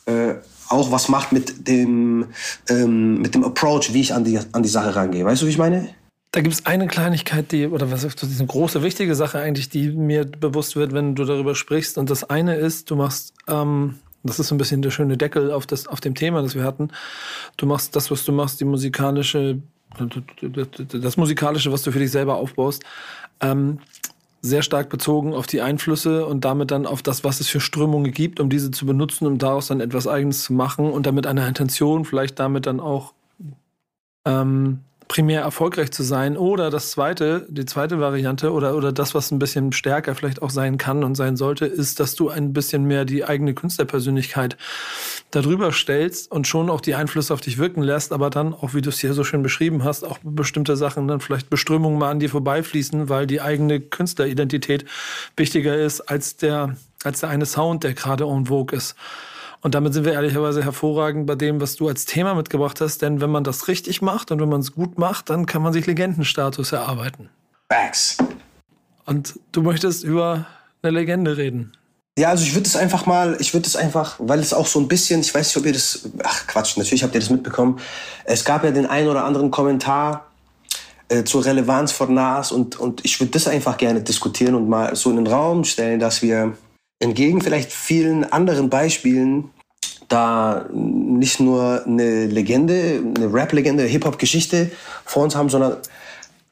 äh, 0.06 0.36
auch 0.70 0.92
was 0.92 1.10
macht 1.10 1.32
mit 1.32 1.68
dem, 1.68 2.28
ähm, 2.70 3.22
mit 3.22 3.36
dem 3.36 3.44
Approach, 3.44 3.94
wie 3.94 4.02
ich 4.02 4.14
an 4.14 4.24
die, 4.24 4.40
an 4.52 4.64
die 4.64 4.70
Sache 4.70 4.96
rangehe. 4.96 5.26
Weißt 5.26 5.42
du, 5.42 5.46
wie 5.46 5.52
ich 5.52 5.58
meine? 5.58 5.90
Da 6.32 6.42
gibt 6.42 6.56
es 6.56 6.66
eine 6.66 6.88
Kleinigkeit, 6.88 7.52
die, 7.52 7.68
oder 7.68 7.92
was 7.92 8.04
ist 8.04 8.20
diese 8.24 8.46
große, 8.46 8.82
wichtige 8.82 9.14
Sache 9.14 9.40
eigentlich, 9.40 9.70
die 9.70 9.92
mir 9.92 10.26
bewusst 10.26 10.76
wird, 10.76 10.92
wenn 10.92 11.14
du 11.14 11.26
darüber 11.26 11.54
sprichst. 11.54 12.00
Und 12.00 12.10
das 12.10 12.24
eine 12.24 12.56
ist, 12.56 12.90
du 12.90 12.96
machst, 12.96 13.34
ähm, 13.48 14.00
das 14.24 14.40
ist 14.40 14.48
so 14.48 14.56
ein 14.56 14.58
bisschen 14.58 14.82
der 14.82 14.92
schöne 14.92 15.18
Deckel 15.18 15.52
auf, 15.52 15.68
das, 15.68 15.88
auf 15.88 16.00
dem 16.00 16.16
Thema, 16.16 16.42
das 16.42 16.56
wir 16.56 16.64
hatten. 16.64 16.90
Du 17.58 17.66
machst 17.66 17.96
das, 17.96 18.10
was 18.10 18.24
du 18.26 18.32
machst, 18.32 18.60
die 18.60 18.66
musikalische, 18.66 19.60
das 20.92 21.18
musikalische, 21.18 21.72
was 21.72 21.84
du 21.84 21.92
für 21.92 22.00
dich 22.00 22.12
selber 22.12 22.36
aufbaust, 22.36 22.84
ähm, 23.42 23.80
sehr 24.42 24.62
stark 24.62 24.90
bezogen 24.90 25.34
auf 25.34 25.48
die 25.48 25.62
Einflüsse 25.62 26.26
und 26.26 26.44
damit 26.44 26.72
dann 26.72 26.86
auf 26.86 27.02
das, 27.02 27.24
was 27.24 27.40
es 27.40 27.48
für 27.48 27.62
Strömungen 27.62 28.12
gibt, 28.12 28.40
um 28.40 28.50
diese 28.50 28.72
zu 28.72 28.86
benutzen, 28.86 29.26
um 29.26 29.38
daraus 29.38 29.68
dann 29.68 29.80
etwas 29.80 30.08
Eigenes 30.08 30.44
zu 30.44 30.54
machen 30.54 30.92
und 30.92 31.06
damit 31.06 31.28
eine 31.28 31.48
Intention, 31.48 32.04
vielleicht 32.04 32.40
damit 32.40 32.66
dann 32.66 32.80
auch 32.80 33.14
ähm, 34.26 34.80
primär 35.08 35.42
erfolgreich 35.42 35.92
zu 35.92 36.04
sein. 36.04 36.38
Oder 36.38 36.70
das 36.70 36.92
zweite, 36.92 37.46
die 37.50 37.66
zweite 37.66 38.00
Variante 38.00 38.52
oder, 38.52 38.76
oder 38.76 38.92
das, 38.92 39.14
was 39.16 39.32
ein 39.32 39.40
bisschen 39.40 39.72
stärker 39.72 40.16
vielleicht 40.16 40.42
auch 40.42 40.50
sein 40.50 40.78
kann 40.78 41.04
und 41.04 41.16
sein 41.16 41.38
sollte, 41.38 41.66
ist, 41.66 42.00
dass 42.00 42.16
du 42.16 42.30
ein 42.30 42.54
bisschen 42.54 42.86
mehr 42.86 43.06
die 43.06 43.26
eigene 43.26 43.54
Künstlerpersönlichkeit 43.54 44.58
darüber 45.32 45.72
stellst 45.72 46.32
und 46.32 46.48
schon 46.48 46.70
auch 46.70 46.82
die 46.82 46.96
Einflüsse 46.96 47.34
auf 47.34 47.42
dich 47.42 47.58
wirken 47.58 47.82
lässt, 47.82 48.14
aber 48.14 48.30
dann 48.30 48.54
auch, 48.54 48.74
wie 48.74 48.82
du 48.82 48.90
es 48.90 49.00
hier 49.00 49.14
so 49.14 49.24
schön 49.24 49.44
beschrieben 49.44 49.84
hast, 49.84 50.04
auch 50.04 50.20
bestimmte 50.24 50.76
Sachen 50.76 51.08
dann 51.08 51.20
vielleicht 51.20 51.50
Beströmungen 51.50 51.98
mal 51.98 52.12
an 52.12 52.20
dir 52.20 52.30
vorbeifließen, 52.30 53.10
weil 53.10 53.28
die 53.28 53.42
eigene 53.42 53.80
Künstleridentität 53.80 54.86
wichtiger 55.36 55.76
ist 55.76 56.02
als 56.02 56.38
der, 56.38 56.76
als 57.04 57.22
der 57.22 57.30
eine 57.30 57.46
Sound, 57.46 57.84
der 57.84 57.94
gerade 57.94 58.26
en 58.26 58.46
vogue 58.46 58.78
ist. 58.78 58.96
Und 59.64 59.76
damit 59.76 59.94
sind 59.94 60.04
wir 60.04 60.12
ehrlicherweise 60.12 60.62
hervorragend 60.62 61.26
bei 61.26 61.36
dem, 61.36 61.62
was 61.62 61.78
du 61.78 61.88
als 61.88 62.04
Thema 62.04 62.36
mitgebracht 62.36 62.82
hast. 62.82 63.02
Denn 63.02 63.22
wenn 63.22 63.30
man 63.30 63.46
das 63.46 63.70
richtig 63.70 64.02
macht 64.02 64.30
und 64.30 64.42
wenn 64.42 64.50
man 64.50 64.60
es 64.60 64.74
gut 64.74 65.00
macht, 65.00 65.30
dann 65.30 65.46
kann 65.46 65.62
man 65.62 65.72
sich 65.72 65.88
Legendenstatus 65.88 66.74
erarbeiten. 66.74 67.30
Facts. 67.72 68.18
Und 69.06 69.40
du 69.54 69.62
möchtest 69.62 70.04
über 70.04 70.46
eine 70.82 70.92
Legende 70.92 71.38
reden. 71.38 71.72
Ja, 72.20 72.30
also 72.30 72.44
ich 72.44 72.54
würde 72.54 72.68
es 72.68 72.76
einfach 72.76 73.06
mal, 73.06 73.38
ich 73.40 73.54
würde 73.54 73.66
es 73.66 73.78
einfach, 73.78 74.18
weil 74.20 74.40
es 74.40 74.54
auch 74.54 74.68
so 74.68 74.80
ein 74.80 74.90
bisschen, 74.90 75.22
ich 75.22 75.34
weiß 75.34 75.48
nicht, 75.48 75.58
ob 75.58 75.66
ihr 75.66 75.74
das, 75.74 76.10
ach 76.24 76.46
Quatsch, 76.46 76.78
natürlich 76.78 77.02
habt 77.02 77.16
ihr 77.16 77.22
das 77.22 77.30
mitbekommen. 77.30 77.80
Es 78.26 78.44
gab 78.44 78.66
ja 78.66 78.72
den 78.72 78.86
einen 78.86 79.08
oder 79.08 79.24
anderen 79.24 79.50
Kommentar 79.50 80.28
äh, 81.08 81.24
zur 81.24 81.46
Relevanz 81.46 81.94
von 81.94 82.14
Nas 82.14 82.52
und, 82.52 82.78
und 82.78 83.04
ich 83.06 83.20
würde 83.20 83.32
das 83.32 83.48
einfach 83.48 83.78
gerne 83.78 84.02
diskutieren 84.02 84.56
und 84.56 84.68
mal 84.68 84.94
so 84.96 85.10
in 85.10 85.16
den 85.16 85.28
Raum 85.28 85.64
stellen, 85.64 86.02
dass 86.02 86.22
wir 86.22 86.54
entgegen 87.00 87.42
vielleicht 87.42 87.72
vielen 87.72 88.32
anderen 88.32 88.70
Beispielen 88.70 89.50
da 90.08 90.66
nicht 90.72 91.40
nur 91.40 91.84
eine 91.86 92.26
Legende, 92.26 93.02
eine 93.16 93.34
Rap-Legende, 93.34 93.84
Hip-Hop-Geschichte 93.84 94.72
vor 95.06 95.24
uns 95.24 95.36
haben, 95.36 95.50
sondern 95.50 95.78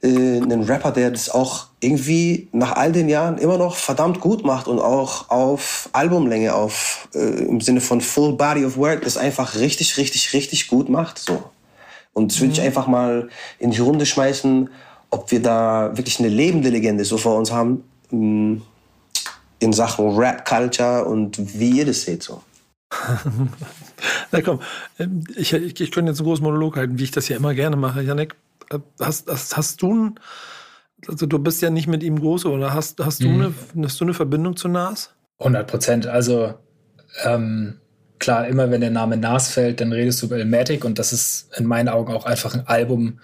äh, 0.02 0.08
einen 0.08 0.64
Rapper, 0.64 0.92
der 0.92 1.12
das 1.12 1.30
auch 1.30 1.68
irgendwie 1.80 2.50
nach 2.52 2.74
all 2.74 2.92
den 2.92 3.08
Jahren 3.08 3.38
immer 3.38 3.58
noch 3.58 3.76
verdammt 3.76 4.20
gut 4.20 4.44
macht 4.44 4.68
und 4.68 4.80
auch 4.80 5.30
auf 5.30 5.90
Albumlänge, 5.94 6.56
auf 6.56 7.08
äh, 7.14 7.20
im 7.20 7.62
Sinne 7.62 7.82
von 7.82 8.02
Full 8.02 8.34
Body 8.34 8.66
of 8.66 8.78
Work, 8.78 9.04
das 9.04 9.18
einfach 9.18 9.56
richtig, 9.56 9.98
richtig, 9.98 10.34
richtig 10.34 10.68
gut 10.68 10.90
macht. 10.90 11.20
So. 11.20 11.44
Und 12.14 12.32
das 12.32 12.40
würde 12.40 12.54
ich 12.54 12.60
mhm. 12.60 12.66
einfach 12.66 12.88
mal 12.88 13.30
in 13.60 13.72
die 13.72 13.80
Runde 13.80 14.06
schmeißen, 14.06 14.70
ob 15.12 15.32
wir 15.32 15.42
da 15.42 15.92
wirklich 15.96 16.20
eine 16.20 16.30
lebende 16.30 16.70
Legende 16.70 17.06
so 17.06 17.18
vor 17.18 17.38
uns 17.38 17.52
haben. 17.52 17.84
Hm, 18.10 18.62
in 19.62 19.74
Sachen 19.74 20.18
Rap-Culture 20.18 21.06
und 21.06 21.60
wie 21.60 21.78
ihr 21.78 21.86
das 21.86 22.02
seht 22.02 22.24
so. 22.24 22.42
Na 24.32 24.42
komm, 24.42 24.60
ähm, 25.00 25.24
ich, 25.36 25.54
ich, 25.54 25.80
ich 25.80 25.92
könnte 25.92 26.12
jetzt 26.12 26.20
einen 26.20 26.28
großen 26.28 26.44
Monolog 26.44 26.76
halten, 26.76 26.98
wie 26.98 27.04
ich 27.04 27.12
das 27.12 27.30
ja 27.30 27.38
immer 27.38 27.54
gerne 27.54 27.76
mache. 27.76 28.02
Janik, 28.02 28.36
äh, 28.72 28.80
hast, 29.00 29.30
hast, 29.30 29.56
hast 29.56 29.82
du 29.82 29.94
ein, 29.94 30.20
also 31.08 31.28
du 31.28 31.38
bist 31.38 31.62
ja 31.62 31.70
nicht 31.70 31.88
mit 31.88 32.02
ihm 32.02 32.20
groß, 32.20 32.46
oder 32.48 32.74
hast, 32.74 33.00
hast, 33.06 33.22
mhm. 33.22 33.26
du, 33.26 33.54
eine, 33.76 33.86
hast 33.86 34.00
du 34.00 34.06
eine 34.06 34.16
Verbindung 34.16 34.58
zu 34.58 34.68
Nas? 34.68 35.12
100 35.38 35.68
Prozent. 35.68 36.08
Also 36.08 36.56
ähm, 37.24 37.80
klar, 38.18 38.48
immer 38.48 38.72
wenn 38.72 38.82
der 38.82 38.90
Name 38.90 39.16
Nas 39.16 39.52
fällt, 39.52 39.80
dann 39.80 39.94
redest 39.94 40.24
du 40.24 40.26
über 40.26 40.38
Elmatic 40.38 40.84
und 40.84 40.98
das 40.98 41.14
ist 41.14 41.56
in 41.56 41.66
meinen 41.66 41.88
Augen 41.88 42.12
auch 42.12 42.26
einfach 42.26 42.56
ein 42.56 42.68
Album, 42.68 43.20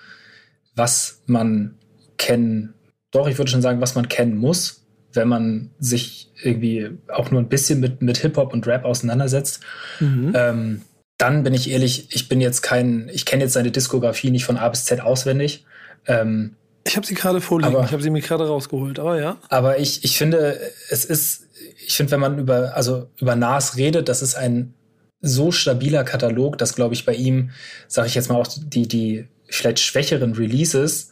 was 0.75 1.23
man 1.25 1.79
kennen, 2.17 2.75
doch, 3.09 3.27
ich 3.27 3.39
würde 3.39 3.49
schon 3.49 3.63
sagen, 3.63 3.81
was 3.81 3.95
man 3.95 4.07
kennen 4.07 4.37
muss 4.37 4.86
wenn 5.17 5.27
man 5.27 5.71
sich 5.79 6.31
irgendwie 6.41 6.91
auch 7.09 7.31
nur 7.31 7.41
ein 7.41 7.49
bisschen 7.49 7.81
mit, 7.81 8.01
mit 8.01 8.17
Hip-Hop 8.19 8.53
und 8.53 8.65
Rap 8.65 8.85
auseinandersetzt. 8.85 9.59
Mhm. 9.99 10.31
Ähm, 10.33 10.81
dann 11.17 11.43
bin 11.43 11.53
ich 11.53 11.69
ehrlich, 11.69 12.07
ich 12.11 12.29
bin 12.29 12.39
jetzt 12.39 12.61
kein, 12.61 13.09
ich 13.11 13.25
kenne 13.25 13.43
jetzt 13.43 13.53
seine 13.53 13.71
Diskografie 13.71 14.31
nicht 14.31 14.45
von 14.45 14.57
A 14.57 14.69
bis 14.69 14.85
Z 14.85 15.01
auswendig. 15.01 15.65
Ähm, 16.05 16.55
ich 16.85 16.95
habe 16.95 17.05
sie 17.05 17.15
gerade 17.15 17.41
vorliegen, 17.41 17.75
aber, 17.75 17.85
ich 17.85 17.91
habe 17.91 18.01
sie 18.01 18.09
mir 18.09 18.21
gerade 18.21 18.47
rausgeholt, 18.47 18.99
aber 18.99 19.19
ja. 19.19 19.37
Aber 19.49 19.79
ich, 19.79 20.05
ich 20.05 20.17
finde, 20.17 20.57
es 20.89 21.03
ist, 21.03 21.47
ich 21.85 21.97
finde, 21.97 22.13
wenn 22.13 22.19
man 22.21 22.39
über, 22.39 22.75
also 22.75 23.09
über 23.19 23.35
Nas 23.35 23.75
redet, 23.75 24.07
das 24.07 24.21
ist 24.21 24.35
ein 24.35 24.73
so 25.19 25.51
stabiler 25.51 26.03
Katalog, 26.03 26.57
dass, 26.57 26.75
glaube 26.75 26.93
ich, 26.93 27.05
bei 27.05 27.15
ihm, 27.15 27.49
sage 27.87 28.07
ich 28.07 28.15
jetzt 28.15 28.29
mal 28.29 28.35
auch, 28.35 28.47
die, 28.47 28.87
die 28.87 29.27
vielleicht 29.49 29.79
schwächeren 29.79 30.33
Releases 30.33 31.11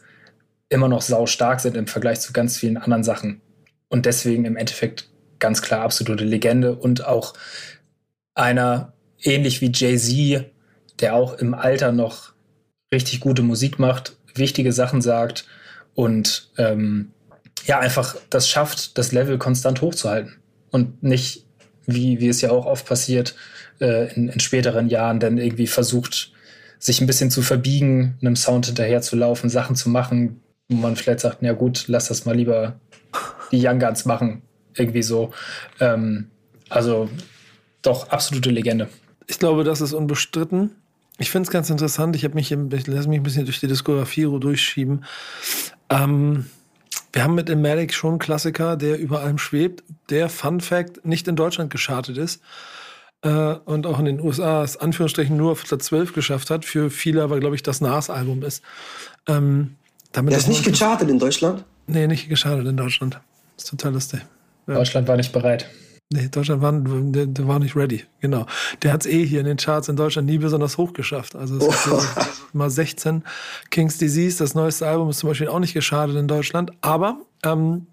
immer 0.68 0.88
noch 0.88 1.02
sau 1.02 1.26
stark 1.26 1.60
sind 1.60 1.76
im 1.76 1.86
Vergleich 1.86 2.20
zu 2.20 2.32
ganz 2.32 2.56
vielen 2.56 2.76
anderen 2.76 3.04
Sachen 3.04 3.40
und 3.88 4.06
deswegen 4.06 4.44
im 4.44 4.56
Endeffekt 4.56 5.08
ganz 5.38 5.62
klar 5.62 5.82
absolute 5.82 6.24
Legende 6.24 6.74
und 6.74 7.04
auch 7.04 7.34
einer 8.34 8.92
ähnlich 9.22 9.60
wie 9.60 9.72
Jay-Z, 9.72 10.46
der 11.00 11.14
auch 11.14 11.34
im 11.34 11.54
Alter 11.54 11.92
noch 11.92 12.32
richtig 12.92 13.20
gute 13.20 13.42
Musik 13.42 13.78
macht, 13.78 14.16
wichtige 14.34 14.72
Sachen 14.72 15.02
sagt 15.02 15.46
und 15.94 16.50
ähm, 16.58 17.12
ja, 17.64 17.78
einfach 17.80 18.16
das 18.30 18.48
schafft, 18.48 18.96
das 18.98 19.12
Level 19.12 19.38
konstant 19.38 19.80
hochzuhalten. 19.80 20.36
Und 20.70 21.02
nicht, 21.02 21.46
wie, 21.86 22.20
wie 22.20 22.28
es 22.28 22.40
ja 22.40 22.50
auch 22.50 22.66
oft 22.66 22.86
passiert, 22.86 23.34
äh, 23.80 24.12
in, 24.14 24.28
in 24.28 24.40
späteren 24.40 24.88
Jahren 24.88 25.20
dann 25.20 25.38
irgendwie 25.38 25.66
versucht, 25.66 26.32
sich 26.78 27.00
ein 27.00 27.06
bisschen 27.06 27.30
zu 27.30 27.42
verbiegen, 27.42 28.16
einem 28.20 28.36
Sound 28.36 28.66
hinterher 28.66 29.00
zu 29.00 29.16
laufen, 29.16 29.48
Sachen 29.48 29.74
zu 29.74 29.88
machen, 29.88 30.40
wo 30.68 30.76
man 30.76 30.96
vielleicht 30.96 31.20
sagt, 31.20 31.42
ja 31.42 31.52
gut, 31.52 31.84
lass 31.88 32.08
das 32.08 32.24
mal 32.24 32.36
lieber 32.36 32.78
die 33.52 33.66
Young 33.66 33.78
Guns 33.78 34.04
machen. 34.04 34.42
Irgendwie 34.74 35.02
so. 35.02 35.32
Ähm, 35.80 36.30
also 36.68 37.08
doch, 37.82 38.08
absolute 38.10 38.50
Legende. 38.50 38.88
Ich 39.26 39.38
glaube, 39.38 39.64
das 39.64 39.80
ist 39.80 39.92
unbestritten. 39.92 40.70
Ich 41.18 41.30
finde 41.30 41.46
es 41.46 41.52
ganz 41.52 41.70
interessant. 41.70 42.14
Ich 42.16 42.24
habe 42.24 42.34
mich, 42.34 42.52
ich 42.52 42.86
lasse 42.86 43.08
mich 43.08 43.18
ein 43.18 43.22
bisschen 43.22 43.46
durch 43.46 43.60
die 43.60 43.68
Diskografie 43.68 44.24
durchschieben. 44.24 45.04
Ähm, 45.88 46.46
wir 47.12 47.24
haben 47.24 47.34
mit 47.34 47.48
Emeric 47.48 47.94
schon 47.94 48.10
einen 48.10 48.18
Klassiker, 48.18 48.76
der 48.76 48.98
über 48.98 49.20
allem 49.20 49.38
schwebt, 49.38 49.82
der 50.10 50.28
Fun 50.28 50.60
Fact 50.60 51.06
nicht 51.06 51.26
in 51.28 51.36
Deutschland 51.36 51.70
geschartet 51.70 52.18
ist 52.18 52.42
äh, 53.22 53.54
und 53.64 53.86
auch 53.86 53.98
in 53.98 54.04
den 54.04 54.20
USA 54.20 54.62
es 54.62 54.76
Anführungsstrichen 54.76 55.36
nur 55.36 55.52
auf 55.52 55.64
Platz 55.64 55.86
12 55.86 56.12
geschafft 56.12 56.50
hat. 56.50 56.64
Für 56.64 56.90
viele 56.90 57.22
aber, 57.22 57.40
glaube 57.40 57.56
ich, 57.56 57.62
das 57.62 57.80
Nas-Album 57.80 58.42
ist. 58.42 58.62
Ähm, 59.26 59.76
damit 60.12 60.32
der 60.32 60.38
ist 60.38 60.48
nicht 60.48 60.64
gechartet 60.64 61.08
in 61.08 61.18
Deutschland? 61.18 61.64
Nee, 61.86 62.06
nicht 62.06 62.28
geschadet 62.28 62.66
in 62.66 62.76
Deutschland. 62.76 63.20
Das 63.56 63.64
ist 63.64 63.70
total 63.70 63.94
lustig. 63.94 64.20
Ja. 64.66 64.74
Deutschland 64.74 65.08
war 65.08 65.16
nicht 65.16 65.32
bereit. 65.32 65.66
Nee, 66.12 66.28
Deutschland 66.28 66.62
war, 66.62 66.72
der, 66.72 67.26
der 67.26 67.48
war 67.48 67.58
nicht 67.58 67.74
ready, 67.74 68.04
genau. 68.20 68.46
Der 68.82 68.92
hat 68.92 69.04
es 69.04 69.12
eh 69.12 69.26
hier 69.26 69.40
in 69.40 69.46
den 69.46 69.56
Charts 69.56 69.88
in 69.88 69.96
Deutschland 69.96 70.28
nie 70.28 70.38
besonders 70.38 70.78
hoch 70.78 70.92
geschafft. 70.92 71.34
Also 71.34 71.56
es 71.56 71.88
oh. 71.88 72.00
mal 72.52 72.70
16. 72.70 73.24
King's 73.70 73.98
Disease, 73.98 74.38
das 74.38 74.54
neueste 74.54 74.86
Album, 74.86 75.10
ist 75.10 75.18
zum 75.18 75.30
Beispiel 75.30 75.48
auch 75.48 75.58
nicht 75.58 75.74
geschadet 75.74 76.14
in 76.14 76.28
Deutschland. 76.28 76.70
Aber 76.80 77.22
ähm, 77.44 77.88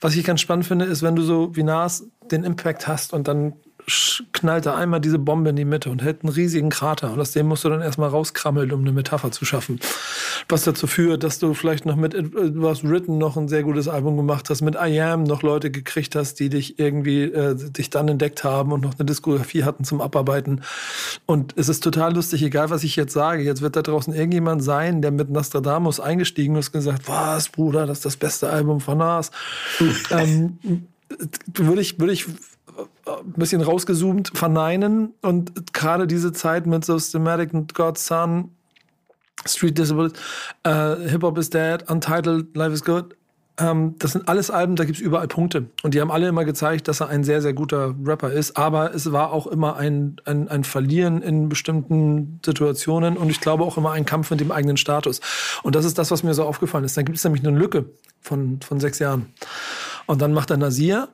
was 0.00 0.14
ich 0.14 0.24
ganz 0.24 0.42
spannend 0.42 0.66
finde, 0.66 0.84
ist, 0.84 1.02
wenn 1.02 1.16
du 1.16 1.22
so 1.22 1.56
wie 1.56 1.64
Nas 1.64 2.06
den 2.30 2.44
Impact 2.44 2.86
hast 2.86 3.12
und 3.12 3.26
dann 3.26 3.54
knallt 4.32 4.66
er 4.66 4.76
einmal 4.76 5.00
diese 5.00 5.18
Bombe 5.18 5.50
in 5.50 5.56
die 5.56 5.64
Mitte 5.64 5.90
und 5.90 6.02
hält 6.02 6.22
einen 6.22 6.32
riesigen 6.32 6.70
Krater. 6.70 7.12
Und 7.12 7.20
aus 7.20 7.32
dem 7.32 7.46
musst 7.46 7.64
du 7.64 7.68
dann 7.68 7.82
erstmal 7.82 8.08
rauskrammeln, 8.08 8.72
um 8.72 8.80
eine 8.80 8.92
Metapher 8.92 9.30
zu 9.30 9.44
schaffen. 9.44 9.78
Was 10.48 10.64
dazu 10.64 10.86
führt, 10.86 11.22
dass 11.22 11.38
du 11.38 11.54
vielleicht 11.54 11.84
noch 11.84 11.96
mit 11.96 12.14
was 12.14 12.84
Written 12.84 13.18
noch 13.18 13.36
ein 13.36 13.48
sehr 13.48 13.62
gutes 13.62 13.88
Album 13.88 14.16
gemacht 14.16 14.48
hast, 14.48 14.62
mit 14.62 14.74
I 14.74 15.00
Am 15.00 15.24
noch 15.24 15.42
Leute 15.42 15.70
gekriegt 15.70 16.16
hast, 16.16 16.40
die 16.40 16.48
dich 16.48 16.78
irgendwie, 16.78 17.24
äh, 17.24 17.54
dich 17.54 17.90
dann 17.90 18.08
entdeckt 18.08 18.42
haben 18.42 18.72
und 18.72 18.82
noch 18.82 18.94
eine 18.98 19.04
Diskografie 19.04 19.64
hatten 19.64 19.84
zum 19.84 20.00
Abarbeiten. 20.00 20.62
Und 21.26 21.52
es 21.56 21.68
ist 21.68 21.82
total 21.82 22.14
lustig, 22.14 22.42
egal 22.42 22.70
was 22.70 22.84
ich 22.84 22.96
jetzt 22.96 23.12
sage. 23.12 23.42
Jetzt 23.42 23.60
wird 23.60 23.76
da 23.76 23.82
draußen 23.82 24.14
irgendjemand 24.14 24.62
sein, 24.62 25.02
der 25.02 25.10
mit 25.10 25.30
Nostradamus 25.30 26.00
eingestiegen 26.00 26.56
ist 26.56 26.68
und 26.68 26.80
gesagt, 26.80 27.08
was, 27.08 27.50
Bruder, 27.50 27.86
das 27.86 27.98
ist 27.98 28.06
das 28.06 28.16
beste 28.16 28.48
Album 28.48 28.80
von 28.80 28.98
Nas. 28.98 29.30
ähm, 30.10 30.58
würde 31.54 31.82
ich, 31.82 31.98
würde 31.98 32.12
ich 32.12 32.26
ein 33.06 33.32
bisschen 33.32 33.60
rausgezoomt 33.60 34.32
verneinen 34.34 35.14
und 35.22 35.72
gerade 35.72 36.06
diese 36.06 36.32
Zeit 36.32 36.66
mit 36.66 36.84
Systematic 36.84 37.52
God's 37.74 38.06
Son, 38.06 38.50
Street 39.44 39.76
Disability, 39.76 40.18
uh, 40.66 40.96
Hip 41.08 41.22
Hop 41.22 41.38
is 41.38 41.50
Dead, 41.50 41.88
Untitled, 41.90 42.56
Life 42.56 42.72
is 42.72 42.84
Good, 42.84 43.14
ähm, 43.56 43.94
das 43.98 44.12
sind 44.12 44.28
alles 44.28 44.50
Alben, 44.50 44.74
da 44.74 44.84
gibt 44.84 44.98
es 44.98 45.04
überall 45.04 45.28
Punkte. 45.28 45.66
Und 45.82 45.94
die 45.94 46.00
haben 46.00 46.10
alle 46.10 46.28
immer 46.28 46.44
gezeigt, 46.44 46.88
dass 46.88 47.00
er 47.00 47.08
ein 47.08 47.22
sehr, 47.22 47.40
sehr 47.40 47.52
guter 47.52 47.94
Rapper 48.04 48.32
ist. 48.32 48.56
Aber 48.56 48.94
es 48.94 49.12
war 49.12 49.32
auch 49.32 49.46
immer 49.46 49.76
ein, 49.76 50.16
ein, 50.24 50.48
ein 50.48 50.64
Verlieren 50.64 51.22
in 51.22 51.48
bestimmten 51.48 52.40
Situationen 52.44 53.16
und 53.16 53.30
ich 53.30 53.40
glaube 53.40 53.64
auch 53.64 53.76
immer 53.76 53.92
ein 53.92 54.06
Kampf 54.06 54.30
mit 54.30 54.40
dem 54.40 54.50
eigenen 54.50 54.76
Status. 54.76 55.20
Und 55.62 55.76
das 55.76 55.84
ist 55.84 55.98
das, 55.98 56.10
was 56.10 56.24
mir 56.24 56.34
so 56.34 56.44
aufgefallen 56.44 56.84
ist. 56.84 56.96
Dann 56.96 57.04
gibt 57.04 57.18
es 57.18 57.24
nämlich 57.24 57.46
eine 57.46 57.56
Lücke 57.56 57.86
von, 58.20 58.60
von 58.60 58.80
sechs 58.80 58.98
Jahren. 58.98 59.32
Und 60.06 60.20
dann 60.20 60.32
macht 60.32 60.50
er 60.50 60.56
Nasir 60.56 61.08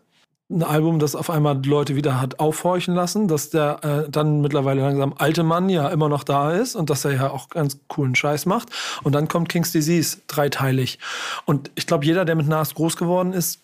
ein 0.51 0.63
Album, 0.65 0.99
das 0.99 1.15
auf 1.15 1.31
einmal 1.31 1.65
Leute 1.65 1.95
wieder 1.95 2.21
hat 2.21 2.41
aufhorchen 2.41 2.95
lassen, 2.95 3.29
dass 3.29 3.51
der 3.51 3.85
äh, 3.85 4.11
dann 4.11 4.41
mittlerweile 4.41 4.81
langsam 4.81 5.15
alte 5.17 5.45
Mann 5.45 5.69
ja 5.69 5.89
immer 5.89 6.09
noch 6.09 6.25
da 6.25 6.53
ist 6.53 6.75
und 6.75 6.91
dass 6.91 7.05
er 7.05 7.13
ja 7.13 7.31
auch 7.31 7.49
ganz 7.49 7.79
coolen 7.87 8.17
Scheiß 8.17 8.47
macht. 8.47 8.69
Und 9.05 9.13
dann 9.15 9.29
kommt 9.29 9.49
King's 9.49 9.71
Disease, 9.71 10.19
dreiteilig. 10.27 10.99
Und 11.45 11.71
ich 11.77 11.87
glaube, 11.87 12.05
jeder, 12.05 12.25
der 12.25 12.35
mit 12.35 12.49
Nas 12.49 12.75
groß 12.75 12.97
geworden 12.97 13.33
ist, 13.33 13.61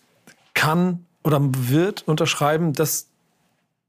kann 0.53 1.05
oder 1.23 1.39
wird 1.41 2.07
unterschreiben, 2.07 2.71
dass 2.71 3.07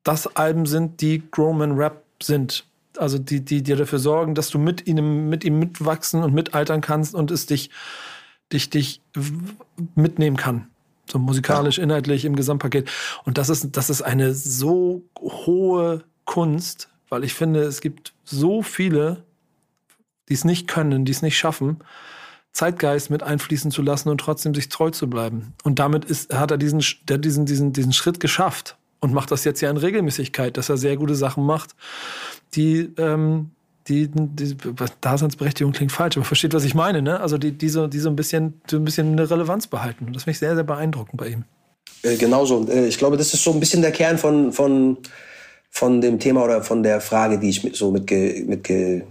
das 0.03 0.37
Alben 0.37 0.67
sind, 0.67 1.01
die 1.01 1.23
Growman 1.31 1.73
Rap 1.73 2.03
sind. 2.21 2.65
Also 2.97 3.19
die, 3.19 3.45
die 3.45 3.63
dir 3.63 3.77
dafür 3.77 4.01
sorgen, 4.01 4.35
dass 4.35 4.51
du 4.51 4.59
mit 4.59 4.89
ihm, 4.89 5.29
mit 5.29 5.45
ihm 5.45 5.61
mitwachsen 5.61 6.25
und 6.25 6.35
mitaltern 6.35 6.81
kannst 6.81 7.15
und 7.15 7.31
es 7.31 7.47
dich, 7.47 7.71
dich, 8.53 8.71
dich 8.71 9.01
mitnehmen 9.95 10.37
kann 10.37 10.67
so 11.11 11.19
musikalisch, 11.19 11.79
inhaltlich 11.79 12.25
im 12.25 12.37
Gesamtpaket. 12.37 12.91
Und 13.25 13.39
das 13.39 13.49
ist, 13.49 13.77
das 13.77 13.91
ist 13.91 14.03
eine 14.03 14.35
so 14.35 15.03
hohe 15.21 16.05
Kunst, 16.25 16.89
weil 17.09 17.25
ich 17.25 17.35
finde, 17.35 17.63
es 17.63 17.81
gibt 17.81 18.13
so 18.25 18.63
viele, 18.63 19.25
die 20.29 20.35
es 20.35 20.45
nicht 20.45 20.69
können, 20.69 21.05
die 21.05 21.13
es 21.13 21.23
nicht 21.23 21.39
schaffen, 21.39 21.79
Zeitgeist 22.53 23.11
mit 23.11 23.23
einfließen 23.23 23.71
zu 23.71 23.83
lassen 23.83 24.09
und 24.09 24.19
trotzdem 24.19 24.55
sich 24.55 24.69
treu 24.69 24.91
zu 24.91 25.09
bleiben. 25.09 25.55
Und 25.63 25.79
damit 25.79 26.05
ist, 26.05 26.35
hat 26.35 26.51
er 26.51 26.59
diesen, 26.59 26.83
der 27.09 27.19
diesen, 27.19 27.47
diesen, 27.47 27.73
diesen 27.73 27.93
Schritt 27.93 28.21
geschafft 28.21 28.77
und 29.01 29.13
macht 29.13 29.31
das 29.31 29.45
jetzt 29.45 29.61
ja 29.61 29.71
in 29.71 29.77
Regelmäßigkeit, 29.77 30.57
dass 30.57 30.69
er 30.69 30.77
sehr 30.77 30.97
gute 30.97 31.15
Sachen 31.15 31.45
macht, 31.45 31.77
die 32.55 32.93
ähm, 32.97 33.51
die, 33.89 34.09
die 34.09 34.57
Daseinsberechtigung 35.01 35.73
klingt 35.73 35.93
falsch, 35.93 36.17
aber 36.17 36.25
versteht, 36.25 36.55
was 36.55 36.65
ich 36.65 36.75
meine, 36.75 37.03
ne? 37.03 37.21
Also 37.21 37.39
die, 37.39 37.53
die, 37.53 37.69
so, 37.69 37.87
die 37.87 37.99
so 37.99 38.09
ein 38.09 38.17
bisschen, 38.17 38.61
so 38.69 38.77
ein 38.77 38.85
bisschen 38.85 39.13
eine 39.13 39.29
Relevanz 39.31 39.67
behalten. 39.67 40.13
Das 40.13 40.25
finde 40.25 40.33
ich 40.33 40.39
sehr, 40.39 40.55
sehr 40.55 40.65
beeindruckend 40.65 41.17
bei 41.17 41.29
ihm. 41.29 41.45
Äh, 42.03 42.17
genauso. 42.17 42.67
Äh, 42.69 42.87
ich 42.87 42.99
glaube, 42.99 43.17
das 43.17 43.33
ist 43.35 43.43
so 43.43 43.53
ein 43.53 43.61
bisschen 43.61 43.83
der 43.83 43.93
Kern 43.93 44.19
von, 44.19 44.53
von, 44.53 44.99
von 45.71 46.01
dem 46.01 46.19
Thema 46.19 46.45
oder 46.45 46.63
von 46.63 46.83
der 46.83 47.01
Frage, 47.01 47.39
die 47.39 47.51
ich 47.51 47.69
so 47.73 47.91
mitge, 47.91 48.45
mitge, 48.47 49.05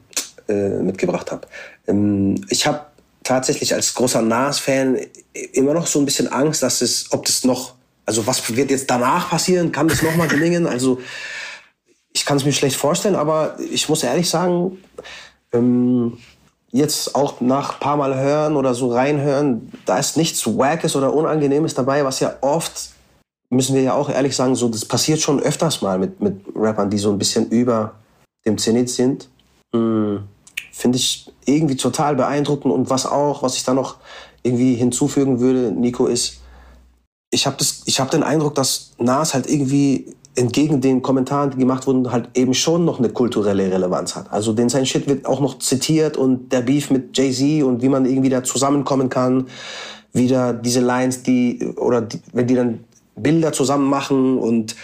äh, 0.47 0.69
mitgebracht 0.82 1.32
habe. 1.32 1.47
Ähm, 1.88 2.36
ich 2.49 2.65
habe 2.67 2.86
tatsächlich 3.23 3.73
als 3.73 3.93
großer 3.93 4.21
Nas-Fan 4.21 4.97
immer 5.53 5.73
noch 5.73 5.88
so 5.88 5.99
ein 5.99 6.05
bisschen 6.05 6.28
Angst, 6.30 6.63
dass 6.63 6.82
es, 6.82 7.07
ob 7.11 7.25
das 7.25 7.43
noch, 7.43 7.75
also 8.05 8.25
was 8.25 8.55
wird 8.55 8.71
jetzt 8.71 8.89
danach 8.89 9.30
passieren? 9.30 9.71
Kann 9.71 9.88
das 9.88 10.01
nochmal 10.01 10.30
gelingen? 10.30 10.65
Also 10.65 10.99
ich 12.18 12.26
kann 12.26 12.38
es 12.38 12.45
mir 12.45 12.51
schlecht 12.51 12.76
vorstellen, 12.76 13.15
aber 13.15 13.57
ich 13.59 13.89
muss 13.89 14.01
ehrlich 14.01 14.28
sagen, 14.28 14.80
ähm, 15.53 16.18
jetzt 16.72 17.13
auch 17.13 17.41
nach 17.41 17.76
ein 17.76 17.80
paar 17.80 17.95
Mal 17.95 18.15
hören 18.20 18.55
oder 18.55 18.74
so 18.74 18.91
reinhören, 18.91 19.72
da 19.86 19.99
ist 19.99 20.18
nichts 20.18 20.45
Wackes 20.47 20.95
oder 20.95 21.13
Unangenehmes 21.13 21.76
dabei, 21.76 22.03
was 22.03 22.20
ja 22.20 22.36
oft, 22.41 22.89
müssen 23.51 23.76
wir 23.76 23.84
ja 23.84 23.93
auch 23.93 24.09
ehrlich 24.09 24.36
sagen, 24.36 24.55
so 24.55 24.68
das 24.68 24.84
passiert 24.84 25.22
schon 25.22 25.39
öfters 25.39 25.84
mal 25.84 25.99
mit, 25.99 26.20
mit 26.20 26.41
Rappern, 26.55 26.89
die 26.89 26.97
so 26.97 27.11
ein 27.11 27.20
bisschen 27.20 27.49
über 27.49 27.93
dem 28.47 28.57
Zenit 28.57 28.89
sind. 28.89 29.30
Mhm. 29.72 30.24
Finde 30.72 30.97
ich 30.97 31.32
irgendwie 31.45 31.78
total 31.78 32.15
beeindruckend 32.15 32.74
und 32.74 32.89
was 32.89 33.05
auch, 33.05 33.43
was 33.43 33.55
ich 33.55 33.63
da 33.63 33.76
noch 33.76 33.97
irgendwie 34.41 34.74
hinzufügen 34.74 35.39
würde, 35.39 35.72
Nico, 35.72 36.07
ist, 36.07 36.39
ich 37.30 37.45
habe 37.45 37.63
hab 37.63 38.11
den 38.11 38.24
Eindruck, 38.24 38.55
dass 38.55 38.93
Nas 38.97 39.36
halt 39.36 39.47
irgendwie 39.47 40.15
entgegen 40.38 40.81
den 40.81 41.01
Kommentaren, 41.01 41.49
die 41.49 41.57
gemacht 41.57 41.88
wurden, 41.88 42.11
halt 42.11 42.29
eben 42.35 42.53
schon 42.53 42.85
noch 42.85 42.99
eine 42.99 43.09
kulturelle 43.09 43.71
Relevanz 43.71 44.15
hat. 44.15 44.31
Also 44.31 44.53
den 44.53 44.69
sein 44.69 44.85
Shit 44.85 45.07
wird 45.07 45.25
auch 45.25 45.41
noch 45.41 45.57
zitiert 45.57 46.15
und 46.15 46.53
der 46.53 46.61
Beef 46.61 46.91
mit 46.91 47.17
Jay-Z 47.17 47.63
und 47.63 47.81
wie 47.81 47.89
man 47.89 48.05
irgendwie 48.05 48.29
da 48.29 48.43
zusammenkommen 48.43 49.09
kann, 49.09 49.47
wieder 50.13 50.53
diese 50.53 50.79
Lines, 50.79 51.23
die, 51.23 51.73
oder 51.75 52.01
die, 52.01 52.19
wenn 52.33 52.45
die 52.45 52.53
dann 52.53 52.83
Bilder 53.15 53.51
zusammen 53.51 53.89
machen 53.89 54.38
und 54.38 54.75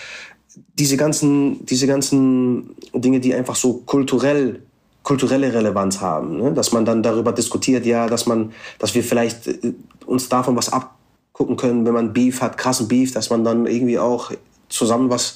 diese 0.79 0.97
ganzen, 0.97 1.65
diese 1.67 1.85
ganzen 1.85 2.75
Dinge, 2.93 3.19
die 3.19 3.33
einfach 3.35 3.55
so 3.55 3.83
kulturell 3.85 4.61
kulturelle 5.03 5.53
Relevanz 5.53 5.99
haben, 5.99 6.37
ne? 6.37 6.53
dass 6.53 6.71
man 6.71 6.85
dann 6.85 7.03
darüber 7.03 7.33
diskutiert, 7.33 7.85
ja, 7.85 8.07
dass 8.07 8.25
man, 8.25 8.53
dass 8.79 8.95
wir 8.95 9.03
vielleicht 9.03 9.47
äh, 9.47 9.73
uns 10.05 10.29
davon 10.29 10.55
was 10.55 10.71
abgucken 10.71 11.57
können, 11.57 11.85
wenn 11.85 11.93
man 11.93 12.13
Beef 12.13 12.41
hat, 12.41 12.57
krassen 12.57 12.87
Beef, 12.87 13.11
dass 13.11 13.29
man 13.29 13.43
dann 13.43 13.65
irgendwie 13.65 13.99
auch 13.99 14.31
zusammen 14.69 15.09
was 15.09 15.35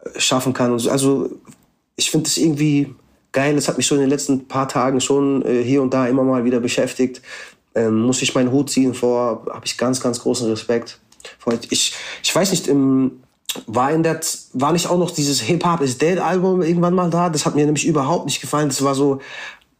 äh, 0.00 0.18
schaffen 0.20 0.52
kann. 0.52 0.72
Also 0.72 1.30
ich 1.96 2.10
finde 2.10 2.28
es 2.28 2.36
irgendwie 2.36 2.94
geil. 3.32 3.56
Es 3.56 3.68
hat 3.68 3.76
mich 3.76 3.86
so 3.86 3.94
in 3.94 4.00
den 4.00 4.10
letzten 4.10 4.48
paar 4.48 4.68
Tagen 4.68 5.00
schon 5.00 5.44
äh, 5.44 5.62
hier 5.62 5.82
und 5.82 5.92
da 5.92 6.06
immer 6.06 6.24
mal 6.24 6.44
wieder 6.44 6.60
beschäftigt. 6.60 7.22
Ähm, 7.74 8.00
muss 8.00 8.22
ich 8.22 8.34
meinen 8.34 8.50
Hut 8.50 8.70
ziehen 8.70 8.94
vor, 8.94 9.46
habe 9.50 9.66
ich 9.66 9.76
ganz, 9.76 10.00
ganz 10.00 10.20
großen 10.20 10.48
Respekt. 10.48 10.98
Ich, 11.70 11.94
ich 12.22 12.34
weiß 12.34 12.50
nicht, 12.50 12.66
im, 12.68 13.20
war 13.66 13.92
in 13.92 14.02
der, 14.02 14.20
war 14.52 14.72
nicht 14.72 14.88
auch 14.88 14.98
noch 14.98 15.10
dieses 15.10 15.40
Hip 15.40 15.64
Hop 15.64 15.80
is 15.80 15.98
Dead 15.98 16.18
Album 16.18 16.62
irgendwann 16.62 16.94
mal 16.94 17.10
da? 17.10 17.28
Das 17.28 17.46
hat 17.46 17.54
mir 17.54 17.64
nämlich 17.64 17.86
überhaupt 17.86 18.26
nicht 18.26 18.40
gefallen. 18.40 18.68
Das 18.68 18.82
war 18.82 18.94
so 18.94 19.20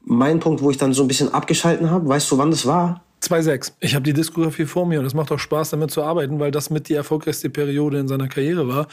mein 0.04 0.40
Punkt, 0.40 0.62
wo 0.62 0.70
ich 0.70 0.78
dann 0.78 0.92
so 0.92 1.02
ein 1.02 1.08
bisschen 1.08 1.32
abgeschalten 1.32 1.90
habe. 1.90 2.08
Weißt 2.08 2.30
du, 2.30 2.38
wann 2.38 2.50
das 2.50 2.66
war? 2.66 3.02
2,6. 3.22 3.72
Ich 3.80 3.94
habe 3.94 4.04
die 4.04 4.12
Diskografie 4.12 4.64
vor 4.64 4.86
mir 4.86 5.00
und 5.00 5.06
es 5.06 5.14
macht 5.14 5.32
auch 5.32 5.38
Spaß, 5.38 5.70
damit 5.70 5.90
zu 5.90 6.02
arbeiten, 6.02 6.38
weil 6.38 6.50
das 6.50 6.70
mit 6.70 6.88
die 6.88 6.94
erfolgreichste 6.94 7.50
Periode 7.50 7.98
in 7.98 8.06
seiner 8.06 8.28
Karriere 8.28 8.68
war. 8.68 8.86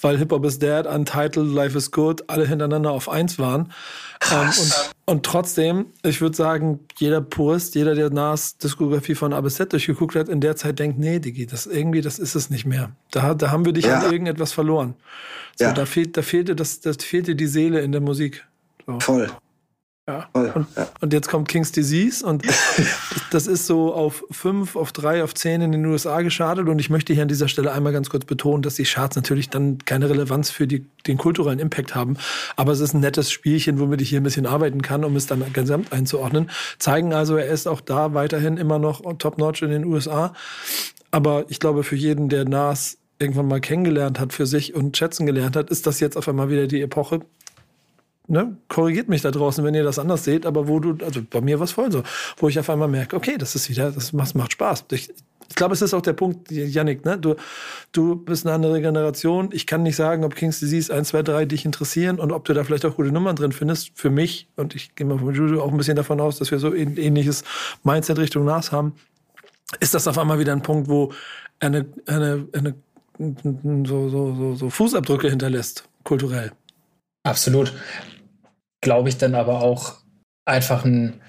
Weil 0.00 0.18
Hip 0.18 0.32
Hop 0.32 0.44
is 0.44 0.58
Dead, 0.58 0.86
Untitled, 0.86 1.52
Life 1.52 1.78
is 1.78 1.90
Good, 1.90 2.24
alle 2.28 2.46
hintereinander 2.46 2.90
auf 2.90 3.08
eins 3.08 3.38
waren. 3.38 3.72
Ähm, 4.30 4.48
und, 4.48 4.90
und, 5.06 5.26
trotzdem, 5.26 5.86
ich 6.02 6.20
würde 6.20 6.36
sagen, 6.36 6.80
jeder 6.98 7.20
Purist, 7.20 7.74
jeder, 7.74 7.94
der 7.94 8.10
Nas 8.10 8.58
Diskografie 8.58 9.14
von 9.14 9.32
A 9.32 9.40
bis 9.40 9.54
Z 9.54 9.72
durchgeguckt 9.72 10.16
hat, 10.16 10.28
in 10.28 10.40
der 10.40 10.56
Zeit 10.56 10.78
denkt, 10.78 10.98
nee, 10.98 11.20
Digi, 11.20 11.46
das 11.46 11.66
irgendwie, 11.66 12.00
das 12.00 12.18
ist 12.18 12.34
es 12.34 12.50
nicht 12.50 12.66
mehr. 12.66 12.90
Da, 13.12 13.34
da 13.34 13.50
haben 13.50 13.64
wir 13.64 13.72
dich 13.72 13.86
ja. 13.86 14.00
an 14.00 14.12
irgendetwas 14.12 14.52
verloren. 14.52 14.94
So, 15.56 15.66
ja. 15.66 15.72
da, 15.72 15.86
fehlt, 15.86 16.16
da 16.16 16.22
fehlte 16.22 16.56
das, 16.56 16.80
das 16.80 16.96
fehlte 16.98 17.36
die 17.36 17.46
Seele 17.46 17.80
in 17.80 17.92
der 17.92 18.00
Musik. 18.00 18.46
So. 18.86 18.98
Voll. 19.00 19.30
Ja. 20.10 20.28
Und, 20.32 20.66
und, 21.00 21.12
jetzt 21.12 21.28
kommt 21.28 21.48
King's 21.48 21.72
Disease 21.72 22.24
und 22.26 22.42
das 23.30 23.46
ist 23.46 23.66
so 23.66 23.94
auf 23.94 24.24
fünf, 24.30 24.74
auf 24.74 24.92
drei, 24.92 25.22
auf 25.22 25.34
zehn 25.34 25.60
in 25.60 25.72
den 25.72 25.86
USA 25.86 26.22
geschartet. 26.22 26.68
Und 26.68 26.78
ich 26.78 26.90
möchte 26.90 27.12
hier 27.12 27.22
an 27.22 27.28
dieser 27.28 27.48
Stelle 27.48 27.72
einmal 27.72 27.92
ganz 27.92 28.10
kurz 28.10 28.24
betonen, 28.24 28.62
dass 28.62 28.74
die 28.74 28.84
Charts 28.84 29.16
natürlich 29.16 29.50
dann 29.50 29.78
keine 29.78 30.10
Relevanz 30.10 30.50
für 30.50 30.66
die, 30.66 30.86
den 31.06 31.16
kulturellen 31.16 31.60
Impact 31.60 31.94
haben. 31.94 32.16
Aber 32.56 32.72
es 32.72 32.80
ist 32.80 32.94
ein 32.94 33.00
nettes 33.00 33.30
Spielchen, 33.30 33.78
womit 33.78 34.00
ich 34.00 34.08
hier 34.08 34.20
ein 34.20 34.24
bisschen 34.24 34.46
arbeiten 34.46 34.82
kann, 34.82 35.04
um 35.04 35.14
es 35.16 35.26
dann 35.26 35.44
gesamt 35.52 35.92
einzuordnen. 35.92 36.50
Zeigen 36.78 37.14
also, 37.14 37.36
er 37.36 37.46
ist 37.46 37.68
auch 37.68 37.80
da 37.80 38.14
weiterhin 38.14 38.56
immer 38.56 38.78
noch 38.78 39.02
top-notch 39.18 39.62
in 39.62 39.70
den 39.70 39.84
USA. 39.84 40.34
Aber 41.10 41.44
ich 41.48 41.60
glaube, 41.60 41.84
für 41.84 41.96
jeden, 41.96 42.28
der 42.28 42.44
Nas 42.44 42.98
irgendwann 43.20 43.48
mal 43.48 43.60
kennengelernt 43.60 44.18
hat 44.18 44.32
für 44.32 44.46
sich 44.46 44.74
und 44.74 44.96
schätzen 44.96 45.26
gelernt 45.26 45.54
hat, 45.54 45.70
ist 45.70 45.86
das 45.86 46.00
jetzt 46.00 46.16
auf 46.16 46.28
einmal 46.28 46.50
wieder 46.50 46.66
die 46.66 46.80
Epoche, 46.80 47.20
ne, 48.30 48.56
korrigiert 48.68 49.08
mich 49.08 49.22
da 49.22 49.30
draußen, 49.30 49.64
wenn 49.64 49.74
ihr 49.74 49.82
das 49.82 49.98
anders 49.98 50.24
seht, 50.24 50.46
aber 50.46 50.68
wo 50.68 50.78
du, 50.78 51.04
also 51.04 51.20
bei 51.28 51.40
mir 51.40 51.58
war 51.58 51.64
es 51.64 51.72
voll 51.72 51.90
so, 51.90 52.02
wo 52.38 52.48
ich 52.48 52.58
auf 52.58 52.70
einmal 52.70 52.88
merke, 52.88 53.16
okay, 53.16 53.36
das 53.36 53.54
ist 53.54 53.68
wieder, 53.68 53.90
das 53.90 54.12
macht, 54.12 54.34
macht 54.36 54.52
Spaß. 54.52 54.84
Ich, 54.92 55.12
ich 55.48 55.56
glaube, 55.56 55.74
es 55.74 55.82
ist 55.82 55.94
auch 55.94 56.00
der 56.00 56.12
Punkt, 56.12 56.48
Yannick, 56.50 57.04
ne? 57.04 57.18
Du, 57.18 57.34
du 57.90 58.14
bist 58.14 58.46
eine 58.46 58.54
andere 58.54 58.80
Generation. 58.80 59.48
Ich 59.52 59.66
kann 59.66 59.82
nicht 59.82 59.96
sagen, 59.96 60.22
ob 60.22 60.36
King's 60.36 60.60
Disease 60.60 60.94
1, 60.94 61.08
2, 61.08 61.22
3 61.22 61.44
dich 61.46 61.64
interessieren 61.64 62.20
und 62.20 62.30
ob 62.30 62.44
du 62.44 62.54
da 62.54 62.62
vielleicht 62.62 62.86
auch 62.86 62.94
gute 62.94 63.10
Nummern 63.10 63.34
drin 63.34 63.50
findest. 63.50 63.90
Für 63.96 64.10
mich, 64.10 64.48
und 64.54 64.76
ich 64.76 64.94
gehe 64.94 65.04
mal 65.04 65.18
von 65.18 65.34
Juju 65.34 65.60
auch 65.60 65.72
ein 65.72 65.76
bisschen 65.76 65.96
davon 65.96 66.20
aus, 66.20 66.38
dass 66.38 66.52
wir 66.52 66.60
so 66.60 66.68
ein 66.68 66.96
ähnliches 66.96 67.42
Mindset 67.82 68.18
Richtung 68.20 68.44
NAS 68.44 68.70
haben, 68.70 68.94
ist 69.80 69.92
das 69.92 70.06
auf 70.06 70.18
einmal 70.18 70.38
wieder 70.38 70.52
ein 70.52 70.62
Punkt, 70.62 70.88
wo 70.88 71.12
eine, 71.58 71.84
eine, 72.06 72.46
eine 72.52 72.74
so, 73.18 74.08
so, 74.08 74.34
so, 74.36 74.54
so 74.54 74.70
Fußabdrücke 74.70 75.28
hinterlässt, 75.28 75.88
kulturell. 76.04 76.52
Absolut 77.24 77.74
glaube 78.80 79.08
ich, 79.08 79.18
dann 79.18 79.34
aber 79.34 79.62
auch 79.62 79.96
einfach 80.44 80.84
ein, 80.84 81.20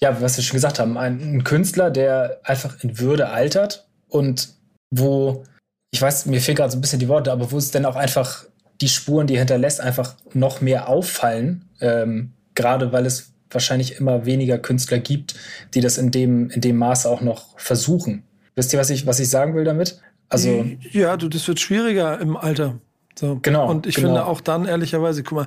ja, 0.00 0.20
was 0.20 0.36
wir 0.36 0.44
schon 0.44 0.56
gesagt 0.56 0.78
haben, 0.78 0.96
ein, 0.96 1.36
ein 1.36 1.44
Künstler, 1.44 1.90
der 1.90 2.40
einfach 2.44 2.82
in 2.82 2.98
Würde 2.98 3.28
altert 3.28 3.88
und 4.08 4.54
wo, 4.90 5.44
ich 5.92 6.00
weiß, 6.00 6.26
mir 6.26 6.40
fehlen 6.40 6.56
gerade 6.56 6.72
so 6.72 6.78
ein 6.78 6.80
bisschen 6.80 6.98
die 6.98 7.08
Worte, 7.08 7.32
aber 7.32 7.50
wo 7.52 7.58
es 7.58 7.70
dann 7.70 7.84
auch 7.84 7.96
einfach 7.96 8.44
die 8.80 8.88
Spuren, 8.88 9.26
die 9.26 9.34
er 9.34 9.40
hinterlässt, 9.40 9.80
einfach 9.80 10.16
noch 10.32 10.60
mehr 10.60 10.88
auffallen, 10.88 11.68
ähm, 11.80 12.32
gerade 12.54 12.92
weil 12.92 13.06
es 13.06 13.32
wahrscheinlich 13.50 13.96
immer 13.98 14.26
weniger 14.26 14.58
Künstler 14.58 14.98
gibt, 14.98 15.34
die 15.74 15.80
das 15.80 15.98
in 15.98 16.10
dem, 16.10 16.50
in 16.50 16.60
dem 16.60 16.76
Maße 16.76 17.08
auch 17.08 17.20
noch 17.20 17.58
versuchen. 17.58 18.22
Wisst 18.54 18.72
ihr, 18.72 18.78
was 18.78 18.90
ich, 18.90 19.06
was 19.06 19.20
ich 19.20 19.28
sagen 19.28 19.54
will 19.54 19.64
damit? 19.64 20.00
Also 20.28 20.64
ja, 20.92 21.16
du, 21.16 21.28
das 21.28 21.46
wird 21.48 21.58
schwieriger 21.58 22.20
im 22.20 22.36
Alter. 22.36 22.78
So. 23.20 23.38
Genau. 23.42 23.68
Und 23.68 23.86
ich 23.86 23.96
genau. 23.96 24.08
finde 24.08 24.26
auch 24.26 24.40
dann, 24.40 24.64
ehrlicherweise, 24.64 25.22
guck 25.22 25.36
mal, 25.36 25.46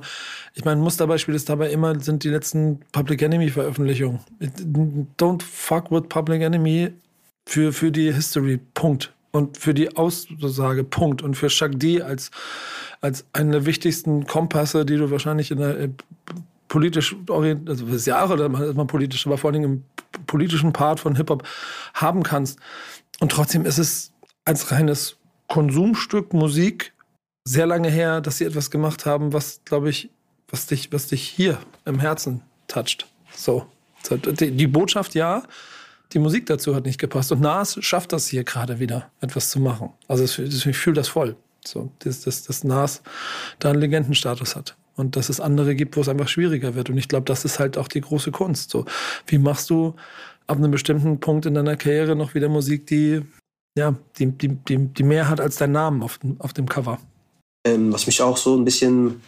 ich 0.54 0.64
meine, 0.64 0.80
Musterbeispiel 0.80 1.34
ist 1.34 1.48
dabei 1.48 1.70
immer, 1.70 1.98
sind 1.98 2.22
die 2.22 2.28
letzten 2.28 2.78
Public 2.92 3.20
Enemy 3.20 3.50
Veröffentlichungen. 3.50 4.20
Don't 5.18 5.42
fuck 5.42 5.90
with 5.90 6.04
Public 6.08 6.42
Enemy 6.42 6.92
für, 7.46 7.72
für 7.72 7.90
die 7.90 8.12
History. 8.12 8.60
Punkt. 8.74 9.12
Und 9.32 9.58
für 9.58 9.74
die 9.74 9.96
Aussage. 9.96 10.84
Punkt. 10.84 11.20
Und 11.22 11.34
für 11.34 11.48
Chuck 11.48 11.72
D 11.80 12.00
als, 12.00 12.30
als 13.00 13.24
einen 13.32 13.50
der 13.50 13.66
wichtigsten 13.66 14.24
Kompasse, 14.28 14.86
die 14.86 14.96
du 14.96 15.10
wahrscheinlich 15.10 15.50
in 15.50 15.58
der 15.58 15.76
äh, 15.80 15.88
politisch 16.68 17.16
orientiert, 17.28 17.68
also 17.68 17.86
das 17.86 18.06
Jahre, 18.06 18.36
da 18.36 18.46
ist 18.64 18.76
man 18.76 18.86
politisch, 18.86 19.26
aber 19.26 19.36
vor 19.36 19.50
allem 19.50 19.64
im 19.64 19.84
politischen 20.28 20.72
Part 20.72 21.00
von 21.00 21.16
Hip-Hop 21.16 21.42
haben 21.94 22.22
kannst. 22.22 22.60
Und 23.18 23.32
trotzdem 23.32 23.66
ist 23.66 23.78
es 23.78 24.12
als 24.44 24.70
reines 24.70 25.16
Konsumstück 25.48 26.32
Musik 26.32 26.93
sehr 27.44 27.66
lange 27.66 27.90
her, 27.90 28.20
dass 28.20 28.38
sie 28.38 28.44
etwas 28.44 28.70
gemacht 28.70 29.06
haben, 29.06 29.32
was, 29.32 29.60
glaube 29.64 29.90
ich, 29.90 30.10
was 30.48 30.66
dich, 30.66 30.92
was 30.92 31.08
dich 31.08 31.22
hier 31.22 31.58
im 31.84 32.00
Herzen 32.00 32.42
toucht. 32.68 33.06
So. 33.34 33.66
Die, 34.10 34.66
Botschaft 34.66 35.14
ja, 35.14 35.44
die 36.12 36.18
Musik 36.18 36.46
dazu 36.46 36.74
hat 36.74 36.84
nicht 36.84 37.00
gepasst. 37.00 37.32
Und 37.32 37.40
Nas 37.40 37.78
schafft 37.80 38.12
das 38.12 38.28
hier 38.28 38.44
gerade 38.44 38.78
wieder, 38.78 39.10
etwas 39.20 39.50
zu 39.50 39.60
machen. 39.60 39.90
Also 40.08 40.24
ich 40.24 40.76
fühle 40.76 40.96
das 40.96 41.08
voll. 41.08 41.36
So, 41.64 41.90
dass, 42.00 42.20
dass, 42.20 42.42
dass 42.42 42.64
Nas 42.64 43.02
da 43.58 43.70
einen 43.70 43.80
Legendenstatus 43.80 44.56
hat. 44.56 44.76
Und 44.96 45.16
dass 45.16 45.28
es 45.28 45.40
andere 45.40 45.74
gibt, 45.74 45.96
wo 45.96 46.02
es 46.02 46.08
einfach 46.08 46.28
schwieriger 46.28 46.74
wird. 46.74 46.90
Und 46.90 46.98
ich 46.98 47.08
glaube, 47.08 47.24
das 47.24 47.44
ist 47.44 47.58
halt 47.58 47.78
auch 47.78 47.88
die 47.88 48.00
große 48.00 48.30
Kunst. 48.30 48.70
So, 48.70 48.84
wie 49.26 49.38
machst 49.38 49.70
du 49.70 49.96
ab 50.46 50.58
einem 50.58 50.70
bestimmten 50.70 51.18
Punkt 51.18 51.46
in 51.46 51.54
deiner 51.54 51.76
Karriere 51.76 52.14
noch 52.14 52.34
wieder 52.34 52.48
Musik, 52.48 52.86
die, 52.86 53.22
ja, 53.76 53.96
die, 54.18 54.26
die, 54.26 54.48
die, 54.48 54.78
die 54.78 55.02
mehr 55.02 55.28
hat 55.28 55.40
als 55.40 55.56
dein 55.56 55.72
Namen 55.72 56.02
auf 56.02 56.20
auf 56.38 56.52
dem 56.52 56.68
Cover? 56.68 57.00
Ähm, 57.64 57.92
was 57.92 58.06
mich 58.06 58.20
auch 58.20 58.36
so 58.36 58.56
ein 58.56 58.64
bisschen 58.64 59.22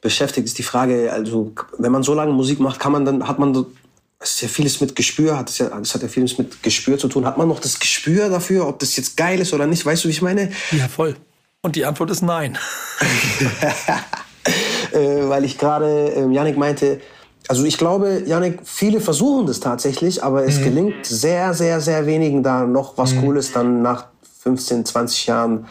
beschäftigt, 0.00 0.46
ist 0.46 0.58
die 0.58 0.62
Frage, 0.62 1.12
also 1.12 1.52
wenn 1.78 1.92
man 1.92 2.02
so 2.02 2.14
lange 2.14 2.32
Musik 2.32 2.60
macht, 2.60 2.78
kann 2.78 2.92
man 2.92 3.04
dann, 3.04 3.26
hat 3.26 3.38
man, 3.38 3.66
es 4.20 4.30
ist 4.30 4.42
ja 4.42 4.48
vieles 4.48 4.80
mit 4.80 4.94
Gespür, 4.94 5.36
hat 5.36 5.50
es 5.50 5.58
ja, 5.58 5.68
das 5.68 5.94
hat 5.94 6.02
ja 6.02 6.08
vieles 6.08 6.38
mit 6.38 6.62
Gespür 6.62 6.98
zu 6.98 7.08
tun. 7.08 7.26
Hat 7.26 7.36
man 7.36 7.48
noch 7.48 7.60
das 7.60 7.78
Gespür 7.78 8.28
dafür, 8.28 8.68
ob 8.68 8.78
das 8.78 8.96
jetzt 8.96 9.16
geil 9.16 9.40
ist 9.40 9.52
oder 9.52 9.66
nicht? 9.66 9.84
Weißt 9.84 10.04
du, 10.04 10.08
wie 10.08 10.12
ich 10.12 10.22
meine? 10.22 10.50
Ja, 10.70 10.88
voll. 10.88 11.16
Und 11.62 11.74
die 11.74 11.84
Antwort 11.84 12.10
ist 12.10 12.22
nein. 12.22 12.56
äh, 14.92 15.28
weil 15.28 15.44
ich 15.44 15.58
gerade, 15.58 16.12
äh, 16.14 16.32
Yannick 16.32 16.56
meinte, 16.56 17.00
also 17.48 17.64
ich 17.64 17.78
glaube, 17.78 18.22
Yannick, 18.26 18.60
viele 18.64 19.00
versuchen 19.00 19.46
das 19.46 19.60
tatsächlich, 19.60 20.22
aber 20.22 20.44
es 20.44 20.58
mhm. 20.58 20.64
gelingt 20.64 21.06
sehr, 21.06 21.54
sehr, 21.54 21.80
sehr 21.80 22.06
wenigen 22.06 22.42
da 22.42 22.66
noch 22.66 22.98
was 22.98 23.14
mhm. 23.14 23.22
Cooles 23.22 23.52
dann 23.52 23.82
nach 23.82 24.06
15, 24.42 24.84
20 24.84 25.26
Jahren 25.26 25.66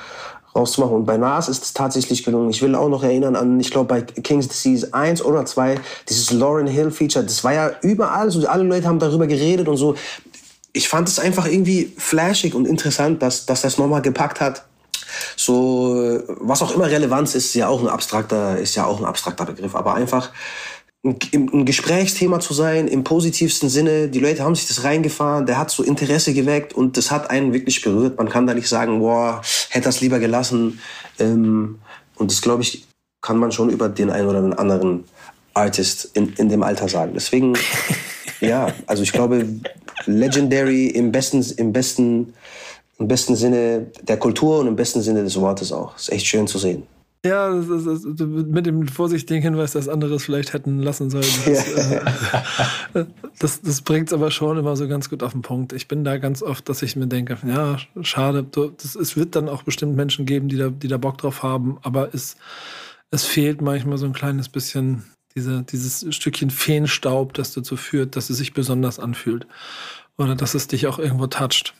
rauszumachen. 0.58 0.96
Und 0.96 1.06
bei 1.06 1.18
Nas 1.18 1.48
ist 1.48 1.64
es 1.64 1.74
tatsächlich 1.74 2.24
gelungen. 2.24 2.50
Ich 2.50 2.62
will 2.62 2.76
auch 2.76 2.90
noch 2.90 3.04
erinnern 3.04 3.36
an, 3.36 3.60
ich 3.60 3.72
glaube, 3.72 3.88
bei 3.88 4.02
King's 4.02 4.48
Disease 4.48 4.94
1 4.94 5.24
oder 5.24 5.46
2, 5.46 5.80
dieses 6.10 6.32
Lauren 6.32 6.68
Hill 6.68 6.92
Feature, 6.92 7.24
das 7.24 7.44
war 7.44 7.54
ja 7.54 7.72
überall, 7.82 8.30
so 8.32 8.46
alle 8.48 8.64
Leute 8.64 8.88
haben 8.88 9.00
darüber 9.00 9.28
geredet 9.28 9.68
und 9.68 9.78
so. 9.78 9.96
Ich 10.74 10.90
fand 10.90 11.08
es 11.08 11.20
einfach 11.20 11.48
irgendwie 11.48 11.94
flashig 11.98 12.54
und 12.54 12.68
interessant, 12.68 13.22
dass, 13.22 13.46
dass 13.46 13.62
das 13.62 13.78
nochmal 13.78 14.02
gepackt 14.02 14.42
hat. 14.42 14.66
So, 15.36 16.22
was 16.28 16.62
auch 16.62 16.76
immer 16.76 16.88
Relevanz 16.88 17.34
ist, 17.36 17.46
ist 17.46 17.54
ja 17.56 17.68
auch 17.68 17.82
ein 17.82 17.88
abstrakter, 17.88 18.58
ist 18.58 18.76
ja 18.76 18.86
auch 18.86 19.00
ein 19.00 19.06
abstrakter 19.06 19.46
Begriff, 19.46 19.76
aber 19.76 19.96
einfach, 19.96 20.32
ein 21.34 21.66
Gesprächsthema 21.66 22.40
zu 22.40 22.54
sein, 22.54 22.88
im 22.88 23.04
positivsten 23.04 23.70
Sinne. 23.70 24.08
Die 24.10 24.20
Leute 24.20 24.44
haben 24.44 24.56
sich 24.56 24.68
das 24.68 24.84
reingefahren, 24.84 25.46
der 25.46 25.58
hat 25.58 25.72
so 25.72 25.84
Interesse 25.84 26.34
geweckt 26.34 26.74
und 26.74 26.98
das 26.98 27.12
hat 27.12 27.30
einen 27.30 27.54
wirklich 27.54 27.82
berührt. 27.82 28.18
Man 28.18 28.30
kann 28.30 28.48
da 28.48 28.54
nicht 28.54 28.68
sagen, 28.68 29.00
boah, 29.00 29.42
hätte 29.70 29.86
das 29.86 30.02
lieber 30.02 30.20
gelassen. 30.20 30.80
Ähm, 31.20 31.80
und 32.16 32.32
das, 32.32 32.42
glaube 32.42 32.64
ich, 32.64 32.86
kann 33.22 33.38
man 33.38 33.52
schon 33.52 33.70
über 33.70 33.90
den 33.90 34.10
einen 34.10 34.28
oder 34.28 34.60
anderen 34.60 35.06
Artist 35.54 36.12
in, 36.14 36.34
in 36.34 36.50
dem 36.50 36.64
Alter 36.64 36.88
sagen. 36.88 37.12
Deswegen, 37.14 37.54
ja, 38.40 38.74
also 38.86 39.04
ich 39.04 39.12
glaube, 39.12 39.46
legendary 40.06 40.88
im 40.88 41.12
besten, 41.12 41.46
im 41.58 41.74
besten, 41.74 42.34
im 43.00 43.08
besten 43.08 43.36
Sinne 43.36 43.88
der 44.02 44.18
Kultur 44.18 44.60
und 44.60 44.68
im 44.68 44.76
besten 44.76 45.02
Sinne 45.02 45.24
des 45.24 45.40
Wortes 45.40 45.72
auch. 45.72 45.96
Ist 45.96 46.12
echt 46.12 46.26
schön 46.26 46.48
zu 46.48 46.58
sehen. 46.58 46.84
Ja, 47.28 47.50
das 47.54 47.68
ist, 47.68 47.88
das 47.88 48.06
ist, 48.06 48.20
mit 48.20 48.66
dem 48.66 48.88
vorsichtigen 48.88 49.42
Hinweis, 49.42 49.74
dass 49.74 49.90
andere 49.90 50.16
es 50.16 50.24
vielleicht 50.24 50.54
hätten 50.54 50.80
lassen 50.80 51.10
sollen. 51.10 51.26
Das, 51.46 51.92
äh, 52.94 53.06
das, 53.40 53.62
das 53.62 53.82
bringt 53.82 54.08
es 54.08 54.14
aber 54.14 54.32
schon 54.32 54.58
immer 54.58 54.76
so 54.76 54.88
ganz 54.88 55.10
gut 55.10 55.24
auf 55.24 55.34
den 55.34 55.42
Punkt. 55.42 55.74
Ich 55.74 55.88
bin 55.88 56.04
da 56.04 56.18
ganz 56.18 56.42
oft, 56.42 56.68
dass 56.70 56.82
ich 56.82 56.96
mir 56.96 57.08
denke, 57.08 57.38
ja, 57.46 57.78
schade, 58.02 58.44
das, 58.44 58.96
es 58.96 59.18
wird 59.18 59.36
dann 59.36 59.50
auch 59.50 59.64
bestimmt 59.64 59.96
Menschen 59.96 60.26
geben, 60.26 60.48
die 60.48 60.58
da, 60.58 60.70
die 60.70 60.88
da 60.88 60.98
Bock 60.98 61.18
drauf 61.18 61.44
haben, 61.44 61.78
aber 61.84 62.14
es, 62.14 62.36
es 63.12 63.24
fehlt 63.26 63.62
manchmal 63.62 63.98
so 63.98 64.06
ein 64.06 64.14
kleines 64.14 64.50
bisschen 64.50 65.04
diese, 65.36 65.64
dieses 65.64 66.06
Stückchen 66.16 66.50
Feenstaub, 66.50 67.34
das 67.34 67.54
dazu 67.54 67.78
führt, 67.78 68.16
dass 68.16 68.32
es 68.32 68.38
sich 68.38 68.54
besonders 68.54 69.00
anfühlt. 69.00 69.46
Oder 70.18 70.36
dass 70.36 70.56
es 70.56 70.68
dich 70.68 70.88
auch 70.88 70.98
irgendwo 70.98 71.28
toucht. 71.28 71.76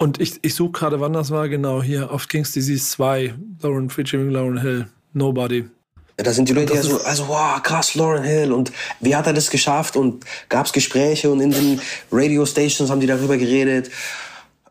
Und 0.00 0.18
ich, 0.18 0.38
ich 0.40 0.54
suche 0.54 0.72
gerade, 0.72 1.00
wann 1.00 1.12
das 1.12 1.30
war, 1.30 1.50
genau 1.50 1.82
hier 1.82 2.10
auf 2.10 2.26
King's 2.26 2.52
Disease 2.52 2.86
2, 2.86 3.34
Lauren 3.60 3.90
featuring 3.90 4.30
Lauren 4.30 4.58
Hill, 4.58 4.86
Nobody. 5.12 5.66
Ja, 6.16 6.24
da 6.24 6.32
sind 6.32 6.48
die 6.48 6.54
Leute 6.54 6.72
ja 6.72 6.82
so, 6.82 7.02
also 7.02 7.28
wow, 7.28 7.62
krass, 7.62 7.94
Lauren 7.94 8.24
Hill 8.24 8.50
und 8.50 8.72
wie 9.00 9.14
hat 9.14 9.26
er 9.26 9.34
das 9.34 9.50
geschafft 9.50 9.96
und 9.96 10.24
gab 10.48 10.64
es 10.64 10.72
Gespräche 10.72 11.30
und 11.30 11.42
in 11.42 11.50
den 11.50 11.80
Radio 12.10 12.46
Stations 12.46 12.88
haben 12.88 13.00
die 13.00 13.06
darüber 13.06 13.36
geredet. 13.36 13.90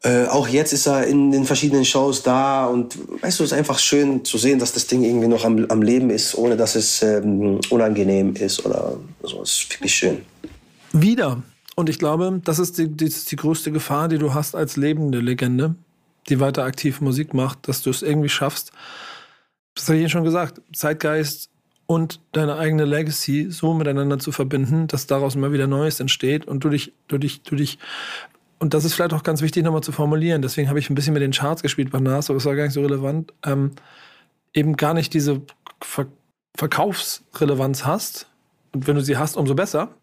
Äh, 0.01 0.25
auch 0.25 0.47
jetzt 0.47 0.73
ist 0.73 0.88
er 0.88 1.05
in 1.05 1.32
den 1.32 1.45
verschiedenen 1.45 1.86
Shows 1.86 2.23
da 2.23 2.65
und 2.65 2.97
weißt 3.21 3.39
du, 3.39 3.43
es 3.43 3.51
ist 3.51 3.57
einfach 3.57 3.77
schön 3.77 4.25
zu 4.25 4.39
sehen, 4.39 4.57
dass 4.57 4.73
das 4.73 4.88
Ding 4.88 5.03
irgendwie 5.03 5.27
noch 5.27 5.45
am, 5.45 5.63
am 5.69 5.84
Leben 5.84 6.09
ist, 6.09 6.36
ohne 6.36 6.57
dass 6.57 6.73
es 6.73 7.03
ähm, 7.03 7.59
unangenehm 7.69 8.34
ist 8.34 8.65
oder 8.65 8.97
so. 9.21 9.43
Es 9.43 9.51
ist 9.51 9.69
wirklich 9.75 9.93
schön. 9.93 10.25
Wieder 10.91 11.43
und 11.80 11.88
ich 11.88 11.97
glaube, 11.97 12.41
das 12.43 12.59
ist 12.59 12.77
die, 12.77 12.89
die, 12.89 13.07
die 13.07 13.36
größte 13.38 13.71
Gefahr, 13.71 14.09
die 14.09 14.17
du 14.17 14.34
hast 14.34 14.53
als 14.53 14.75
lebende 14.75 15.21
Legende, 15.21 15.75
die 16.27 16.41
weiter 16.41 16.65
aktiv 16.65 16.99
Musik 16.99 17.34
macht, 17.34 17.69
dass 17.69 17.82
du 17.82 17.89
es 17.89 18.01
irgendwie 18.01 18.27
schaffst. 18.27 18.73
Das 19.75 19.88
habe 19.88 19.95
ich 19.95 20.01
Ihnen 20.01 20.09
schon 20.09 20.25
gesagt. 20.25 20.61
Zeitgeist 20.73 21.49
und 21.86 22.19
deine 22.34 22.57
eigene 22.57 22.84
Legacy 22.84 23.47
so 23.49 23.73
miteinander 23.73 24.19
zu 24.19 24.34
verbinden, 24.34 24.88
dass 24.88 25.07
daraus 25.07 25.36
immer 25.36 25.53
wieder 25.53 25.67
Neues 25.67 26.01
entsteht 26.01 26.45
und 26.45 26.65
du 26.65 26.69
dich, 26.69 26.91
du 27.07 27.17
dich, 27.17 27.43
du 27.43 27.55
dich 27.55 27.80
und 28.59 28.73
das 28.73 28.84
ist 28.84 28.93
vielleicht 28.93 29.13
auch 29.13 29.23
ganz 29.23 29.41
wichtig 29.41 29.63
nochmal 29.63 29.82
zu 29.82 29.93
formulieren. 29.93 30.41
Deswegen 30.41 30.67
habe 30.67 30.80
ich 30.80 30.89
ein 30.89 30.95
bisschen 30.95 31.13
mit 31.13 31.21
den 31.21 31.32
Charts 31.32 31.61
gespielt 31.61 31.91
bei 31.91 32.01
NAS, 32.01 32.30
aber 32.30 32.36
es 32.39 32.45
war 32.45 32.57
gar 32.57 32.65
nicht 32.65 32.73
so 32.73 32.82
relevant. 32.82 33.34
Ähm, 33.45 33.71
eben 34.53 34.75
gar 34.75 34.93
nicht 34.93 35.13
diese 35.13 35.43
Ver 35.82 36.07
Verkaufsrelevanz 36.57 37.86
hast. 37.86 38.27
Und 38.73 38.86
wenn 38.86 38.97
du 38.97 39.01
sie 39.01 39.15
hast, 39.15 39.38
umso 39.38 39.55
besser 39.55 39.95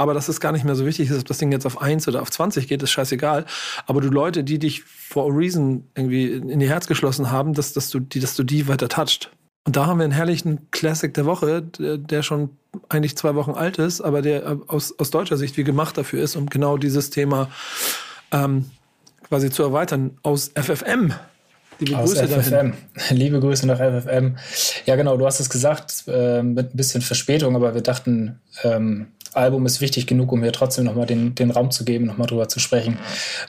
aber 0.00 0.14
das 0.14 0.30
ist 0.30 0.40
gar 0.40 0.52
nicht 0.52 0.64
mehr 0.64 0.76
so 0.76 0.86
wichtig, 0.86 1.12
ob 1.12 1.26
das 1.26 1.36
Ding 1.36 1.52
jetzt 1.52 1.66
auf 1.66 1.82
1 1.82 2.08
oder 2.08 2.22
auf 2.22 2.30
20 2.30 2.66
geht, 2.66 2.82
ist 2.82 2.90
scheißegal. 2.90 3.44
Aber 3.84 4.00
du 4.00 4.08
Leute, 4.08 4.42
die 4.42 4.58
dich 4.58 4.82
for 4.82 5.30
a 5.30 5.36
reason 5.36 5.84
irgendwie 5.94 6.32
in 6.32 6.58
ihr 6.58 6.70
Herz 6.70 6.86
geschlossen 6.86 7.30
haben, 7.30 7.52
dass, 7.52 7.74
dass, 7.74 7.90
du, 7.90 8.00
die, 8.00 8.18
dass 8.18 8.34
du 8.34 8.42
die 8.42 8.66
weiter 8.66 8.88
toucht. 8.88 9.30
Und 9.66 9.76
da 9.76 9.84
haben 9.84 9.98
wir 9.98 10.04
einen 10.04 10.14
herrlichen 10.14 10.70
Classic 10.70 11.12
der 11.12 11.26
Woche, 11.26 11.60
der, 11.60 11.98
der 11.98 12.22
schon 12.22 12.48
eigentlich 12.88 13.14
zwei 13.18 13.34
Wochen 13.34 13.50
alt 13.50 13.76
ist, 13.76 14.00
aber 14.00 14.22
der 14.22 14.60
aus, 14.68 14.98
aus 14.98 15.10
deutscher 15.10 15.36
Sicht 15.36 15.58
wie 15.58 15.64
gemacht 15.64 15.98
dafür 15.98 16.22
ist, 16.22 16.34
um 16.34 16.46
genau 16.46 16.78
dieses 16.78 17.10
Thema 17.10 17.50
ähm, 18.32 18.70
quasi 19.28 19.50
zu 19.50 19.62
erweitern. 19.62 20.12
Aus 20.22 20.50
FFM. 20.54 21.12
Liebe 21.78 21.98
Aus 21.98 22.14
Grüße 22.14 22.26
FFM. 22.26 22.50
Dahin. 22.50 22.74
Liebe 23.10 23.38
Grüße 23.38 23.66
nach 23.66 23.76
FFM. 23.78 24.36
Ja, 24.86 24.96
genau, 24.96 25.18
du 25.18 25.26
hast 25.26 25.40
es 25.40 25.50
gesagt, 25.50 26.04
äh, 26.06 26.42
mit 26.42 26.72
ein 26.72 26.76
bisschen 26.78 27.02
Verspätung, 27.02 27.54
aber 27.54 27.74
wir 27.74 27.82
dachten, 27.82 28.40
ähm, 28.62 29.08
Album 29.34 29.66
ist 29.66 29.80
wichtig 29.80 30.06
genug, 30.06 30.32
um 30.32 30.42
hier 30.42 30.52
trotzdem 30.52 30.84
nochmal 30.84 31.06
den, 31.06 31.34
den 31.34 31.50
Raum 31.50 31.70
zu 31.70 31.84
geben, 31.84 32.06
nochmal 32.06 32.26
drüber 32.26 32.48
zu 32.48 32.60
sprechen. 32.60 32.98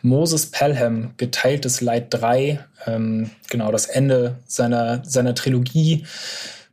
Moses 0.02 0.48
Pelham, 0.48 1.14
Geteiltes 1.18 1.82
Leid 1.82 2.08
3, 2.10 2.60
ähm, 2.86 3.32
genau 3.50 3.72
das 3.72 3.86
Ende 3.88 4.38
seiner, 4.46 5.04
seiner 5.04 5.36
Trilogie. 5.36 6.06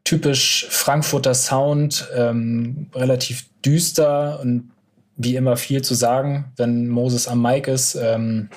Typisch 0.05 0.67
Frankfurter 0.71 1.35
Sound, 1.35 2.09
ähm, 2.17 2.89
relativ 2.95 3.47
düster 3.65 4.41
und 4.41 4.71
wie 5.17 5.37
immer 5.37 5.57
viel 5.57 5.83
zu 5.83 5.95
sagen, 5.95 6.53
wenn 6.57 6.89
Moses 6.89 7.29
am 7.29 7.43
Mic 7.43 7.71
ist. 7.71 7.97
Ähm, 7.97 8.49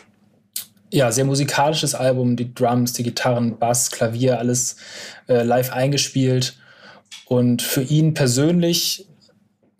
ja, 0.91 1.11
sehr 1.11 1.25
musikalisches 1.25 1.95
Album, 1.95 2.35
die 2.35 2.53
Drums, 2.53 2.93
die 2.93 3.03
Gitarren, 3.03 3.57
Bass, 3.57 3.91
Klavier, 3.91 4.39
alles 4.39 4.75
äh, 5.27 5.43
live 5.43 5.71
eingespielt. 5.71 6.57
Und 7.25 7.61
für 7.61 7.81
ihn 7.81 8.13
persönlich 8.13 9.07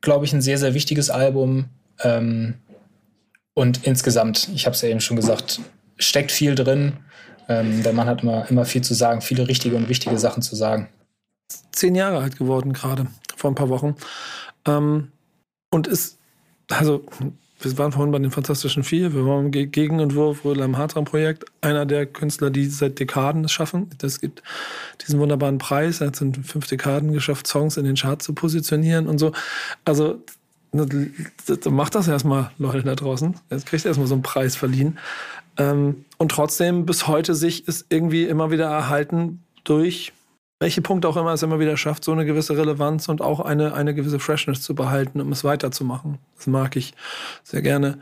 glaube 0.02 0.26
ich, 0.26 0.34
ein 0.34 0.42
sehr, 0.42 0.58
sehr 0.58 0.74
wichtiges 0.74 1.10
Album. 1.10 1.66
Ähm, 2.04 2.56
und 3.54 3.86
insgesamt, 3.86 4.50
ich 4.54 4.66
habe 4.66 4.76
es 4.76 4.82
ja 4.82 4.90
eben 4.90 5.02
schon 5.02 5.18
gesagt, 5.18 5.62
steckt 5.98 6.32
viel 6.32 6.56
drin. 6.56 6.94
Ähm, 7.48 7.84
der 7.84 7.94
Mann 7.94 8.08
hat 8.08 8.24
immer, 8.24 8.50
immer 8.50 8.66
viel 8.66 8.82
zu 8.82 8.94
sagen, 8.94 9.22
viele 9.22 9.48
richtige 9.48 9.76
und 9.76 9.90
wichtige 9.90 10.18
Sachen 10.18 10.42
zu 10.42 10.56
sagen. 10.56 10.90
Zehn 11.72 11.96
Jahre 11.96 12.20
alt 12.20 12.38
geworden 12.38 12.74
gerade, 12.74 13.08
vor 13.36 13.52
ein 13.52 13.56
paar 13.56 13.70
Wochen. 13.70 13.96
Ähm, 14.66 15.12
und 15.70 15.88
ist, 15.88 16.18
also 16.70 17.06
wir 17.64 17.78
waren 17.78 17.92
vorhin 17.92 18.12
bei 18.12 18.20
den 18.20 18.32
Fantastischen 18.32 18.84
Vier, 18.84 19.14
wir 19.14 19.26
waren 19.26 19.46
im 19.46 19.52
Gegenentwurf 19.52 20.44
Rödler 20.44 20.72
Hartram-Projekt, 20.78 21.46
einer 21.62 21.86
der 21.86 22.06
Künstler, 22.06 22.50
die 22.50 22.66
seit 22.66 23.00
Dekaden 23.00 23.46
es 23.46 23.52
schaffen. 23.52 23.90
Es 24.02 24.20
gibt 24.20 24.42
diesen 25.06 25.20
wunderbaren 25.20 25.58
Preis, 25.58 26.02
er 26.02 26.08
hat 26.08 26.16
es 26.16 26.22
in 26.22 26.34
fünf 26.34 26.68
Dekaden 26.68 27.14
geschafft, 27.14 27.48
Songs 27.48 27.78
in 27.78 27.86
den 27.86 27.96
Charts 27.96 28.26
zu 28.26 28.34
positionieren 28.34 29.08
und 29.08 29.20
so. 29.20 29.32
Also 29.86 30.22
macht 31.70 31.96
das 31.96 32.08
erstmal, 32.08 32.52
Leute 32.58 32.84
da 32.84 32.96
draußen. 32.96 33.36
Jetzt 33.50 33.66
kriegt 33.66 33.86
erstmal 33.86 34.08
so 34.08 34.16
einen 34.16 34.24
Preis 34.24 34.56
verliehen. 34.56 34.98
Ähm, 35.58 36.06
und 36.18 36.32
trotzdem 36.32 36.86
bis 36.86 37.08
heute 37.08 37.36
sich 37.36 37.68
ist 37.68 37.86
irgendwie 37.90 38.24
immer 38.24 38.52
wieder 38.52 38.66
erhalten 38.66 39.44
durch 39.64 40.14
welche 40.62 40.84
Punkte 40.84 41.10
auch 41.10 41.18
immer 41.18 41.34
es 41.34 41.42
immer 41.42 41.60
wieder 41.60 41.76
schafft, 41.76 42.04
so 42.04 42.12
eine 42.12 42.24
gewisse 42.24 42.56
Relevanz 42.56 43.10
und 43.10 43.20
auch 43.20 43.40
eine, 43.40 43.74
eine 43.74 43.96
gewisse 43.96 44.20
Freshness 44.20 44.62
zu 44.62 44.76
behalten, 44.76 45.20
um 45.20 45.32
es 45.32 45.44
weiterzumachen. 45.44 46.20
Das 46.38 46.46
mag 46.46 46.76
ich 46.76 46.94
sehr 47.44 47.64
gerne. 47.64 47.98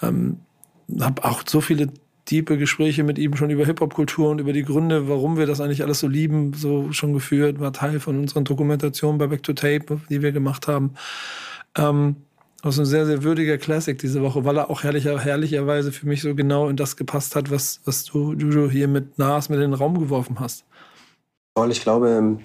Ähm, 0.00 0.38
habe 0.98 1.22
auch 1.22 1.42
so 1.46 1.60
viele 1.60 1.88
tiefe 2.24 2.56
Gespräche 2.56 3.04
mit 3.04 3.18
ihm 3.18 3.36
schon 3.36 3.50
über 3.50 3.66
Hip-Hop-Kultur 3.66 4.30
und 4.30 4.40
über 4.40 4.54
die 4.54 4.62
Gründe, 4.62 5.06
warum 5.06 5.36
wir 5.36 5.44
das 5.44 5.60
eigentlich 5.60 5.82
alles 5.82 6.00
so 6.00 6.08
lieben, 6.08 6.54
so 6.54 6.92
schon 6.92 7.12
geführt, 7.12 7.60
war 7.60 7.74
Teil 7.74 8.00
von 8.00 8.18
unseren 8.18 8.44
Dokumentationen 8.44 9.18
bei 9.18 9.26
Back 9.26 9.42
to 9.42 9.52
Tape, 9.52 10.00
die 10.08 10.22
wir 10.22 10.32
gemacht 10.32 10.66
haben. 10.66 10.94
Ähm, 11.76 12.16
das 12.62 12.76
ist 12.76 12.80
ein 12.80 12.86
sehr, 12.86 13.04
sehr 13.04 13.22
würdiger 13.22 13.58
Classic 13.58 13.98
diese 13.98 14.22
Woche, 14.22 14.46
weil 14.46 14.56
er 14.56 14.70
auch 14.70 14.82
herrlicher, 14.82 15.20
herrlicherweise 15.20 15.92
für 15.92 16.06
mich 16.06 16.22
so 16.22 16.34
genau 16.34 16.70
in 16.70 16.76
das 16.76 16.96
gepasst 16.96 17.36
hat, 17.36 17.50
was, 17.50 17.82
was 17.84 18.04
du, 18.06 18.32
Juju, 18.32 18.70
hier 18.70 18.88
mit 18.88 19.18
Nas 19.18 19.50
mit 19.50 19.58
in 19.58 19.72
den 19.72 19.74
Raum 19.74 19.98
geworfen 19.98 20.40
hast. 20.40 20.64
Ich 21.66 21.82
glaube, 21.82 22.10
ähm, 22.10 22.40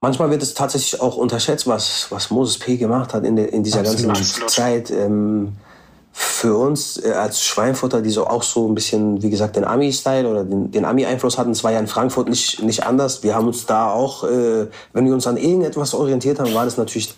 manchmal 0.00 0.30
wird 0.30 0.42
es 0.42 0.54
tatsächlich 0.54 1.00
auch 1.00 1.16
unterschätzt, 1.16 1.66
was, 1.66 2.06
was 2.10 2.30
Moses 2.30 2.58
P. 2.58 2.76
gemacht 2.76 3.14
hat 3.14 3.24
in, 3.24 3.36
der, 3.36 3.52
in 3.52 3.62
dieser 3.62 3.80
absolut, 3.80 4.14
ganzen. 4.14 4.48
Zeit. 4.48 4.90
Ähm, 4.90 5.54
für 6.42 6.56
uns 6.56 7.00
äh, 7.00 7.12
als 7.12 7.44
Schweinfutter, 7.44 8.02
die 8.02 8.10
so 8.10 8.26
auch 8.26 8.42
so 8.42 8.68
ein 8.68 8.74
bisschen, 8.74 9.22
wie 9.22 9.30
gesagt, 9.30 9.54
den 9.54 9.62
Ami-Style 9.62 10.28
oder 10.28 10.42
den, 10.42 10.72
den 10.72 10.84
Ami-Einfluss 10.84 11.38
hatten, 11.38 11.52
es 11.52 11.62
war 11.62 11.70
ja 11.70 11.78
in 11.78 11.86
Frankfurt 11.86 12.28
nicht, 12.28 12.60
nicht 12.64 12.84
anders. 12.84 13.22
Wir 13.22 13.36
haben 13.36 13.46
uns 13.46 13.64
da 13.64 13.92
auch, 13.92 14.24
äh, 14.24 14.66
wenn 14.92 15.06
wir 15.06 15.14
uns 15.14 15.28
an 15.28 15.36
irgendetwas 15.36 15.94
orientiert 15.94 16.40
haben, 16.40 16.52
war 16.52 16.64
das 16.64 16.78
natürlich 16.78 17.14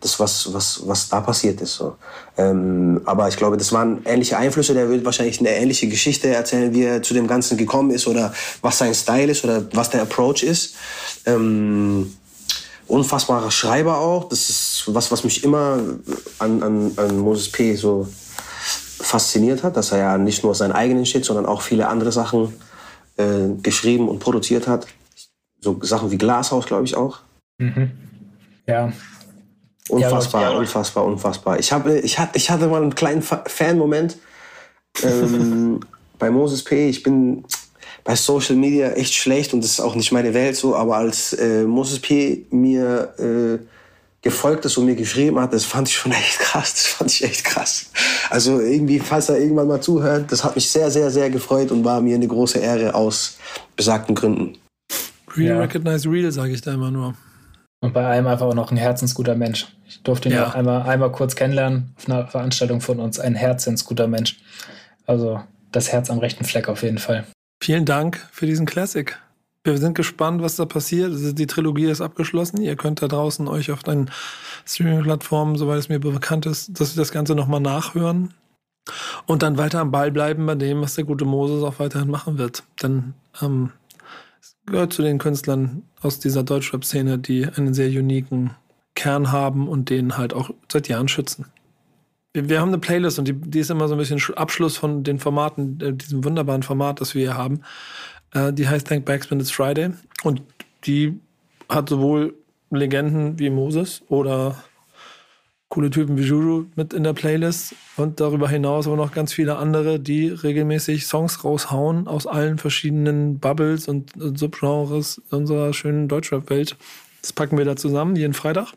das, 0.00 0.20
was, 0.20 0.54
was, 0.54 0.82
was 0.86 1.08
da 1.08 1.20
passiert 1.20 1.60
ist. 1.60 1.74
So. 1.74 1.96
Ähm, 2.38 3.00
aber 3.06 3.26
ich 3.26 3.36
glaube, 3.36 3.56
das 3.56 3.72
waren 3.72 4.02
ähnliche 4.04 4.36
Einflüsse. 4.36 4.72
Der 4.72 4.88
wird 4.88 5.04
wahrscheinlich 5.04 5.40
eine 5.40 5.50
ähnliche 5.50 5.88
Geschichte 5.88 6.28
erzählen, 6.28 6.72
wie 6.72 6.84
er 6.84 7.02
zu 7.02 7.12
dem 7.12 7.26
Ganzen 7.26 7.58
gekommen 7.58 7.90
ist 7.90 8.06
oder 8.06 8.32
was 8.62 8.78
sein 8.78 8.94
Style 8.94 9.32
ist 9.32 9.42
oder 9.42 9.64
was 9.72 9.90
der 9.90 10.02
Approach 10.02 10.44
ist. 10.44 10.76
Ähm, 11.26 12.14
unfassbarer 12.86 13.50
Schreiber 13.50 13.98
auch. 13.98 14.28
Das 14.28 14.48
ist 14.48 14.84
was, 14.86 15.10
was 15.10 15.24
mich 15.24 15.42
immer 15.42 15.80
an, 16.38 16.62
an, 16.62 16.92
an 16.94 17.18
Moses 17.18 17.50
P. 17.50 17.74
so 17.74 18.06
fasziniert 19.10 19.64
hat, 19.64 19.76
dass 19.76 19.90
er 19.90 19.98
ja 19.98 20.18
nicht 20.18 20.44
nur 20.44 20.54
seinen 20.54 20.70
eigenen 20.70 21.04
Shit, 21.04 21.24
sondern 21.24 21.44
auch 21.44 21.62
viele 21.62 21.88
andere 21.88 22.12
Sachen 22.12 22.54
äh, 23.16 23.48
geschrieben 23.60 24.08
und 24.08 24.20
produziert 24.20 24.68
hat. 24.68 24.86
So 25.60 25.78
Sachen 25.82 26.12
wie 26.12 26.18
Glashaus, 26.18 26.66
glaube 26.66 26.84
ich 26.84 26.94
auch. 26.96 27.18
Mhm. 27.58 27.90
Ja. 28.66 28.92
Unfassbar, 29.88 30.42
ja, 30.42 30.50
unfassbar, 30.50 31.04
unfassbar. 31.04 31.58
Ich, 31.58 31.72
hab, 31.72 31.88
ich, 31.88 32.20
hatte, 32.20 32.38
ich 32.38 32.50
hatte 32.50 32.68
mal 32.68 32.80
einen 32.80 32.94
kleinen 32.94 33.22
Fan-Moment 33.22 34.16
ähm, 35.02 35.80
bei 36.18 36.30
Moses 36.30 36.62
P. 36.62 36.88
Ich 36.88 37.02
bin 37.02 37.44
bei 38.04 38.14
Social 38.14 38.54
Media 38.54 38.92
echt 38.92 39.14
schlecht 39.14 39.52
und 39.52 39.64
das 39.64 39.72
ist 39.72 39.80
auch 39.80 39.96
nicht 39.96 40.12
meine 40.12 40.34
Welt 40.34 40.56
so, 40.56 40.76
aber 40.76 40.96
als 40.96 41.32
äh, 41.32 41.64
Moses 41.64 41.98
P. 41.98 42.46
mir 42.50 43.12
äh, 43.18 43.58
gefolgt 44.22 44.64
ist 44.64 44.76
und 44.76 44.86
mir 44.86 44.96
geschrieben 44.96 45.40
hat, 45.40 45.52
das 45.52 45.64
fand 45.64 45.88
ich 45.88 45.96
schon 45.96 46.12
echt 46.12 46.38
krass. 46.38 46.72
Das 46.74 46.86
fand 46.86 47.10
ich 47.10 47.24
echt 47.24 47.44
krass. 47.44 47.90
Also 48.28 48.60
irgendwie, 48.60 48.98
falls 48.98 49.28
er 49.28 49.38
irgendwann 49.38 49.68
mal 49.68 49.80
zuhört, 49.80 50.30
das 50.30 50.44
hat 50.44 50.54
mich 50.54 50.70
sehr, 50.70 50.90
sehr, 50.90 51.10
sehr 51.10 51.30
gefreut 51.30 51.70
und 51.70 51.84
war 51.84 52.00
mir 52.00 52.14
eine 52.14 52.28
große 52.28 52.58
Ehre 52.58 52.94
aus 52.94 53.38
besagten 53.76 54.14
Gründen. 54.14 54.58
Real 55.36 55.56
ja. 55.56 55.60
recognize 55.60 56.08
real, 56.10 56.30
sage 56.32 56.52
ich 56.52 56.60
da 56.60 56.74
immer 56.74 56.90
nur. 56.90 57.14
Und 57.82 57.94
bei 57.94 58.04
allem 58.04 58.26
einfach 58.26 58.46
auch 58.46 58.54
noch 58.54 58.70
ein 58.70 58.76
herzensguter 58.76 59.34
Mensch. 59.34 59.68
Ich 59.88 60.02
durfte 60.02 60.28
ihn 60.28 60.34
ja. 60.34 60.46
auch 60.46 60.54
einmal, 60.54 60.82
einmal 60.82 61.10
kurz 61.12 61.34
kennenlernen 61.34 61.94
auf 61.96 62.08
einer 62.08 62.26
Veranstaltung 62.26 62.80
von 62.82 63.00
uns. 63.00 63.18
Ein 63.18 63.34
herzensguter 63.34 64.06
Mensch. 64.06 64.38
Also 65.06 65.40
das 65.72 65.90
Herz 65.90 66.10
am 66.10 66.18
rechten 66.18 66.44
Fleck 66.44 66.68
auf 66.68 66.82
jeden 66.82 66.98
Fall. 66.98 67.24
Vielen 67.62 67.86
Dank 67.86 68.26
für 68.32 68.46
diesen 68.46 68.66
Classic. 68.66 69.18
Wir 69.62 69.76
sind 69.76 69.94
gespannt, 69.94 70.40
was 70.40 70.56
da 70.56 70.64
passiert. 70.64 71.12
Die 71.38 71.46
Trilogie 71.46 71.86
ist 71.86 72.00
abgeschlossen. 72.00 72.62
Ihr 72.62 72.76
könnt 72.76 73.02
da 73.02 73.08
draußen 73.08 73.46
euch 73.46 73.70
auf 73.70 73.82
deinen 73.82 74.10
Streaming-Plattformen, 74.64 75.56
soweit 75.56 75.78
es 75.78 75.90
mir 75.90 75.98
bekannt 76.00 76.46
ist, 76.46 76.80
dass 76.80 76.96
wir 76.96 77.00
das 77.02 77.12
Ganze 77.12 77.34
nochmal 77.34 77.60
nachhören. 77.60 78.32
Und 79.26 79.42
dann 79.42 79.58
weiter 79.58 79.80
am 79.80 79.90
Ball 79.90 80.10
bleiben 80.10 80.46
bei 80.46 80.54
dem, 80.54 80.80
was 80.80 80.94
der 80.94 81.04
gute 81.04 81.26
Moses 81.26 81.62
auch 81.62 81.78
weiterhin 81.78 82.10
machen 82.10 82.38
wird. 82.38 82.64
Denn 82.82 83.12
ähm, 83.42 83.72
es 84.40 84.56
gehört 84.64 84.94
zu 84.94 85.02
den 85.02 85.18
Künstlern 85.18 85.82
aus 86.00 86.18
dieser 86.18 86.42
Deutschrap-Szene, 86.42 87.18
die 87.18 87.46
einen 87.46 87.74
sehr 87.74 87.88
uniken 87.88 88.52
Kern 88.94 89.30
haben 89.30 89.68
und 89.68 89.90
den 89.90 90.16
halt 90.16 90.32
auch 90.32 90.50
seit 90.72 90.88
Jahren 90.88 91.08
schützen. 91.08 91.46
Wir, 92.32 92.48
wir 92.48 92.60
haben 92.60 92.68
eine 92.68 92.78
Playlist 92.78 93.18
und 93.18 93.28
die, 93.28 93.34
die 93.34 93.60
ist 93.60 93.70
immer 93.70 93.88
so 93.88 93.94
ein 93.94 93.98
bisschen 93.98 94.22
Abschluss 94.36 94.78
von 94.78 95.04
den 95.04 95.18
Formaten, 95.18 95.80
äh, 95.80 95.92
diesem 95.92 96.24
wunderbaren 96.24 96.62
Format, 96.62 97.00
das 97.00 97.14
wir 97.14 97.22
hier 97.22 97.36
haben. 97.36 97.60
Äh, 98.32 98.52
die 98.52 98.68
heißt 98.68 98.86
Thank 98.86 99.04
Backspin 99.04 99.40
It's 99.40 99.50
Friday. 99.50 99.90
Und 100.22 100.42
die 100.84 101.18
hat 101.68 101.88
sowohl 101.88 102.34
Legenden 102.70 103.38
wie 103.38 103.50
Moses 103.50 104.02
oder 104.08 104.62
coole 105.68 105.90
Typen 105.90 106.18
wie 106.18 106.22
Juju 106.22 106.66
mit 106.74 106.92
in 106.92 107.04
der 107.04 107.12
Playlist 107.12 107.74
und 107.96 108.18
darüber 108.20 108.48
hinaus 108.48 108.86
aber 108.86 108.96
noch 108.96 109.12
ganz 109.12 109.32
viele 109.32 109.56
andere, 109.56 110.00
die 110.00 110.28
regelmäßig 110.28 111.06
Songs 111.06 111.44
raushauen 111.44 112.08
aus 112.08 112.26
allen 112.26 112.58
verschiedenen 112.58 113.38
Bubbles 113.38 113.86
und, 113.86 114.10
Subgenres 114.16 115.22
unserer 115.30 115.72
schönen 115.72 116.08
Deutschrap-Welt. 116.08 116.76
Das 117.22 117.32
packen 117.32 117.56
wir 117.56 117.64
da 117.64 117.76
zusammen 117.76 118.16
jeden 118.16 118.34
Freitag 118.34 118.72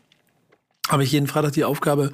habe 0.88 1.02
ich 1.02 1.12
jeden 1.12 1.26
Freitag 1.26 1.52
die 1.52 1.64
Aufgabe, 1.64 2.12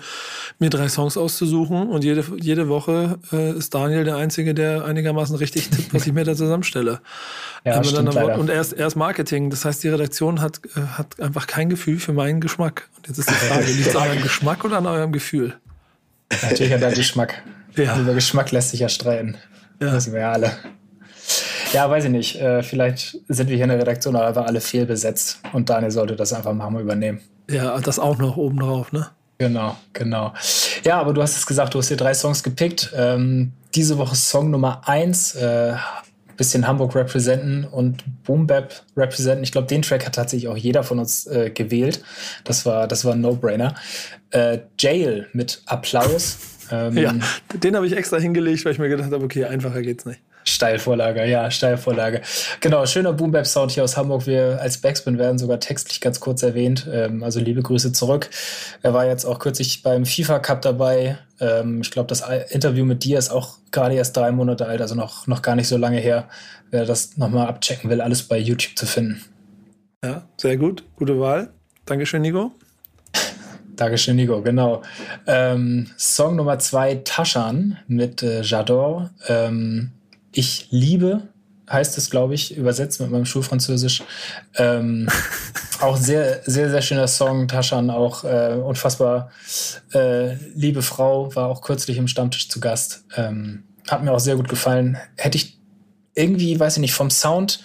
mir 0.61 0.71
drei 0.71 0.89
Songs 0.89 1.17
auszusuchen 1.17 1.89
und 1.89 2.05
jede, 2.05 2.25
jede 2.41 2.69
Woche 2.69 3.19
äh, 3.33 3.51
ist 3.53 3.75
Daniel 3.75 4.05
der 4.05 4.17
Einzige, 4.17 4.55
der 4.55 4.85
einigermaßen 4.85 5.35
richtig 5.37 5.71
tippt, 5.71 5.93
was 5.93 6.07
ich 6.07 6.13
mir 6.13 6.25
da 6.25 6.35
zusammenstelle. 6.35 7.01
Ja, 7.63 7.85
stimmt, 7.85 8.17
und 8.17 8.49
er 8.49 8.59
ist, 8.59 8.73
er 8.73 8.87
ist 8.87 8.97
Marketing, 8.97 9.51
das 9.51 9.67
heißt, 9.67 9.85
die 9.85 9.91
Redaktion 9.91 10.41
hat, 10.41 10.63
äh, 10.77 10.81
hat 10.97 11.21
einfach 11.21 11.47
kein 11.47 11.69
Gefühl 11.69 11.99
für 11.99 12.15
meinen 12.15 12.41
Geschmack. 12.41 12.89
Und 12.97 13.09
jetzt 13.09 13.19
ist 13.19 13.29
die 13.29 13.35
Frage, 13.35 13.67
liegt 13.67 13.87
es 13.87 13.95
an 13.95 14.09
eurem 14.09 14.23
Geschmack 14.23 14.65
oder 14.65 14.79
an 14.79 14.87
eurem 14.87 15.13
Gefühl? 15.13 15.57
Natürlich 16.41 16.73
an 16.73 16.81
deinem 16.81 16.95
Geschmack. 16.95 17.43
Ja. 17.77 17.99
Über 17.99 18.15
Geschmack 18.15 18.51
lässt 18.51 18.71
sich 18.71 18.81
ja 18.81 18.89
streiten. 18.89 19.37
Ja. 19.79 19.93
Das 19.93 20.05
sind 20.05 20.15
wir 20.15 20.21
ja 20.21 20.33
alle. 20.33 20.53
Ja, 21.75 21.91
weiß 21.91 22.05
ich 22.05 22.11
nicht. 22.11 22.41
Äh, 22.41 22.63
vielleicht 22.63 23.19
sind 23.29 23.51
wir 23.51 23.57
hier 23.57 23.65
in 23.65 23.71
der 23.71 23.79
Redaktion 23.79 24.17
einfach 24.17 24.47
alle 24.47 24.63
fehlbesetzt 24.63 25.41
und 25.53 25.69
Daniel 25.69 25.91
sollte 25.91 26.17
das 26.17 26.33
einfach 26.33 26.53
mal 26.55 26.81
übernehmen. 26.81 27.21
Ja, 27.51 27.79
das 27.81 27.99
auch 27.99 28.19
noch 28.19 28.37
obendrauf, 28.37 28.93
ne? 28.93 29.09
Genau, 29.39 29.77
genau. 29.93 30.35
Ja, 30.85 31.01
aber 31.01 31.13
du 31.13 31.23
hast 31.23 31.37
es 31.37 31.47
gesagt, 31.47 31.75
du 31.75 31.79
hast 31.79 31.89
dir 31.89 31.97
drei 31.97 32.15
Songs 32.15 32.43
gepickt. 32.43 32.93
Ähm, 32.95 33.53
diese 33.75 33.97
Woche 33.99 34.15
Song 34.15 34.51
Nummer 34.51 34.83
eins, 34.87 35.35
äh, 35.35 35.75
bisschen 36.37 36.67
Hamburg 36.67 36.95
representen 36.95 37.65
und 37.65 38.03
Boom 38.25 38.47
Bap 38.47 38.83
representen. 38.97 39.45
Ich 39.45 39.53
glaube, 39.53 39.67
den 39.67 39.83
Track 39.83 40.07
hat 40.07 40.15
tatsächlich 40.15 40.49
auch 40.49 40.57
jeder 40.57 40.83
von 40.83 40.99
uns 40.99 41.27
äh, 41.27 41.51
gewählt. 41.51 42.03
Das 42.45 42.65
war, 42.65 42.89
das 42.89 43.05
war 43.05 43.13
ein 43.13 43.21
No-Brainer. 43.21 43.75
Äh, 44.31 44.61
Jail 44.79 45.29
mit 45.35 45.61
Applaus. 45.67 46.39
Ähm, 46.71 46.97
ja, 46.97 47.15
den 47.53 47.77
habe 47.77 47.87
ich 47.87 47.95
extra 47.95 48.19
hingelegt, 48.19 48.65
weil 48.65 48.73
ich 48.73 48.79
mir 48.79 48.89
gedacht 48.89 49.13
habe, 49.13 49.23
okay, 49.25 49.45
einfacher 49.45 49.83
geht's 49.83 50.07
nicht. 50.07 50.21
Steilvorlage, 50.45 51.27
ja, 51.27 51.51
Steilvorlage. 51.51 52.23
Genau, 52.61 52.87
schöner 52.87 53.13
Boom 53.13 53.31
Bap 53.31 53.47
Sound 53.47 53.73
hier 53.73 53.85
aus 53.85 53.97
Hamburg. 53.97 54.27
Wir 54.27 54.59
als 54.61 54.79
Backspin 54.79 55.19
werden 55.19 55.39
sogar 55.39 55.61
textlich 55.61 56.01
ganz 56.01 56.21
kurz 56.21 56.43
erwähnt. 56.43 56.89
Ähm, 56.91 57.23
also 57.23 57.41
liebe 57.41 57.63
Grüße 57.63 57.93
zurück. 57.93 58.31
Er 58.83 58.95
war 58.95 59.07
jetzt 59.07 59.25
auch 59.25 59.39
kürzlich 59.39 59.83
beim 59.83 60.07
FIFA 60.07 60.39
Cup 60.39 60.63
dabei. 60.63 61.19
Ähm, 61.41 61.81
ich 61.83 61.91
glaube, 61.91 62.09
das 62.09 62.23
Interview 62.51 62.85
mit 62.85 63.05
dir 63.05 63.19
ist 63.19 63.31
auch 63.31 63.59
gerade 63.71 63.95
erst 63.95 64.17
drei 64.17 64.33
Monate 64.33 64.67
alt, 64.67 64.81
also 64.81 64.95
noch, 64.95 65.27
noch 65.27 65.43
gar 65.43 65.57
nicht 65.57 65.69
so 65.69 65.77
lange 65.77 65.99
her. 65.99 66.29
Wer 66.71 66.85
das 66.85 67.17
nochmal 67.17 67.49
abchecken 67.49 67.91
will, 67.91 68.01
alles 68.01 68.23
bei 68.23 68.39
YouTube 68.39 68.77
zu 68.77 68.87
finden. 68.87 69.23
Ja, 70.05 70.23
sehr 70.37 70.57
gut. 70.57 70.85
Gute 70.97 71.21
Wahl. 71.21 71.51
Dankeschön, 71.85 72.23
Nico. 72.23 72.53
Dankeschön, 73.77 74.17
Nico, 74.17 74.41
genau. 74.41 74.83
Ähm, 75.27 75.91
Song 75.99 76.37
Nummer 76.37 76.59
zwei, 76.59 76.97
Taschan 77.05 77.79
mit 77.87 78.23
äh, 78.23 78.43
Jador. 78.43 79.11
Ähm, 79.29 79.93
ich 80.33 80.69
liebe, 80.71 81.29
heißt 81.71 81.97
es, 81.99 82.11
glaube 82.11 82.35
ich, 82.35 82.57
übersetzt 82.57 83.01
mit 83.01 83.11
meinem 83.11 83.27
Schulfranzösisch. 83.27 84.03
Ähm, 84.57 85.09
auch 85.81 85.97
sehr, 85.97 86.41
sehr, 86.45 86.71
sehr 86.71 86.83
schöner 86.83 87.09
Song. 87.09 87.49
Taschan 87.49 87.91
auch 87.91 88.25
äh, 88.25 88.55
unfassbar 88.63 89.31
äh, 89.93 90.35
liebe 90.55 90.83
Frau, 90.83 91.35
war 91.35 91.49
auch 91.49 91.63
kürzlich 91.63 91.97
im 91.97 92.09
Stammtisch 92.09 92.49
zu 92.49 92.61
Gast. 92.61 93.05
Ähm, 93.17 93.65
hat 93.89 94.03
mir 94.03 94.13
auch 94.13 94.21
sehr 94.21 94.37
gut 94.37 94.49
gefallen. 94.49 94.99
Hätte 95.17 95.37
ich 95.37 95.59
irgendwie, 96.15 96.59
weiß 96.59 96.77
ich 96.77 96.81
nicht, 96.81 96.95
vom 96.95 97.11
Sound 97.11 97.61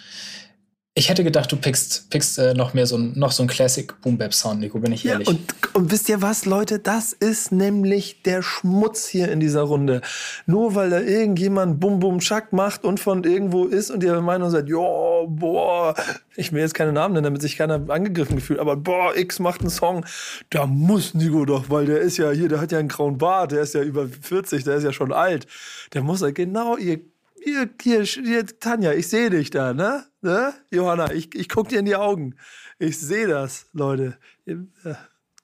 Ich 0.97 1.09
hätte 1.09 1.25
gedacht, 1.25 1.51
du 1.51 1.57
pickst, 1.57 2.09
pickst 2.09 2.39
äh, 2.39 2.53
noch 2.53 2.73
mehr 2.73 2.87
so 2.87 2.95
ein, 2.95 3.11
noch 3.19 3.33
so 3.33 3.43
ein 3.43 3.47
Classic 3.49 3.93
Boom 3.99 4.17
Bap 4.17 4.33
Sound, 4.33 4.61
Nico, 4.61 4.79
bin 4.79 4.93
ich 4.93 5.03
Ja, 5.03 5.11
ehrlich. 5.11 5.27
und, 5.27 5.41
und 5.73 5.91
wisst 5.91 6.07
ihr 6.07 6.21
was, 6.21 6.45
Leute? 6.45 6.79
Das 6.79 7.11
ist 7.11 7.51
nämlich 7.51 8.23
der 8.23 8.41
Schmutz 8.41 9.05
hier 9.05 9.29
in 9.29 9.41
dieser 9.41 9.63
Runde. 9.63 9.99
Nur 10.45 10.73
weil 10.73 10.89
da 10.89 11.01
irgendjemand 11.01 11.81
Bum 11.81 11.99
Bum 11.99 12.21
Schack 12.21 12.53
macht 12.53 12.85
und 12.85 13.01
von 13.01 13.25
irgendwo 13.25 13.65
ist 13.65 13.91
und 13.91 14.03
ihr 14.03 14.13
der 14.13 14.21
Meinung 14.21 14.49
seid, 14.49 14.69
ja, 14.69 14.77
boah, 14.77 15.95
ich 16.37 16.53
will 16.53 16.61
jetzt 16.61 16.75
keine 16.75 16.93
Namen 16.93 17.15
nennen, 17.15 17.25
damit 17.25 17.41
sich 17.41 17.57
keiner 17.57 17.89
angegriffen 17.89 18.37
gefühlt, 18.37 18.59
aber 18.61 18.77
boah, 18.77 19.17
X 19.17 19.39
macht 19.39 19.59
einen 19.59 19.71
Song, 19.71 20.05
da 20.49 20.65
muss 20.65 21.13
Nico 21.13 21.43
doch, 21.43 21.69
weil 21.69 21.87
der 21.87 21.99
ist 21.99 22.15
ja 22.15 22.31
hier, 22.31 22.47
der 22.47 22.61
hat 22.61 22.71
ja 22.71 22.79
einen 22.79 22.87
grauen 22.87 23.17
Bart, 23.17 23.51
der 23.51 23.59
ist 23.63 23.73
ja 23.73 23.81
über 23.81 24.07
40, 24.07 24.63
der 24.63 24.75
ist 24.77 24.83
ja 24.85 24.93
schon 24.93 25.11
alt. 25.11 25.45
Der 25.93 26.03
muss 26.03 26.21
ja 26.21 26.31
genau, 26.31 26.77
ihr 26.77 27.01
hier, 27.43 27.69
hier, 27.81 28.03
hier, 28.03 28.45
Tanja, 28.59 28.91
ich 28.93 29.07
sehe 29.07 29.29
dich 29.29 29.49
da, 29.49 29.73
ne? 29.73 30.03
ne? 30.21 30.53
Johanna, 30.71 31.11
ich, 31.11 31.33
ich 31.35 31.49
guck 31.49 31.69
dir 31.69 31.79
in 31.79 31.85
die 31.85 31.95
Augen. 31.95 32.35
Ich 32.79 32.99
sehe 32.99 33.27
das, 33.27 33.67
Leute. 33.73 34.17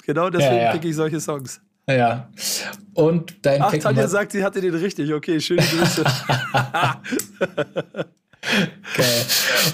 Genau 0.06 0.30
deswegen 0.30 0.56
Ja, 0.56 0.64
ja. 0.64 0.72
pick 0.74 0.86
ich 0.86 0.96
solche 0.96 1.20
Songs. 1.20 1.62
ja. 1.88 2.30
Und 2.94 3.46
dein 3.46 3.62
Ach, 3.62 3.72
Pick 3.72 3.82
Tanja 3.82 4.08
sagt, 4.08 4.32
sie 4.34 4.44
hatte 4.44 4.60
den 4.62 4.76
richtig. 4.76 5.14
Okay, 5.14 5.40
schöne 5.40 5.62
Grüße. 5.64 6.04
Geil. 8.96 9.26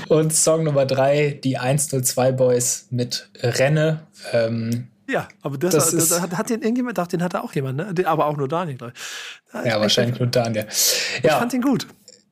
Und 0.10 0.34
Song 0.34 0.64
Nummer 0.66 0.86
drei, 0.86 1.40
die 1.44 1.58
102 1.58 2.32
Boys 2.34 2.88
mit 2.92 3.30
Renne. 3.42 4.02
Ähm, 4.34 4.88
ja, 5.10 5.28
aber 5.42 5.58
das, 5.58 5.74
Das 5.74 5.92
das, 5.92 6.12
ist- 6.12 6.22
hat, 6.22 6.38
hat 6.38 6.50
den 6.50 6.62
irgendjemand, 6.62 6.98
doch, 6.98 7.08
den 7.08 7.24
hatte 7.24 7.42
auch 7.44 7.54
jemand, 7.54 7.78
ne? 7.78 8.08
Aber 8.08 8.26
auch 8.26 8.36
nur 8.36 8.48
Daniel, 8.50 8.78
glaub 8.78 8.92
ich. 8.94 9.66
ja, 9.66 9.80
wahrscheinlich 9.80 10.20
nur 10.20 10.28
Daniel. 10.28 10.68
Ich 10.70 11.22
Ja, 11.24 11.40
fand 11.40 11.54
ihn 11.54 11.62
gut. 11.62 11.88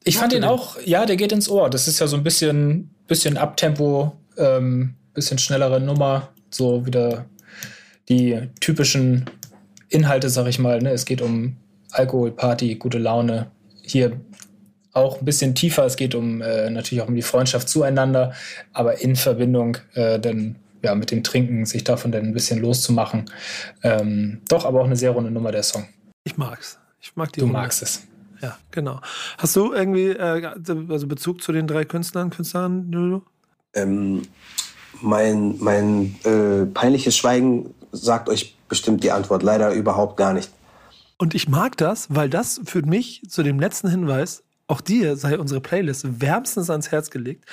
Ich 0.06 0.18
fand 0.18 0.34
ihn 0.34 0.44
auch, 0.44 0.78
ja, 0.86 1.06
der 1.06 1.18
geht 1.18 1.32
ins 1.32 1.50
Ohr. 1.50 1.70
Das 1.70 1.88
ist 1.88 2.00
ja 2.00 2.08
so 2.08 2.16
ein 2.16 2.24
bisschen, 2.24 2.92
bisschen 3.08 3.38
Abtempo, 3.38 4.16
ähm, 4.38 4.96
bisschen 5.14 5.38
schnellere 5.38 5.82
Nummer, 5.82 6.30
so 6.50 6.86
wieder 6.86 7.26
die 8.08 8.40
typischen 8.60 9.26
Inhalte, 9.90 10.30
sag 10.30 10.48
ich 10.48 10.60
mal. 10.60 10.82
Ne? 10.82 10.92
Es 10.92 11.06
geht 11.06 11.22
um 11.22 11.58
Alkohol, 11.92 12.32
Party, 12.32 12.76
gute 12.76 13.00
Laune. 13.00 13.52
Hier 13.82 14.20
auch 14.94 15.20
ein 15.20 15.26
bisschen 15.26 15.56
tiefer. 15.56 15.86
Es 15.86 15.96
geht 15.98 16.16
um 16.16 16.42
äh, 16.42 16.70
natürlich 16.70 17.02
auch 17.02 17.08
um 17.08 17.16
die 17.16 17.22
Freundschaft 17.22 17.68
zueinander, 17.68 18.34
aber 18.74 19.02
in 19.02 19.16
Verbindung 19.16 19.78
äh, 19.94 20.20
dann 20.20 20.56
ja 20.84 20.94
mit 20.96 21.12
dem 21.12 21.24
Trinken 21.24 21.66
sich 21.66 21.84
davon 21.84 22.12
dann 22.12 22.26
ein 22.26 22.34
bisschen 22.34 22.60
loszumachen. 22.60 23.26
Ähm, 23.84 24.42
doch, 24.48 24.66
aber 24.66 24.82
auch 24.82 24.86
eine 24.86 24.96
sehr 24.96 25.12
runde 25.12 25.32
Nummer 25.32 25.52
der 25.52 25.64
Song. 25.64 25.88
Ich 26.24 26.38
mag's. 26.38 26.78
Ich 27.02 27.16
mag 27.16 27.32
die 27.34 27.40
Du 27.40 27.46
Runde. 27.48 27.60
magst 27.60 27.82
es. 27.82 28.04
Ja, 28.42 28.58
genau. 28.72 29.02
Hast 29.38 29.56
du 29.56 29.74
irgendwie 29.74 30.10
äh, 30.10 30.54
also 30.90 31.08
Bezug 31.08 31.42
zu 31.42 31.52
den 31.52 31.68
drei 31.68 31.86
Künstlern, 31.86 32.30
Künstlern, 32.30 32.92
Lulu? 32.92 33.22
Ähm, 33.74 34.24
mein 35.02 35.56
mein 35.60 36.16
äh, 36.24 36.66
peinliches 36.66 37.16
Schweigen 37.16 37.74
sagt 37.92 38.30
euch 38.30 38.56
bestimmt 38.70 39.04
die 39.04 39.12
Antwort. 39.12 39.44
Leider 39.44 39.72
überhaupt 39.74 40.18
gar 40.18 40.34
nicht. 40.34 40.52
Und 41.18 41.34
ich 41.34 41.48
mag 41.48 41.78
das, 41.78 42.08
weil 42.14 42.30
das 42.30 42.62
führt 42.66 42.86
mich 42.86 43.22
zu 43.30 43.44
dem 43.44 43.60
letzten 43.60 43.90
Hinweis. 43.90 44.44
Auch 44.68 44.82
dir 44.82 45.16
sei 45.16 45.38
unsere 45.38 45.62
Playlist 45.62 46.22
wärmstens 46.22 46.72
ans 46.72 46.92
Herz 46.92 47.12
gelegt, 47.12 47.46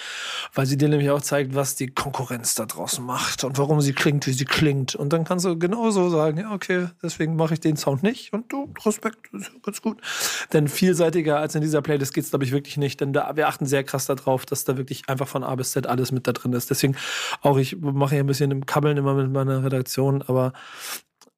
weil 0.54 0.64
sie 0.64 0.78
dir 0.78 0.88
nämlich 0.88 1.10
auch 1.10 1.20
zeigt, 1.20 1.54
was 1.54 1.74
die 1.74 1.88
Konkurrenz 1.88 2.54
da 2.54 2.64
draußen 2.64 3.04
macht 3.04 3.44
und 3.44 3.58
warum 3.58 3.82
sie 3.82 3.92
klingt, 3.92 4.26
wie 4.26 4.32
sie 4.32 4.46
klingt. 4.46 4.94
Und 4.94 5.12
dann 5.12 5.24
kannst 5.24 5.44
du 5.44 5.58
genauso 5.58 6.08
sagen, 6.08 6.38
ja, 6.38 6.52
okay, 6.52 6.88
deswegen 7.02 7.36
mache 7.36 7.52
ich 7.52 7.60
den 7.60 7.76
Sound 7.76 8.02
nicht. 8.02 8.32
Und 8.32 8.50
du, 8.50 8.72
Respekt, 8.86 9.28
ist 9.34 9.52
ganz 9.62 9.82
gut. 9.82 10.00
Denn 10.54 10.68
vielseitiger 10.68 11.38
als 11.38 11.54
in 11.54 11.60
dieser 11.60 11.82
Playlist 11.82 12.14
geht's, 12.14 12.30
glaube 12.30 12.46
ich, 12.46 12.52
wirklich 12.52 12.78
nicht. 12.78 13.00
Denn 13.02 13.12
da, 13.12 13.36
wir 13.36 13.46
achten 13.46 13.66
sehr 13.66 13.84
krass 13.84 14.06
darauf, 14.06 14.46
dass 14.46 14.64
da 14.64 14.78
wirklich 14.78 15.08
einfach 15.10 15.28
von 15.28 15.44
A 15.44 15.54
bis 15.54 15.72
Z 15.72 15.86
alles 15.86 16.12
mit 16.12 16.26
da 16.26 16.32
drin 16.32 16.54
ist. 16.54 16.70
Deswegen 16.70 16.96
auch, 17.42 17.58
ich 17.58 17.76
mache 17.78 18.14
hier 18.14 18.24
ein 18.24 18.26
bisschen 18.26 18.50
im 18.50 18.64
Kabbeln 18.64 18.96
immer 18.96 19.12
mit 19.12 19.30
meiner 19.30 19.62
Redaktion, 19.62 20.22
aber 20.22 20.54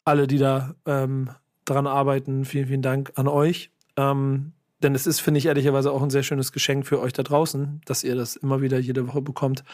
alle, 0.05 0.29
die 0.29 0.39
da 0.39 0.77
ähm, 0.87 1.31
dran 1.65 1.89
arbeiten, 1.89 2.45
vielen, 2.45 2.69
vielen 2.69 2.83
Dank 2.83 3.13
an 3.17 3.27
euch. 3.27 3.73
Ähm, 3.97 4.53
denn 4.83 4.95
es 4.95 5.07
ist, 5.07 5.21
finde 5.21 5.39
ich, 5.39 5.47
ehrlicherweise 5.47 5.93
auch 5.93 6.03
ein 6.03 6.11
sehr 6.11 6.23
schönes 6.23 6.53
Geschenk 6.53 6.87
für 6.87 7.01
euch 7.01 7.13
da 7.13 7.23
draußen, 7.23 7.81
dass 7.87 8.05
ihr 8.05 8.17
das 8.17 8.37
immer 8.37 8.61
wieder 8.61 8.79
jede 8.79 9.07
Woche 9.09 9.23
bekommt 9.23 9.65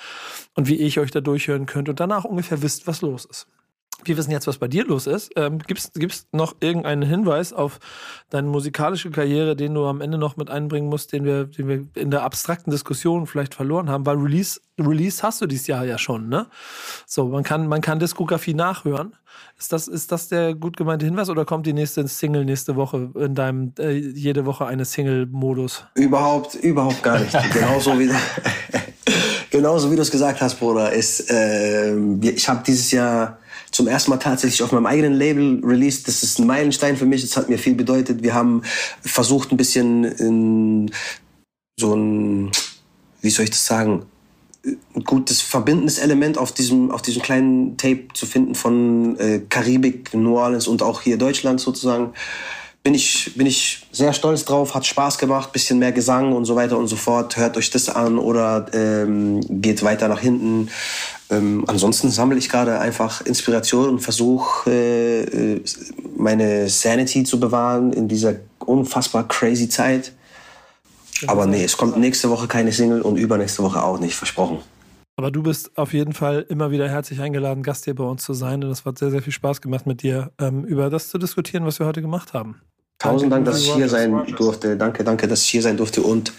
und 0.55 0.69
wie 0.69 0.77
ich 0.77 0.99
euch 0.99 1.11
da 1.11 1.21
durchhören 1.21 1.67
könnt 1.67 1.89
und 1.89 2.01
danach 2.01 2.25
ungefähr 2.25 2.63
wisst, 2.63 2.87
was 2.87 3.03
los 3.03 3.25
ist. 3.25 3.47
Wir 4.05 4.17
wissen 4.17 4.31
jetzt, 4.31 4.47
was 4.47 4.59
bei 4.59 4.69
dir 4.69 4.85
los 4.85 5.07
ist. 5.07 5.31
Ähm, 5.37 5.59
Gibt 5.59 5.81
es 5.95 6.27
noch 6.33 6.57
irgendeinen 6.61 7.03
Hinweis 7.03 7.53
auf 7.53 7.79
deine 8.31 8.49
musikalische 8.49 9.11
Karriere, 9.11 9.57
den 9.57 9.75
du 9.75 9.87
am 9.87 10.01
Ende 10.01 10.19
noch 10.19 10.37
mit 10.37 10.51
einbringen 10.51 10.89
musst, 10.89 11.13
den 11.13 11.25
wir, 11.25 11.45
den 11.45 11.69
wir 11.69 11.87
in 11.95 12.11
der 12.11 12.23
abstrakten 12.23 12.71
Diskussion 12.71 13.27
vielleicht 13.27 13.55
verloren 13.55 13.91
haben? 13.91 14.07
Weil 14.07 14.17
Release, 14.17 14.61
Release 14.79 15.23
hast 15.23 15.41
du 15.41 15.47
dieses 15.47 15.67
Jahr 15.67 15.85
ja 15.85 15.99
schon, 15.99 16.29
ne? 16.29 16.47
So, 17.07 17.29
man 17.29 17.43
kann, 17.43 17.67
man 17.67 17.81
kann 17.81 17.99
Diskografie 17.99 18.55
nachhören. 18.55 19.15
Ist 19.59 19.73
das, 19.73 19.89
ist 19.89 20.11
das 20.11 20.29
der 20.29 20.55
gut 20.55 20.77
gemeinte 20.77 21.05
Hinweis 21.05 21.29
oder 21.29 21.45
kommt 21.45 21.67
die 21.67 21.73
nächste 21.73 22.07
Single 22.09 22.45
nächste 22.45 22.77
Woche 22.77 23.11
in 23.15 23.35
deinem 23.35 23.73
äh, 23.79 23.93
jede 23.93 24.47
Woche 24.47 24.67
eine 24.67 24.85
Single-Modus? 24.85 25.85
Überhaupt, 25.95 26.55
überhaupt 26.55 27.03
gar 27.03 27.19
nicht. 27.19 27.37
genauso 27.53 27.99
wie, 27.99 28.11
genauso 29.51 29.91
wie 29.91 29.97
du 29.97 30.03
es 30.03 30.11
gesagt 30.11 30.41
hast, 30.41 30.59
Bruder, 30.59 30.93
ist, 30.93 31.27
ähm, 31.29 32.21
ich 32.23 32.49
habe 32.49 32.63
dieses 32.67 32.91
Jahr 32.91 33.39
zum 33.71 33.89
ersten 33.89 34.11
Mal 34.11 34.19
tatsächlich 34.19 34.63
auf 34.63 34.73
meinem 34.73 34.87
eigenen 34.87 35.15
Label 35.15 35.61
released. 35.65 36.09
Das 36.09 36.23
ist 36.23 36.39
ein 36.39 36.47
Meilenstein 36.47 36.97
für 36.97 37.07
mich. 37.07 37.23
Das 37.23 37.37
hat 37.37 37.49
mir 37.49 37.59
viel 37.59 37.75
bedeutet. 37.75 38.23
Wir 38.23 38.35
haben 38.35 38.63
versucht, 39.03 39.53
ein 39.53 39.57
bisschen 39.57 40.05
in 40.05 40.91
so 41.79 41.95
ein, 41.95 42.51
wie 43.21 43.31
soll 43.31 43.45
ich 43.45 43.51
das 43.51 43.65
sagen, 43.65 44.07
ein 44.65 45.05
gutes 45.05 45.41
verbindendes 45.41 45.99
Element 45.99 46.37
auf 46.37 46.53
diesem, 46.53 46.91
auf 46.91 47.03
diesem 47.03 47.23
kleinen 47.23 47.77
Tape 47.77 48.09
zu 48.13 48.27
finden 48.27 48.55
von 48.55 49.19
äh, 49.19 49.41
Karibik, 49.49 50.13
New 50.13 50.37
Orleans 50.37 50.67
und 50.67 50.83
auch 50.83 51.01
hier 51.01 51.17
Deutschland 51.17 51.61
sozusagen. 51.61 52.13
Bin 52.83 52.95
ich, 52.95 53.33
bin 53.37 53.47
ich 53.47 53.87
sehr 53.93 54.13
stolz 54.15 54.47
drauf, 54.47 54.75
hat 54.75 54.87
Spaß 54.87 55.19
gemacht, 55.19 55.53
bisschen 55.53 55.79
mehr 55.79 55.93
Gesang 55.93 56.33
und 56.33 56.47
so 56.47 56.57
weiter 56.57 56.79
und 56.79 56.89
so 56.89 56.97
fort. 56.97 57.37
Hört 57.37 57.57
euch 57.57 57.71
das 57.71 57.91
an 57.91 58.19
oder 58.19 58.67
ähm, 58.73 59.41
geht 59.61 59.83
weiter 59.83 60.09
nach 60.09 60.21
hinten. 60.21 60.71
Ähm, 61.31 61.65
ansonsten 61.69 62.11
sammle 62.11 62.39
ich 62.39 62.49
gerade 62.49 62.81
einfach 62.81 63.21
Inspiration 63.21 63.89
und 63.89 64.01
versuche 64.01 64.71
äh, 64.71 65.23
äh, 65.23 65.61
meine 66.17 66.69
Sanity 66.69 67.23
zu 67.25 67.39
bewahren 67.39 67.93
in 67.93 68.09
dieser 68.09 68.35
unfassbar 68.59 69.29
crazy 69.29 69.69
Zeit. 69.69 70.13
Aber 71.27 71.47
nee, 71.47 71.63
es 71.63 71.77
kommt 71.77 71.97
nächste 71.97 72.31
Woche 72.31 72.49
keine 72.49 72.73
Single 72.73 73.03
und 73.03 73.17
übernächste 73.17 73.63
Woche 73.63 73.83
auch 73.83 74.01
nicht, 74.01 74.15
versprochen. 74.15 74.59
Aber 75.17 75.31
du 75.31 75.43
bist 75.43 75.77
auf 75.77 75.93
jeden 75.93 76.15
Fall 76.15 76.47
immer 76.49 76.71
wieder 76.71 76.89
herzlich 76.89 77.21
eingeladen, 77.21 77.63
Gast 77.63 77.85
hier 77.85 77.95
bei 77.95 78.05
uns 78.05 78.25
zu 78.25 78.33
sein. 78.33 78.65
Und 78.65 78.71
es 78.71 78.85
hat 78.85 78.99
sehr, 78.99 79.11
sehr 79.11 79.21
viel 79.21 79.33
Spaß 79.33 79.61
gemacht 79.61 79.87
mit 79.87 80.03
dir, 80.03 80.33
ähm, 80.41 80.65
über 80.65 80.89
das 80.89 81.11
zu 81.11 81.19
diskutieren, 81.19 81.67
was 81.67 81.79
wir 81.79 81.87
heute 81.87 82.01
gemacht 82.01 82.33
haben. 82.33 82.61
Tausend 82.99 83.31
Dank, 83.31 83.45
dass 83.45 83.61
ich 83.61 83.73
hier 83.75 83.89
sein 83.89 84.27
durfte. 84.37 84.77
Danke, 84.77 85.05
danke, 85.05 85.29
dass 85.29 85.43
ich 85.43 85.51
hier 85.51 85.63
sein 85.63 85.77
durfte. 85.77 86.03
Und 86.03 86.33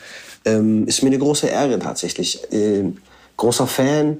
ähm, 0.45 0.87
ist 0.87 1.03
mir 1.03 1.09
eine 1.09 1.19
große 1.19 1.47
Ehre 1.47 1.77
tatsächlich. 1.79 2.41
Ähm, 2.51 2.97
großer 3.37 3.67
Fan. 3.67 4.17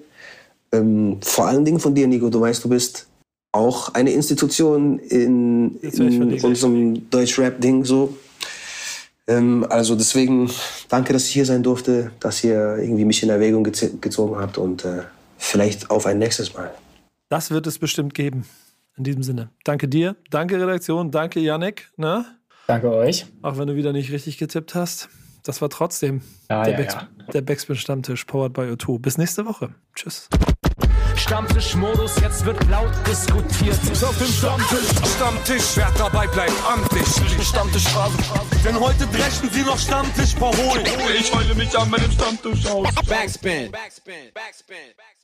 Ähm, 0.72 1.18
vor 1.22 1.48
allen 1.48 1.66
Dingen 1.66 1.80
von 1.80 1.94
dir, 1.94 2.08
Nico. 2.08 2.30
Du 2.30 2.42
weißt, 2.42 2.64
du 2.64 2.70
bist 2.70 3.08
auch 3.52 3.94
eine 3.94 4.12
Institution 4.12 5.00
in, 5.00 5.76
in 5.82 6.42
unserem 6.44 7.10
Deutsch-Rap-Ding 7.10 7.84
so. 7.84 8.16
Ähm, 9.28 9.66
also 9.70 9.96
deswegen 9.96 10.50
danke, 10.90 11.14
dass 11.14 11.26
ich 11.26 11.34
hier 11.34 11.46
sein 11.46 11.64
durfte, 11.64 12.12
dass 12.20 12.44
ihr 12.44 12.78
irgendwie 12.78 13.06
mich 13.06 13.22
in 13.24 13.30
Erwägung 13.30 13.64
gez 13.64 13.86
gezogen 14.00 14.38
habt 14.38 14.58
und 14.58 14.86
äh, 14.86 15.04
vielleicht 15.38 15.90
auf 15.90 16.06
ein 16.06 16.18
nächstes 16.18 16.54
Mal. 16.54 16.72
Das 17.30 17.52
wird 17.52 17.68
es 17.68 17.80
bestimmt 17.80 18.14
geben. 18.14 18.46
In 18.98 19.06
diesem 19.06 19.24
Sinne. 19.24 19.50
Danke 19.64 19.88
dir, 19.88 20.18
danke 20.30 20.60
Redaktion, 20.60 21.12
danke 21.12 21.40
Yannick, 21.40 21.92
ne? 21.96 22.26
Danke 22.68 22.92
euch. 22.92 23.26
Auch 23.42 23.58
wenn 23.58 23.68
du 23.68 23.76
wieder 23.76 23.94
nicht 23.94 24.12
richtig 24.12 24.38
getippt 24.38 24.76
hast. 24.76 25.10
Das 25.44 25.62
war 25.62 25.70
trotzdem 25.70 26.22
Ja, 26.50 26.64
der, 26.64 26.74
ja, 26.74 26.78
Backspin, 26.80 27.08
ja. 27.20 27.26
der 27.32 27.42
Backspin 27.42 27.76
Stammtisch, 27.76 28.26
powered 28.26 28.54
by 28.54 28.62
O2. 28.62 29.00
Bis 29.00 29.18
nächste 29.18 29.46
Woche. 29.46 29.74
Tschüss. 29.96 30.30
Stammtischmodus, 31.20 32.20
jetzt 32.22 32.46
wird 32.46 32.58
laut 32.70 32.92
diskutiert. 33.08 33.78
Auf 34.04 34.18
dem 34.18 34.28
Stammtisch, 34.28 34.90
Stammtisch, 35.16 35.64
wer 35.76 35.92
dabei 35.98 36.28
bleibt, 36.28 36.54
amtlich. 36.68 37.08
Stammtisch 37.46 37.88
Phase. 37.90 38.18
Denn 38.64 38.80
heute 38.80 39.08
brechen 39.08 39.50
sie 39.52 39.64
noch 39.64 39.80
Stammtisch 39.80 40.36
verholen. 40.36 40.86
Ich 41.18 41.34
heule 41.34 41.56
mich 41.56 41.78
an 41.78 41.90
meinem 41.90 42.12
Stammtisch 42.12 42.66
aus. 42.68 42.88
Backspin. 43.08 43.72
Backspin. 43.72 44.32
Backspin. 44.34 44.94
Backspin. 44.96 45.21